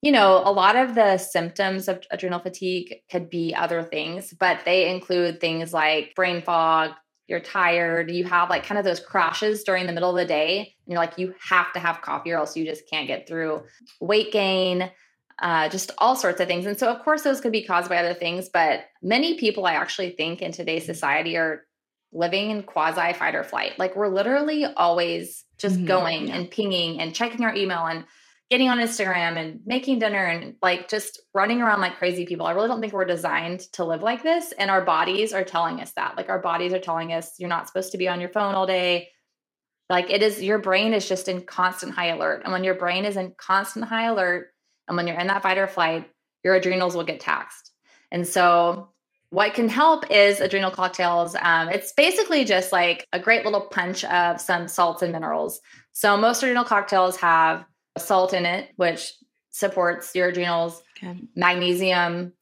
you 0.00 0.12
know, 0.12 0.42
a 0.44 0.52
lot 0.52 0.76
of 0.76 0.94
the 0.94 1.18
symptoms 1.18 1.88
of 1.88 2.04
adrenal 2.12 2.38
fatigue 2.38 3.00
could 3.10 3.28
be 3.28 3.52
other 3.52 3.82
things, 3.82 4.32
but 4.32 4.60
they 4.64 4.88
include 4.90 5.40
things 5.40 5.72
like 5.72 6.14
brain 6.14 6.40
fog, 6.40 6.92
you're 7.26 7.40
tired, 7.40 8.10
you 8.10 8.24
have 8.24 8.48
like 8.48 8.64
kind 8.64 8.78
of 8.78 8.84
those 8.84 9.00
crashes 9.00 9.64
during 9.64 9.86
the 9.86 9.92
middle 9.92 10.10
of 10.10 10.16
the 10.16 10.24
day, 10.24 10.58
and 10.58 10.92
you're 10.92 11.00
like, 11.00 11.18
you 11.18 11.34
have 11.40 11.72
to 11.72 11.80
have 11.80 12.00
coffee 12.00 12.30
or 12.30 12.36
else 12.36 12.56
you 12.56 12.64
just 12.64 12.88
can't 12.88 13.08
get 13.08 13.26
through. 13.26 13.64
Weight 14.00 14.30
gain, 14.30 14.88
uh, 15.40 15.68
just 15.68 15.92
all 15.98 16.16
sorts 16.16 16.40
of 16.40 16.48
things. 16.48 16.66
And 16.66 16.78
so, 16.78 16.88
of 16.88 17.04
course, 17.04 17.22
those 17.22 17.40
could 17.40 17.52
be 17.52 17.64
caused 17.64 17.88
by 17.88 17.98
other 17.98 18.14
things, 18.14 18.48
but 18.48 18.80
many 19.02 19.38
people 19.38 19.66
I 19.66 19.74
actually 19.74 20.10
think 20.10 20.42
in 20.42 20.52
today's 20.52 20.84
society 20.84 21.36
are 21.36 21.62
living 22.12 22.50
in 22.50 22.62
quasi 22.62 23.12
fight 23.12 23.34
or 23.34 23.44
flight. 23.44 23.78
Like 23.78 23.94
we're 23.94 24.08
literally 24.08 24.64
always 24.64 25.44
just 25.58 25.76
mm-hmm. 25.76 25.86
going 25.86 26.28
yeah. 26.28 26.36
and 26.36 26.50
pinging 26.50 27.00
and 27.00 27.14
checking 27.14 27.44
our 27.44 27.54
email 27.54 27.84
and 27.84 28.04
getting 28.50 28.68
on 28.68 28.78
Instagram 28.78 29.36
and 29.36 29.60
making 29.66 29.98
dinner 29.98 30.24
and 30.24 30.54
like 30.62 30.88
just 30.88 31.20
running 31.34 31.60
around 31.60 31.80
like 31.80 31.98
crazy 31.98 32.24
people. 32.24 32.46
I 32.46 32.52
really 32.52 32.68
don't 32.68 32.80
think 32.80 32.94
we're 32.94 33.04
designed 33.04 33.60
to 33.72 33.84
live 33.84 34.02
like 34.02 34.22
this. 34.22 34.52
And 34.52 34.70
our 34.70 34.84
bodies 34.84 35.34
are 35.34 35.44
telling 35.44 35.80
us 35.80 35.92
that. 35.92 36.16
Like 36.16 36.30
our 36.30 36.38
bodies 36.38 36.72
are 36.72 36.78
telling 36.78 37.12
us 37.12 37.34
you're 37.38 37.50
not 37.50 37.68
supposed 37.68 37.92
to 37.92 37.98
be 37.98 38.08
on 38.08 38.20
your 38.20 38.30
phone 38.30 38.54
all 38.54 38.66
day. 38.66 39.08
Like 39.90 40.10
it 40.10 40.22
is, 40.22 40.42
your 40.42 40.58
brain 40.58 40.94
is 40.94 41.06
just 41.06 41.28
in 41.28 41.42
constant 41.42 41.92
high 41.92 42.08
alert. 42.08 42.42
And 42.44 42.52
when 42.52 42.64
your 42.64 42.74
brain 42.74 43.04
is 43.04 43.16
in 43.16 43.34
constant 43.36 43.84
high 43.84 44.06
alert, 44.06 44.48
and 44.88 44.96
when 44.96 45.06
you're 45.06 45.18
in 45.18 45.26
that 45.28 45.42
fight 45.42 45.58
or 45.58 45.66
flight, 45.66 46.10
your 46.44 46.54
adrenals 46.54 46.96
will 46.96 47.04
get 47.04 47.20
taxed. 47.20 47.72
And 48.10 48.26
so, 48.26 48.88
what 49.30 49.52
can 49.52 49.68
help 49.68 50.10
is 50.10 50.40
adrenal 50.40 50.70
cocktails. 50.70 51.36
Um, 51.42 51.68
it's 51.68 51.92
basically 51.92 52.46
just 52.46 52.72
like 52.72 53.06
a 53.12 53.20
great 53.20 53.44
little 53.44 53.60
punch 53.60 54.02
of 54.04 54.40
some 54.40 54.68
salts 54.68 55.02
and 55.02 55.12
minerals. 55.12 55.60
So, 55.92 56.16
most 56.16 56.42
adrenal 56.42 56.64
cocktails 56.64 57.16
have 57.18 57.64
salt 57.98 58.32
in 58.32 58.46
it, 58.46 58.70
which 58.76 59.12
supports 59.50 60.14
your 60.14 60.28
adrenals, 60.28 60.82
okay. 60.96 61.20
magnesium, 61.34 62.32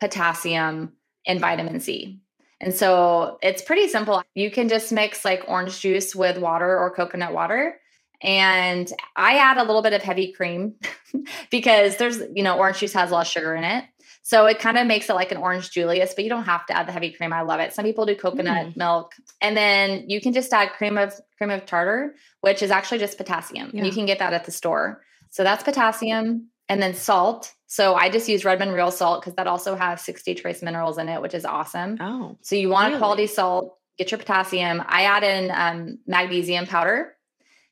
potassium, 0.00 0.92
and 1.26 1.40
vitamin 1.40 1.80
C. 1.80 2.18
And 2.60 2.72
so 2.72 3.38
it's 3.42 3.60
pretty 3.60 3.88
simple. 3.88 4.22
You 4.34 4.50
can 4.50 4.68
just 4.68 4.92
mix 4.92 5.24
like 5.24 5.44
orange 5.48 5.80
juice 5.80 6.14
with 6.14 6.38
water 6.38 6.78
or 6.78 6.94
coconut 6.94 7.32
water. 7.32 7.76
And 8.22 8.90
I 9.16 9.38
add 9.38 9.58
a 9.58 9.64
little 9.64 9.82
bit 9.82 9.92
of 9.92 10.02
heavy 10.02 10.32
cream 10.32 10.74
because 11.50 11.96
there's, 11.96 12.20
you 12.34 12.42
know, 12.42 12.56
orange 12.58 12.78
juice 12.78 12.92
has 12.92 13.10
a 13.10 13.14
lot 13.14 13.26
of 13.26 13.32
sugar 13.32 13.54
in 13.54 13.64
it. 13.64 13.84
So 14.22 14.46
it 14.46 14.60
kind 14.60 14.78
of 14.78 14.86
makes 14.86 15.10
it 15.10 15.14
like 15.14 15.32
an 15.32 15.38
orange 15.38 15.72
Julius, 15.72 16.14
but 16.14 16.22
you 16.22 16.30
don't 16.30 16.44
have 16.44 16.64
to 16.66 16.76
add 16.76 16.86
the 16.86 16.92
heavy 16.92 17.10
cream. 17.10 17.32
I 17.32 17.42
love 17.42 17.58
it. 17.58 17.72
Some 17.72 17.84
people 17.84 18.06
do 18.06 18.14
coconut 18.14 18.68
mm. 18.68 18.76
milk, 18.76 19.14
and 19.40 19.56
then 19.56 20.08
you 20.08 20.20
can 20.20 20.32
just 20.32 20.52
add 20.52 20.70
cream 20.70 20.96
of 20.96 21.12
cream 21.38 21.50
of 21.50 21.66
tartar, 21.66 22.14
which 22.40 22.62
is 22.62 22.70
actually 22.70 22.98
just 22.98 23.18
potassium. 23.18 23.72
Yeah. 23.74 23.84
You 23.84 23.90
can 23.90 24.06
get 24.06 24.20
that 24.20 24.32
at 24.32 24.44
the 24.44 24.52
store. 24.52 25.02
So 25.30 25.42
that's 25.42 25.64
potassium, 25.64 26.50
and 26.68 26.80
then 26.80 26.94
salt. 26.94 27.52
So 27.66 27.94
I 27.94 28.10
just 28.10 28.28
use 28.28 28.44
Redmond 28.44 28.74
Real 28.74 28.92
Salt 28.92 29.22
because 29.22 29.34
that 29.34 29.48
also 29.48 29.74
has 29.74 30.02
60 30.02 30.36
trace 30.36 30.62
minerals 30.62 30.98
in 30.98 31.08
it, 31.08 31.20
which 31.20 31.34
is 31.34 31.44
awesome. 31.44 31.96
Oh, 32.00 32.38
so 32.42 32.54
you 32.54 32.68
want 32.68 32.86
really? 32.86 32.96
a 32.96 32.98
quality 32.98 33.26
salt. 33.26 33.76
Get 33.98 34.12
your 34.12 34.18
potassium. 34.18 34.82
I 34.86 35.02
add 35.02 35.24
in 35.24 35.50
um, 35.50 35.98
magnesium 36.06 36.66
powder, 36.66 37.16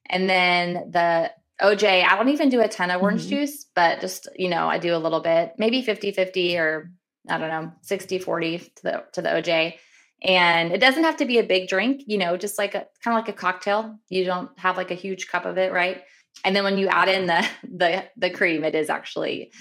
and 0.07 0.29
then 0.29 0.91
the 0.91 1.31
OJ, 1.61 2.05
I 2.05 2.17
don't 2.17 2.31
even 2.31 2.49
do 2.49 2.61
a 2.61 2.69
ton 2.69 2.91
of 2.91 3.03
orange 3.03 3.23
mm-hmm. 3.23 3.31
juice, 3.31 3.67
but 3.75 4.01
just, 4.01 4.29
you 4.37 4.49
know, 4.49 4.69
I 4.69 4.79
do 4.79 4.95
a 4.95 4.99
little 4.99 5.21
bit, 5.21 5.53
maybe 5.59 5.83
50 5.83 6.13
50 6.13 6.57
or 6.59 6.91
I 7.29 7.39
don't 7.39 7.49
know, 7.49 7.73
60 7.83 8.19
40 8.19 8.59
to 8.59 8.83
the, 8.83 9.05
to 9.13 9.23
the 9.23 9.29
OJ. 9.29 9.75
And 10.23 10.73
it 10.73 10.81
doesn't 10.81 11.05
have 11.05 11.19
to 11.19 11.27
be 11.27 11.39
a 11.39 11.45
big 11.45 11.69
drink, 11.69 12.03
you 12.07 12.19
know, 12.19 12.37
just 12.37 12.59
like 12.59 12.75
a 12.75 12.87
kind 13.03 13.17
of 13.17 13.25
like 13.25 13.29
a 13.29 13.39
cocktail. 13.39 13.99
You 14.09 14.25
don't 14.25 14.51
have 14.59 14.77
like 14.77 14.91
a 14.91 14.95
huge 14.95 15.29
cup 15.29 15.47
of 15.47 15.59
it, 15.59 15.73
right? 15.73 16.03
And 16.45 16.55
then 16.55 16.65
when 16.65 16.79
you 16.79 16.89
add 16.89 17.09
in 17.09 17.27
the 17.27 17.47
the 17.77 18.05
the 18.17 18.31
cream, 18.31 18.65
it 18.65 18.75
is 18.75 18.91
actually 18.91 19.53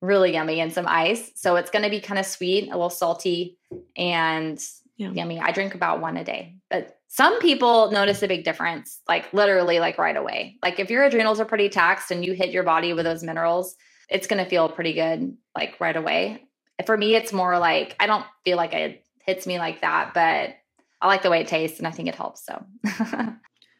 really 0.00 0.34
yummy 0.34 0.60
and 0.60 0.72
some 0.72 0.86
ice. 0.86 1.30
So 1.36 1.56
it's 1.56 1.70
going 1.70 1.84
to 1.84 1.90
be 1.90 2.00
kind 2.00 2.18
of 2.18 2.26
sweet, 2.26 2.68
a 2.68 2.72
little 2.72 2.90
salty 2.90 3.58
and 3.96 4.62
yeah. 4.96 5.10
yummy. 5.10 5.40
I 5.40 5.52
drink 5.52 5.74
about 5.74 6.00
one 6.00 6.16
a 6.16 6.24
day. 6.24 6.56
But 6.70 6.98
some 7.08 7.38
people 7.40 7.90
notice 7.90 8.22
a 8.22 8.28
big 8.28 8.44
difference, 8.44 9.00
like 9.08 9.32
literally, 9.32 9.78
like 9.78 9.98
right 9.98 10.16
away. 10.16 10.56
Like 10.62 10.80
if 10.80 10.90
your 10.90 11.04
adrenals 11.04 11.40
are 11.40 11.44
pretty 11.44 11.68
taxed 11.68 12.10
and 12.10 12.24
you 12.24 12.32
hit 12.32 12.50
your 12.50 12.62
body 12.62 12.92
with 12.92 13.04
those 13.04 13.22
minerals, 13.22 13.76
it's 14.08 14.26
going 14.26 14.42
to 14.42 14.48
feel 14.48 14.68
pretty 14.68 14.94
good, 14.94 15.36
like 15.54 15.80
right 15.80 15.96
away. 15.96 16.44
For 16.84 16.96
me, 16.96 17.14
it's 17.14 17.32
more 17.32 17.58
like 17.58 17.96
I 18.00 18.06
don't 18.06 18.24
feel 18.44 18.56
like 18.56 18.74
it 18.74 19.04
hits 19.24 19.46
me 19.46 19.58
like 19.58 19.80
that, 19.80 20.12
but 20.14 20.54
I 21.00 21.06
like 21.06 21.22
the 21.22 21.30
way 21.30 21.40
it 21.40 21.48
tastes 21.48 21.78
and 21.78 21.86
I 21.86 21.90
think 21.90 22.08
it 22.08 22.14
helps. 22.14 22.44
So, 22.44 22.64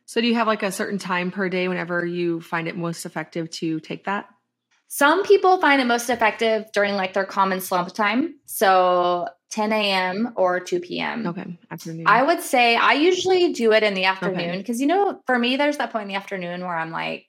so 0.07 0.21
do 0.21 0.27
you 0.27 0.35
have 0.35 0.47
like 0.47 0.63
a 0.63 0.73
certain 0.73 0.99
time 0.99 1.31
per 1.31 1.49
day 1.49 1.69
whenever 1.69 2.05
you 2.05 2.41
find 2.41 2.69
it 2.69 2.77
most 2.77 3.07
effective 3.07 3.51
to 3.51 3.81
take 3.81 4.05
that? 4.05 4.27
Some 4.89 5.25
people 5.25 5.61
find 5.61 5.81
it 5.81 5.87
most 5.87 6.09
effective 6.11 6.67
during 6.73 6.95
like 6.95 7.13
their 7.13 7.25
common 7.25 7.61
slump 7.61 7.93
time. 7.93 8.37
So 8.47 9.29
10 9.51 9.73
a.m. 9.73 10.33
or 10.37 10.61
2 10.61 10.81
p.m. 10.81 11.27
Okay. 11.27 11.59
Afternoon. 11.71 12.05
I 12.07 12.23
would 12.23 12.41
say 12.41 12.77
I 12.77 12.93
usually 12.93 13.53
do 13.53 13.73
it 13.73 13.83
in 13.83 13.95
the 13.95 14.05
afternoon 14.05 14.59
because, 14.59 14.77
okay. 14.77 14.83
you 14.83 14.87
know, 14.87 15.21
for 15.27 15.39
me, 15.39 15.57
there's 15.57 15.79
that 15.79 15.93
point 15.93 16.03
in 16.03 16.09
the 16.09 16.15
afternoon 16.15 16.61
where 16.63 16.77
I'm 16.77 16.91
like, 16.91 17.27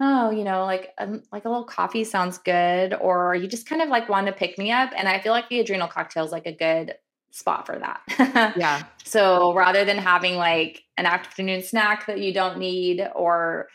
oh, 0.00 0.30
you 0.30 0.44
know, 0.44 0.64
like 0.64 0.92
um, 0.98 1.22
like 1.32 1.44
a 1.44 1.48
little 1.48 1.64
coffee 1.64 2.04
sounds 2.04 2.38
good, 2.38 2.94
or 2.94 3.34
you 3.34 3.48
just 3.48 3.68
kind 3.68 3.82
of 3.82 3.88
like 3.88 4.08
want 4.08 4.26
to 4.26 4.32
pick 4.32 4.58
me 4.58 4.72
up. 4.72 4.90
And 4.96 5.08
I 5.08 5.20
feel 5.20 5.32
like 5.32 5.48
the 5.48 5.60
adrenal 5.60 5.88
cocktail 5.88 6.24
is 6.24 6.32
like 6.32 6.46
a 6.46 6.52
good 6.52 6.94
spot 7.30 7.66
for 7.66 7.78
that. 7.78 8.54
yeah. 8.56 8.84
So 9.04 9.54
rather 9.54 9.84
than 9.84 9.98
having 9.98 10.36
like 10.36 10.82
an 10.96 11.06
afternoon 11.06 11.62
snack 11.62 12.06
that 12.06 12.20
you 12.20 12.32
don't 12.32 12.58
need 12.58 13.06
or 13.14 13.68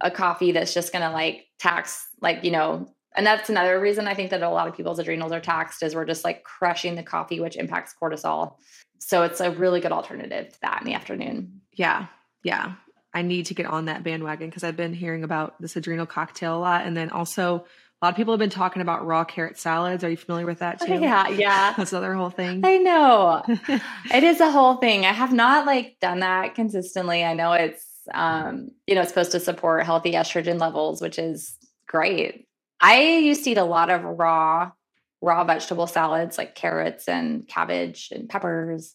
a 0.00 0.10
coffee 0.10 0.52
that's 0.52 0.74
just 0.74 0.92
going 0.92 1.02
to 1.02 1.10
like 1.10 1.46
tax 1.58 2.08
like, 2.20 2.44
you 2.44 2.50
know, 2.50 2.88
and 3.14 3.26
that's 3.26 3.48
another 3.48 3.80
reason 3.80 4.06
I 4.06 4.14
think 4.14 4.30
that 4.30 4.42
a 4.42 4.50
lot 4.50 4.68
of 4.68 4.76
people's 4.76 4.98
adrenals 4.98 5.32
are 5.32 5.40
taxed 5.40 5.82
is 5.82 5.94
we're 5.94 6.04
just 6.04 6.24
like 6.24 6.44
crushing 6.44 6.96
the 6.96 7.02
coffee, 7.02 7.40
which 7.40 7.56
impacts 7.56 7.94
cortisol. 8.00 8.56
So 8.98 9.22
it's 9.22 9.40
a 9.40 9.50
really 9.50 9.80
good 9.80 9.92
alternative 9.92 10.52
to 10.52 10.60
that 10.62 10.82
in 10.82 10.86
the 10.86 10.94
afternoon. 10.94 11.62
Yeah. 11.72 12.06
Yeah. 12.42 12.74
I 13.14 13.22
need 13.22 13.46
to 13.46 13.54
get 13.54 13.66
on 13.66 13.86
that 13.86 14.04
bandwagon 14.04 14.50
because 14.50 14.64
I've 14.64 14.76
been 14.76 14.92
hearing 14.92 15.24
about 15.24 15.60
this 15.60 15.76
adrenal 15.76 16.04
cocktail 16.04 16.56
a 16.56 16.60
lot. 16.60 16.84
And 16.84 16.94
then 16.94 17.08
also, 17.08 17.64
a 18.02 18.04
lot 18.04 18.10
of 18.10 18.16
people 18.16 18.34
have 18.34 18.38
been 18.38 18.50
talking 18.50 18.82
about 18.82 19.06
raw 19.06 19.24
carrot 19.24 19.58
salads. 19.58 20.04
Are 20.04 20.10
you 20.10 20.18
familiar 20.18 20.44
with 20.44 20.58
that 20.58 20.80
too? 20.86 20.98
Yeah, 21.00 21.28
yeah. 21.28 21.72
That's 21.76 21.92
another 21.92 22.12
whole 22.12 22.28
thing. 22.28 22.60
I 22.62 22.76
know. 22.76 23.42
it 24.14 24.22
is 24.22 24.40
a 24.40 24.50
whole 24.50 24.76
thing. 24.76 25.06
I 25.06 25.12
have 25.12 25.32
not 25.32 25.64
like 25.64 25.96
done 26.00 26.20
that 26.20 26.54
consistently. 26.54 27.24
I 27.24 27.32
know 27.32 27.52
it's 27.54 27.85
um, 28.12 28.70
you 28.86 28.94
know, 28.94 29.02
it's 29.02 29.10
supposed 29.10 29.32
to 29.32 29.40
support 29.40 29.84
healthy 29.84 30.12
estrogen 30.12 30.60
levels, 30.60 31.00
which 31.00 31.18
is 31.18 31.56
great. 31.86 32.46
I 32.80 33.02
used 33.18 33.44
to 33.44 33.50
eat 33.50 33.58
a 33.58 33.64
lot 33.64 33.90
of 33.90 34.02
raw, 34.02 34.72
raw 35.20 35.44
vegetable 35.44 35.86
salads 35.86 36.38
like 36.38 36.54
carrots 36.54 37.08
and 37.08 37.46
cabbage 37.48 38.08
and 38.12 38.28
peppers. 38.28 38.94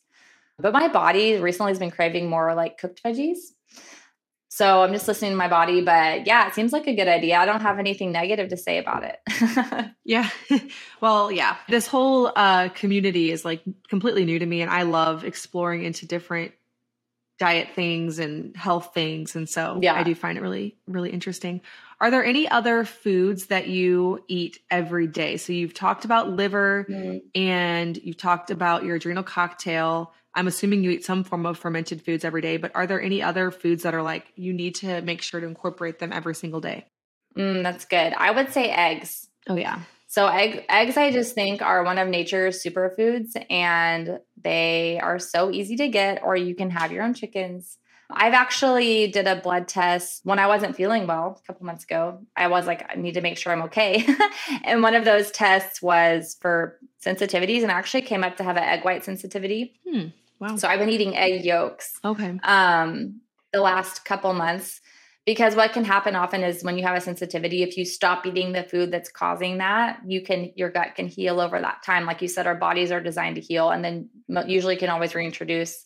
But 0.59 0.73
my 0.73 0.87
body 0.87 1.37
recently 1.37 1.71
has 1.71 1.79
been 1.79 1.91
craving 1.91 2.29
more 2.29 2.53
like 2.53 2.77
cooked 2.77 3.01
veggies. 3.03 3.37
So 4.49 4.83
I'm 4.83 4.91
just 4.91 5.07
listening 5.07 5.31
to 5.31 5.37
my 5.37 5.47
body. 5.47 5.81
But 5.81 6.27
yeah, 6.27 6.47
it 6.47 6.53
seems 6.53 6.73
like 6.73 6.85
a 6.85 6.93
good 6.93 7.07
idea. 7.07 7.37
I 7.37 7.45
don't 7.45 7.61
have 7.61 7.79
anything 7.79 8.11
negative 8.11 8.49
to 8.49 8.57
say 8.57 8.77
about 8.79 9.03
it. 9.03 9.91
yeah. 10.05 10.29
well, 11.01 11.31
yeah. 11.31 11.55
This 11.69 11.87
whole 11.87 12.31
uh, 12.35 12.67
community 12.69 13.31
is 13.31 13.45
like 13.45 13.63
completely 13.87 14.25
new 14.25 14.37
to 14.37 14.45
me. 14.45 14.61
And 14.61 14.69
I 14.69 14.83
love 14.83 15.23
exploring 15.23 15.85
into 15.85 16.05
different 16.05 16.51
diet 17.41 17.69
things 17.73 18.19
and 18.19 18.55
health 18.55 18.91
things. 18.93 19.35
And 19.35 19.49
so 19.49 19.79
yeah. 19.81 19.95
I 19.95 20.03
do 20.03 20.13
find 20.13 20.37
it 20.37 20.41
really, 20.41 20.77
really 20.85 21.09
interesting. 21.09 21.61
Are 21.99 22.11
there 22.11 22.23
any 22.23 22.47
other 22.47 22.85
foods 22.85 23.47
that 23.47 23.67
you 23.67 24.23
eat 24.27 24.59
every 24.69 25.07
day? 25.07 25.37
So 25.37 25.51
you've 25.51 25.73
talked 25.73 26.05
about 26.05 26.29
liver 26.29 26.85
mm-hmm. 26.87 27.17
and 27.33 27.97
you've 27.97 28.17
talked 28.17 28.51
about 28.51 28.83
your 28.83 28.97
adrenal 28.97 29.23
cocktail. 29.23 30.13
I'm 30.35 30.45
assuming 30.45 30.83
you 30.83 30.91
eat 30.91 31.03
some 31.03 31.23
form 31.23 31.47
of 31.47 31.57
fermented 31.57 32.03
foods 32.03 32.23
every 32.23 32.41
day, 32.41 32.57
but 32.57 32.73
are 32.75 32.85
there 32.85 33.01
any 33.01 33.23
other 33.23 33.49
foods 33.49 33.81
that 33.83 33.95
are 33.95 34.03
like 34.03 34.31
you 34.35 34.53
need 34.53 34.75
to 34.75 35.01
make 35.01 35.23
sure 35.23 35.39
to 35.39 35.47
incorporate 35.47 35.97
them 35.97 36.13
every 36.13 36.35
single 36.35 36.61
day? 36.61 36.85
Mm, 37.35 37.63
that's 37.63 37.85
good. 37.85 38.13
I 38.13 38.29
would 38.29 38.53
say 38.53 38.69
eggs. 38.69 39.27
Oh, 39.49 39.55
yeah. 39.55 39.79
So 40.11 40.27
egg, 40.27 40.65
eggs, 40.67 40.97
I 40.97 41.09
just 41.09 41.35
think 41.35 41.61
are 41.61 41.85
one 41.85 41.97
of 41.97 42.09
nature's 42.09 42.61
superfoods, 42.61 43.29
and 43.49 44.19
they 44.43 44.99
are 45.01 45.17
so 45.17 45.49
easy 45.51 45.77
to 45.77 45.87
get. 45.87 46.21
Or 46.21 46.35
you 46.35 46.53
can 46.53 46.69
have 46.69 46.91
your 46.91 47.03
own 47.03 47.13
chickens. 47.13 47.77
I've 48.11 48.33
actually 48.33 49.07
did 49.07 49.25
a 49.25 49.37
blood 49.37 49.69
test 49.69 50.19
when 50.25 50.37
I 50.37 50.47
wasn't 50.47 50.75
feeling 50.75 51.07
well 51.07 51.39
a 51.41 51.47
couple 51.47 51.65
months 51.65 51.85
ago. 51.85 52.19
I 52.35 52.47
was 52.47 52.67
like, 52.67 52.85
I 52.91 52.95
need 52.95 53.13
to 53.13 53.21
make 53.21 53.37
sure 53.37 53.53
I'm 53.53 53.61
okay. 53.61 54.05
and 54.65 54.83
one 54.83 54.95
of 54.95 55.05
those 55.05 55.31
tests 55.31 55.81
was 55.81 56.35
for 56.41 56.77
sensitivities, 57.01 57.61
and 57.61 57.71
I 57.71 57.75
actually 57.75 58.01
came 58.01 58.25
up 58.25 58.35
to 58.35 58.43
have 58.43 58.57
an 58.57 58.63
egg 58.63 58.83
white 58.83 59.05
sensitivity. 59.05 59.79
Hmm. 59.89 60.07
Wow. 60.41 60.57
So 60.57 60.67
I've 60.67 60.79
been 60.79 60.89
eating 60.89 61.15
egg 61.15 61.45
yolks. 61.45 61.97
Okay. 62.03 62.37
Um, 62.43 63.21
the 63.53 63.61
last 63.61 64.03
couple 64.03 64.33
months 64.33 64.81
because 65.25 65.55
what 65.55 65.73
can 65.73 65.85
happen 65.85 66.15
often 66.15 66.43
is 66.43 66.63
when 66.63 66.77
you 66.77 66.83
have 66.83 66.97
a 66.97 67.01
sensitivity 67.01 67.61
if 67.61 67.77
you 67.77 67.85
stop 67.85 68.25
eating 68.25 68.51
the 68.51 68.63
food 68.63 68.91
that's 68.91 69.11
causing 69.11 69.59
that 69.59 69.99
you 70.05 70.21
can 70.21 70.51
your 70.55 70.71
gut 70.71 70.95
can 70.95 71.07
heal 71.07 71.39
over 71.39 71.59
that 71.59 71.83
time. 71.83 72.05
Like 72.05 72.21
you 72.21 72.27
said 72.27 72.47
our 72.47 72.55
bodies 72.55 72.91
are 72.91 73.01
designed 73.01 73.35
to 73.35 73.41
heal 73.41 73.69
and 73.69 73.83
then 73.83 74.09
usually 74.47 74.77
can 74.77 74.89
always 74.89 75.13
reintroduce. 75.13 75.85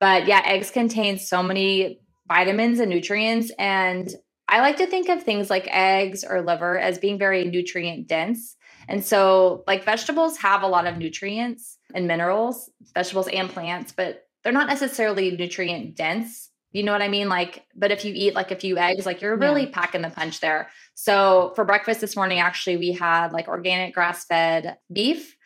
But 0.00 0.26
yeah 0.26 0.42
eggs 0.44 0.70
contain 0.70 1.18
so 1.18 1.42
many 1.42 2.00
vitamins 2.26 2.78
and 2.78 2.90
nutrients 2.90 3.50
and 3.58 4.06
i 4.48 4.60
like 4.60 4.76
to 4.76 4.86
think 4.86 5.08
of 5.08 5.22
things 5.22 5.48
like 5.48 5.66
eggs 5.70 6.24
or 6.28 6.42
liver 6.42 6.78
as 6.78 6.98
being 6.98 7.18
very 7.18 7.44
nutrient 7.44 8.06
dense. 8.06 8.56
And 8.90 9.04
so 9.04 9.64
like 9.66 9.84
vegetables 9.84 10.38
have 10.38 10.62
a 10.62 10.66
lot 10.68 10.86
of 10.86 10.96
nutrients 10.96 11.78
and 11.94 12.06
minerals 12.06 12.70
vegetables 12.94 13.28
and 13.28 13.50
plants 13.50 13.92
but 13.92 14.24
they're 14.42 14.52
not 14.52 14.68
necessarily 14.68 15.36
nutrient 15.36 15.96
dense 15.96 16.47
You 16.72 16.82
know 16.82 16.92
what 16.92 17.02
I 17.02 17.08
mean? 17.08 17.28
Like, 17.28 17.64
but 17.74 17.90
if 17.90 18.04
you 18.04 18.12
eat 18.14 18.34
like 18.34 18.50
a 18.50 18.56
few 18.56 18.76
eggs, 18.76 19.06
like 19.06 19.22
you're 19.22 19.36
really 19.36 19.64
yeah. 19.64 19.70
packing 19.72 20.02
the 20.02 20.10
punch 20.10 20.40
there. 20.40 20.68
So 20.94 21.52
for 21.56 21.64
breakfast 21.64 22.00
this 22.00 22.14
morning, 22.14 22.40
actually, 22.40 22.76
we 22.76 22.92
had 22.92 23.32
like 23.32 23.48
organic 23.48 23.94
grass 23.94 24.24
fed 24.26 24.76
beef 24.92 25.36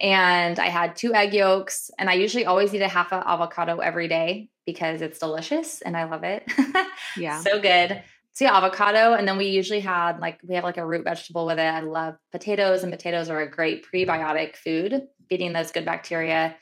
and 0.00 0.58
I 0.58 0.68
had 0.68 0.96
two 0.96 1.14
egg 1.14 1.34
yolks. 1.34 1.90
And 1.98 2.08
I 2.08 2.14
usually 2.14 2.46
always 2.46 2.74
eat 2.74 2.80
a 2.80 2.88
half 2.88 3.12
of 3.12 3.22
avocado 3.26 3.78
every 3.78 4.08
day 4.08 4.48
because 4.64 5.02
it's 5.02 5.18
delicious 5.18 5.82
and 5.82 5.96
I 5.96 6.04
love 6.04 6.24
it. 6.24 6.50
yeah. 7.16 7.40
so 7.40 7.60
good. 7.60 8.02
So 8.40 8.46
yeah, 8.46 8.56
avocado. 8.56 9.12
And 9.12 9.28
then 9.28 9.36
we 9.36 9.48
usually 9.48 9.80
had 9.80 10.18
like, 10.18 10.40
we 10.42 10.54
have 10.54 10.64
like 10.64 10.78
a 10.78 10.86
root 10.86 11.04
vegetable 11.04 11.44
with 11.44 11.58
it. 11.58 11.62
I 11.62 11.80
love 11.80 12.16
potatoes, 12.32 12.82
and 12.82 12.90
potatoes 12.90 13.28
are 13.28 13.42
a 13.42 13.50
great 13.50 13.84
prebiotic 13.84 14.56
food 14.56 15.08
feeding 15.28 15.52
those 15.52 15.70
good 15.70 15.84
bacteria. 15.84 16.56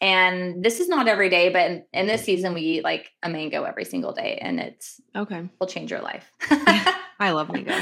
And 0.00 0.64
this 0.64 0.80
is 0.80 0.88
not 0.88 1.06
every 1.06 1.28
day, 1.28 1.48
but 1.48 1.70
in, 1.70 1.84
in, 1.92 2.06
this 2.08 2.24
season, 2.24 2.52
we 2.52 2.62
eat 2.62 2.82
like 2.82 3.12
a 3.22 3.30
mango 3.30 3.62
every 3.62 3.84
single 3.84 4.12
day, 4.12 4.40
and 4.42 4.58
it's 4.58 5.00
okay. 5.14 5.48
Will 5.60 5.68
change 5.68 5.92
your 5.92 6.00
life. 6.00 6.32
I 7.20 7.30
love 7.30 7.48
mango. 7.52 7.78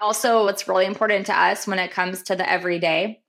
also, 0.00 0.42
what's 0.42 0.66
really 0.66 0.86
important 0.86 1.26
to 1.26 1.40
us 1.40 1.68
when 1.68 1.78
it 1.78 1.92
comes 1.92 2.24
to 2.24 2.34
the 2.34 2.50
everyday, 2.50 3.22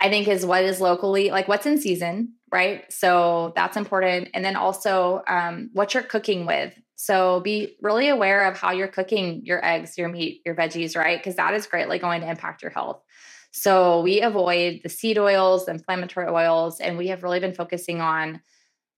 I 0.00 0.10
think, 0.10 0.28
is 0.28 0.44
what 0.44 0.64
is 0.64 0.82
locally 0.82 1.30
like 1.30 1.48
what's 1.48 1.64
in 1.64 1.80
season, 1.80 2.34
right? 2.52 2.84
So 2.92 3.54
that's 3.56 3.78
important. 3.78 4.28
And 4.34 4.44
then 4.44 4.54
also 4.54 5.22
um, 5.26 5.70
what 5.72 5.94
you're 5.94 6.02
cooking 6.02 6.44
with. 6.44 6.74
So 7.02 7.40
be 7.40 7.76
really 7.80 8.10
aware 8.10 8.46
of 8.48 8.56
how 8.56 8.70
you're 8.70 8.86
cooking 8.86 9.44
your 9.44 9.64
eggs, 9.64 9.98
your 9.98 10.08
meat, 10.08 10.40
your 10.46 10.54
veggies, 10.54 10.96
right? 10.96 11.18
Because 11.18 11.34
that 11.34 11.52
is 11.52 11.66
greatly 11.66 11.98
going 11.98 12.20
to 12.20 12.30
impact 12.30 12.62
your 12.62 12.70
health. 12.70 13.02
So 13.50 14.02
we 14.02 14.20
avoid 14.20 14.82
the 14.84 14.88
seed 14.88 15.18
oils, 15.18 15.66
the 15.66 15.72
inflammatory 15.72 16.28
oils, 16.28 16.78
and 16.78 16.96
we 16.96 17.08
have 17.08 17.24
really 17.24 17.40
been 17.40 17.54
focusing 17.54 18.00
on 18.00 18.40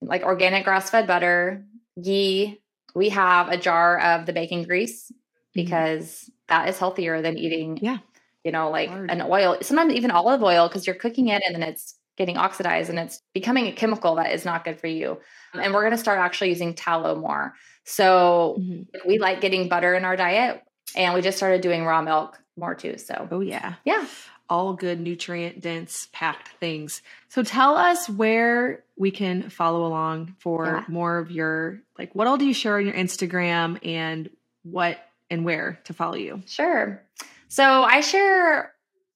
like 0.01 0.21
organic 0.21 0.65
grass 0.65 0.91
fed 0.91 1.07
butter, 1.07 1.65
ghee. 1.99 2.61
We 2.93 3.09
have 3.09 3.49
a 3.49 3.57
jar 3.57 3.99
of 3.99 4.27
the 4.27 4.33
bacon 4.33 4.61
grease 4.65 5.05
mm-hmm. 5.05 5.15
because 5.55 6.05
mm-hmm. 6.05 6.31
that 6.49 6.69
is 6.69 6.77
healthier 6.77 7.23
than 7.23 7.39
eating, 7.39 7.79
yeah, 7.81 7.97
you 8.43 8.51
know, 8.51 8.69
like 8.69 8.89
Hard. 8.89 9.09
an 9.09 9.23
oil, 9.23 9.57
sometimes 9.63 9.93
even 9.95 10.11
olive 10.11 10.43
oil, 10.43 10.67
because 10.67 10.85
you're 10.85 10.95
cooking 10.95 11.29
it 11.29 11.41
and 11.43 11.55
then 11.55 11.63
it's 11.63 11.95
getting 12.17 12.37
oxidized 12.37 12.89
and 12.89 12.97
it's 12.97 13.21
becoming 13.33 13.67
a 13.67 13.71
chemical 13.71 14.15
that 14.15 14.31
is 14.31 14.45
not 14.45 14.63
good 14.63 14.79
for 14.79 14.87
you. 14.87 15.19
And 15.53 15.73
we're 15.73 15.81
going 15.81 15.91
to 15.91 15.97
start 15.97 16.19
actually 16.19 16.49
using 16.49 16.73
tallow 16.73 17.15
more. 17.15 17.53
So 17.83 18.57
mm-hmm. 18.59 19.07
we 19.07 19.19
like 19.19 19.41
getting 19.41 19.67
butter 19.67 19.93
in 19.93 20.05
our 20.05 20.15
diet 20.15 20.61
and 20.95 21.13
we 21.13 21.21
just 21.21 21.37
started 21.37 21.61
doing 21.61 21.85
raw 21.85 22.01
milk 22.01 22.39
more 22.57 22.75
too. 22.75 22.97
So, 22.97 23.27
oh, 23.31 23.41
yeah. 23.41 23.75
Yeah 23.83 24.05
all 24.49 24.73
good 24.73 24.99
nutrient 24.99 25.61
dense 25.61 26.07
packed 26.11 26.49
things. 26.59 27.01
So 27.29 27.43
tell 27.43 27.75
us 27.75 28.07
where 28.07 28.83
we 28.95 29.11
can 29.11 29.49
follow 29.49 29.85
along 29.85 30.35
for 30.39 30.65
yeah. 30.65 30.83
more 30.87 31.17
of 31.17 31.31
your 31.31 31.81
like 31.97 32.13
what 32.13 32.27
all 32.27 32.37
do 32.37 32.45
you 32.45 32.53
share 32.53 32.77
on 32.77 32.85
your 32.85 32.93
Instagram 32.93 33.79
and 33.85 34.29
what 34.63 34.97
and 35.29 35.43
where 35.43 35.79
to 35.85 35.93
follow 35.93 36.15
you? 36.15 36.43
Sure. 36.45 37.01
So 37.47 37.83
I 37.83 38.01
share 38.01 38.74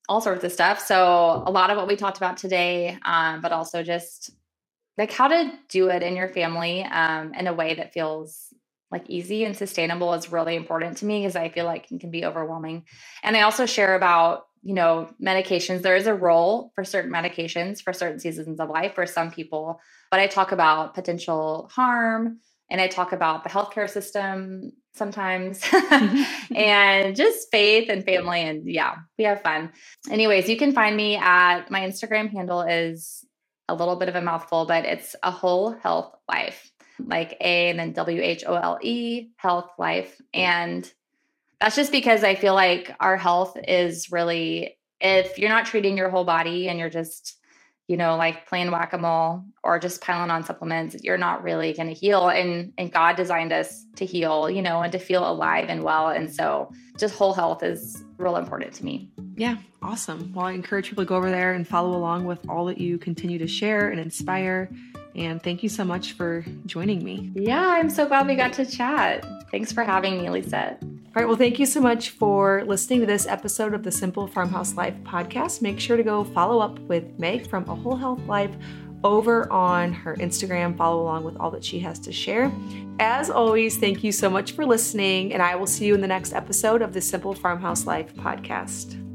all 0.10 0.20
sorts 0.20 0.44
of 0.44 0.52
stuff. 0.52 0.80
So 0.86 1.44
a 1.46 1.52
lot 1.52 1.70
of 1.70 1.78
what 1.78 1.88
we 1.88 1.96
talked 1.96 2.18
about 2.18 2.36
today, 2.36 2.98
um, 3.04 3.40
but 3.40 3.54
also 3.54 3.84
just 3.84 4.32
like 4.98 5.14
how 5.14 5.30
to 5.30 5.54
do 5.70 5.88
it 5.88 6.04
in 6.04 6.18
your 6.18 6.28
family 6.28 6.84
um, 6.84 7.34
in 7.34 7.48
a 7.48 7.54
way 7.54 7.76
that 7.76 7.94
feels 7.94 8.54
like 8.92 9.08
easy 9.08 9.46
and 9.46 9.56
sustainable 9.56 10.14
is 10.16 10.32
really 10.32 10.56
important 10.56 10.98
to 10.98 11.06
me 11.06 11.22
because 11.22 11.36
I 11.38 11.50
feel 11.50 11.66
like 11.66 11.92
it 11.92 12.02
can 12.02 12.12
be 12.12 12.26
overwhelming. 12.26 12.86
And 13.24 13.38
I 13.38 13.42
also 13.42 13.66
share 13.66 13.96
about 13.96 14.48
you 14.62 14.74
know, 14.74 15.10
medications, 15.22 15.82
there 15.82 15.96
is 15.96 16.08
a 16.08 16.14
role 16.14 16.72
for 16.76 16.84
certain 16.84 17.12
medications 17.12 17.82
for 17.82 17.94
certain 17.94 18.20
seasons 18.20 18.60
of 18.60 18.70
life 18.70 18.94
for 18.94 19.06
some 19.06 19.32
people. 19.32 19.80
But 20.12 20.20
I 20.20 20.28
talk 20.28 20.52
about 20.52 20.94
potential 20.96 21.70
harm 21.74 22.40
and 22.70 22.80
I 22.80 22.88
talk 22.88 23.12
about 23.12 23.44
the 23.44 23.50
healthcare 23.50 23.90
system 23.90 24.74
sometimes 24.94 25.62
and 26.56 27.16
just 27.16 27.50
faith 27.52 27.90
and 27.90 28.04
family. 28.04 28.42
And 28.42 28.70
yeah, 28.70 28.96
we 29.18 29.24
have 29.24 29.42
fun. 29.42 29.72
Anyways, 30.10 30.50
you 30.50 30.58
can 30.58 30.72
find 30.72 30.96
me 30.96 31.16
at 31.16 31.72
my 31.72 31.82
Instagram 31.82 32.32
handle 32.32 32.62
is 32.62 33.26
a 33.68 33.76
little 33.76 33.96
bit 33.96 34.10
of 34.10 34.16
a 34.16 34.22
mouthful, 34.22 34.66
but 34.66 34.86
it's 34.86 35.16
a 35.24 35.32
whole 35.32 35.72
health 35.72 36.16
life, 36.28 36.72
like 37.00 37.38
A 37.40 37.70
and 37.70 37.80
then 37.80 37.94
W 37.94 38.22
H 38.22 38.44
O 38.46 38.56
L 38.56 38.80
E, 38.82 39.30
health 39.38 39.70
life. 39.78 40.20
And 40.34 40.92
that's 41.62 41.76
just 41.76 41.92
because 41.92 42.24
I 42.24 42.36
feel 42.36 42.54
like 42.54 42.96
our 43.00 43.18
health 43.18 43.58
is 43.68 44.12
really, 44.12 44.78
if 45.02 45.38
you're 45.38 45.50
not 45.50 45.66
treating 45.66 45.98
your 45.98 46.10
whole 46.10 46.26
body 46.26 46.68
and 46.68 46.80
you're 46.80 46.90
just, 46.90 47.39
you 47.90 47.98
know, 47.98 48.18
like 48.18 48.48
playing 48.48 48.70
whack 48.70 48.94
a 48.94 49.00
mole 49.00 49.44
or 49.64 49.80
just 49.80 50.00
piling 50.00 50.30
on 50.30 50.44
supplements, 50.44 50.96
you're 51.04 51.18
not 51.18 51.44
really 51.44 51.74
going 51.74 51.88
to 51.88 51.94
heal. 51.96 52.30
And 52.30 52.72
and 52.78 52.94
God 52.94 53.16
designed 53.16 53.52
us 53.52 53.84
to 53.96 54.06
heal, 54.06 54.48
you 54.48 54.62
know, 54.62 54.82
and 54.82 54.92
to 54.92 55.00
feel 55.00 55.28
alive 55.28 55.66
and 55.70 55.84
well. 55.84 56.10
And 56.10 56.32
so, 56.32 56.72
just 57.00 57.16
whole 57.16 57.34
health 57.34 57.64
is 57.64 58.04
real 58.18 58.36
important 58.36 58.74
to 58.74 58.86
me. 58.86 59.10
Yeah, 59.36 59.58
awesome. 59.82 60.32
Well, 60.36 60.46
I 60.46 60.52
encourage 60.52 60.90
people 60.90 61.04
to 61.04 61.08
go 61.08 61.16
over 61.16 61.32
there 61.32 61.54
and 61.54 61.68
follow 61.68 61.98
along 61.98 62.26
with 62.26 62.48
all 62.48 62.66
that 62.66 62.78
you 62.78 63.00
continue 63.00 63.40
to 63.40 63.48
share 63.48 63.90
and 63.90 64.00
inspire. 64.00 64.70
And 65.20 65.44
thank 65.44 65.64
you 65.64 65.70
so 65.70 65.84
much 65.84 66.14
for 66.14 66.46
joining 66.66 67.04
me. 67.04 67.30
Yeah, 67.36 67.68
I'm 67.68 67.90
so 67.90 68.08
glad 68.08 68.26
we 68.26 68.36
got 68.36 68.54
to 68.54 68.66
chat. 68.66 69.26
Thanks 69.52 69.70
for 69.70 69.84
having 69.84 70.18
me, 70.18 70.30
Lisa. 70.30 70.78
All 70.82 71.14
right, 71.14 71.28
well, 71.28 71.36
thank 71.36 71.60
you 71.60 71.66
so 71.66 71.82
much 71.82 72.12
for 72.12 72.64
listening 72.66 73.02
to 73.02 73.06
this 73.06 73.28
episode 73.28 73.74
of 73.74 73.84
the 73.84 73.92
Simple 73.92 74.28
Farmhouse 74.28 74.76
Life 74.76 74.96
podcast. 75.04 75.62
Make 75.62 75.78
sure 75.78 75.98
to 75.98 76.04
go 76.04 76.24
follow 76.24 76.60
up 76.60 76.80
with 76.80 77.20
Meg 77.20 77.50
from 77.50 77.68
A 77.68 77.76
Whole 77.76 77.98
Health 77.98 78.26
Life 78.28 78.56
over 79.04 79.52
on 79.52 79.92
her 79.92 80.16
Instagram. 80.16 80.78
Follow 80.78 81.02
along 81.02 81.26
with 81.26 81.36
all 81.36 81.52
that 81.52 81.66
she 81.66 81.80
has 81.80 82.00
to 82.00 82.14
share. 82.14 82.50
As 83.02 83.30
always, 83.30 83.76
thank 83.76 84.06
you 84.06 84.14
so 84.14 84.30
much 84.30 84.54
for 84.54 84.66
listening, 84.66 85.34
and 85.34 85.44
I 85.44 85.56
will 85.56 85.68
see 85.68 85.86
you 85.86 85.96
in 85.96 86.02
the 86.02 86.08
next 86.08 86.32
episode 86.32 86.82
of 86.82 86.94
the 86.94 87.02
Simple 87.02 87.34
Farmhouse 87.34 87.86
Life 87.86 88.16
podcast. 88.16 89.06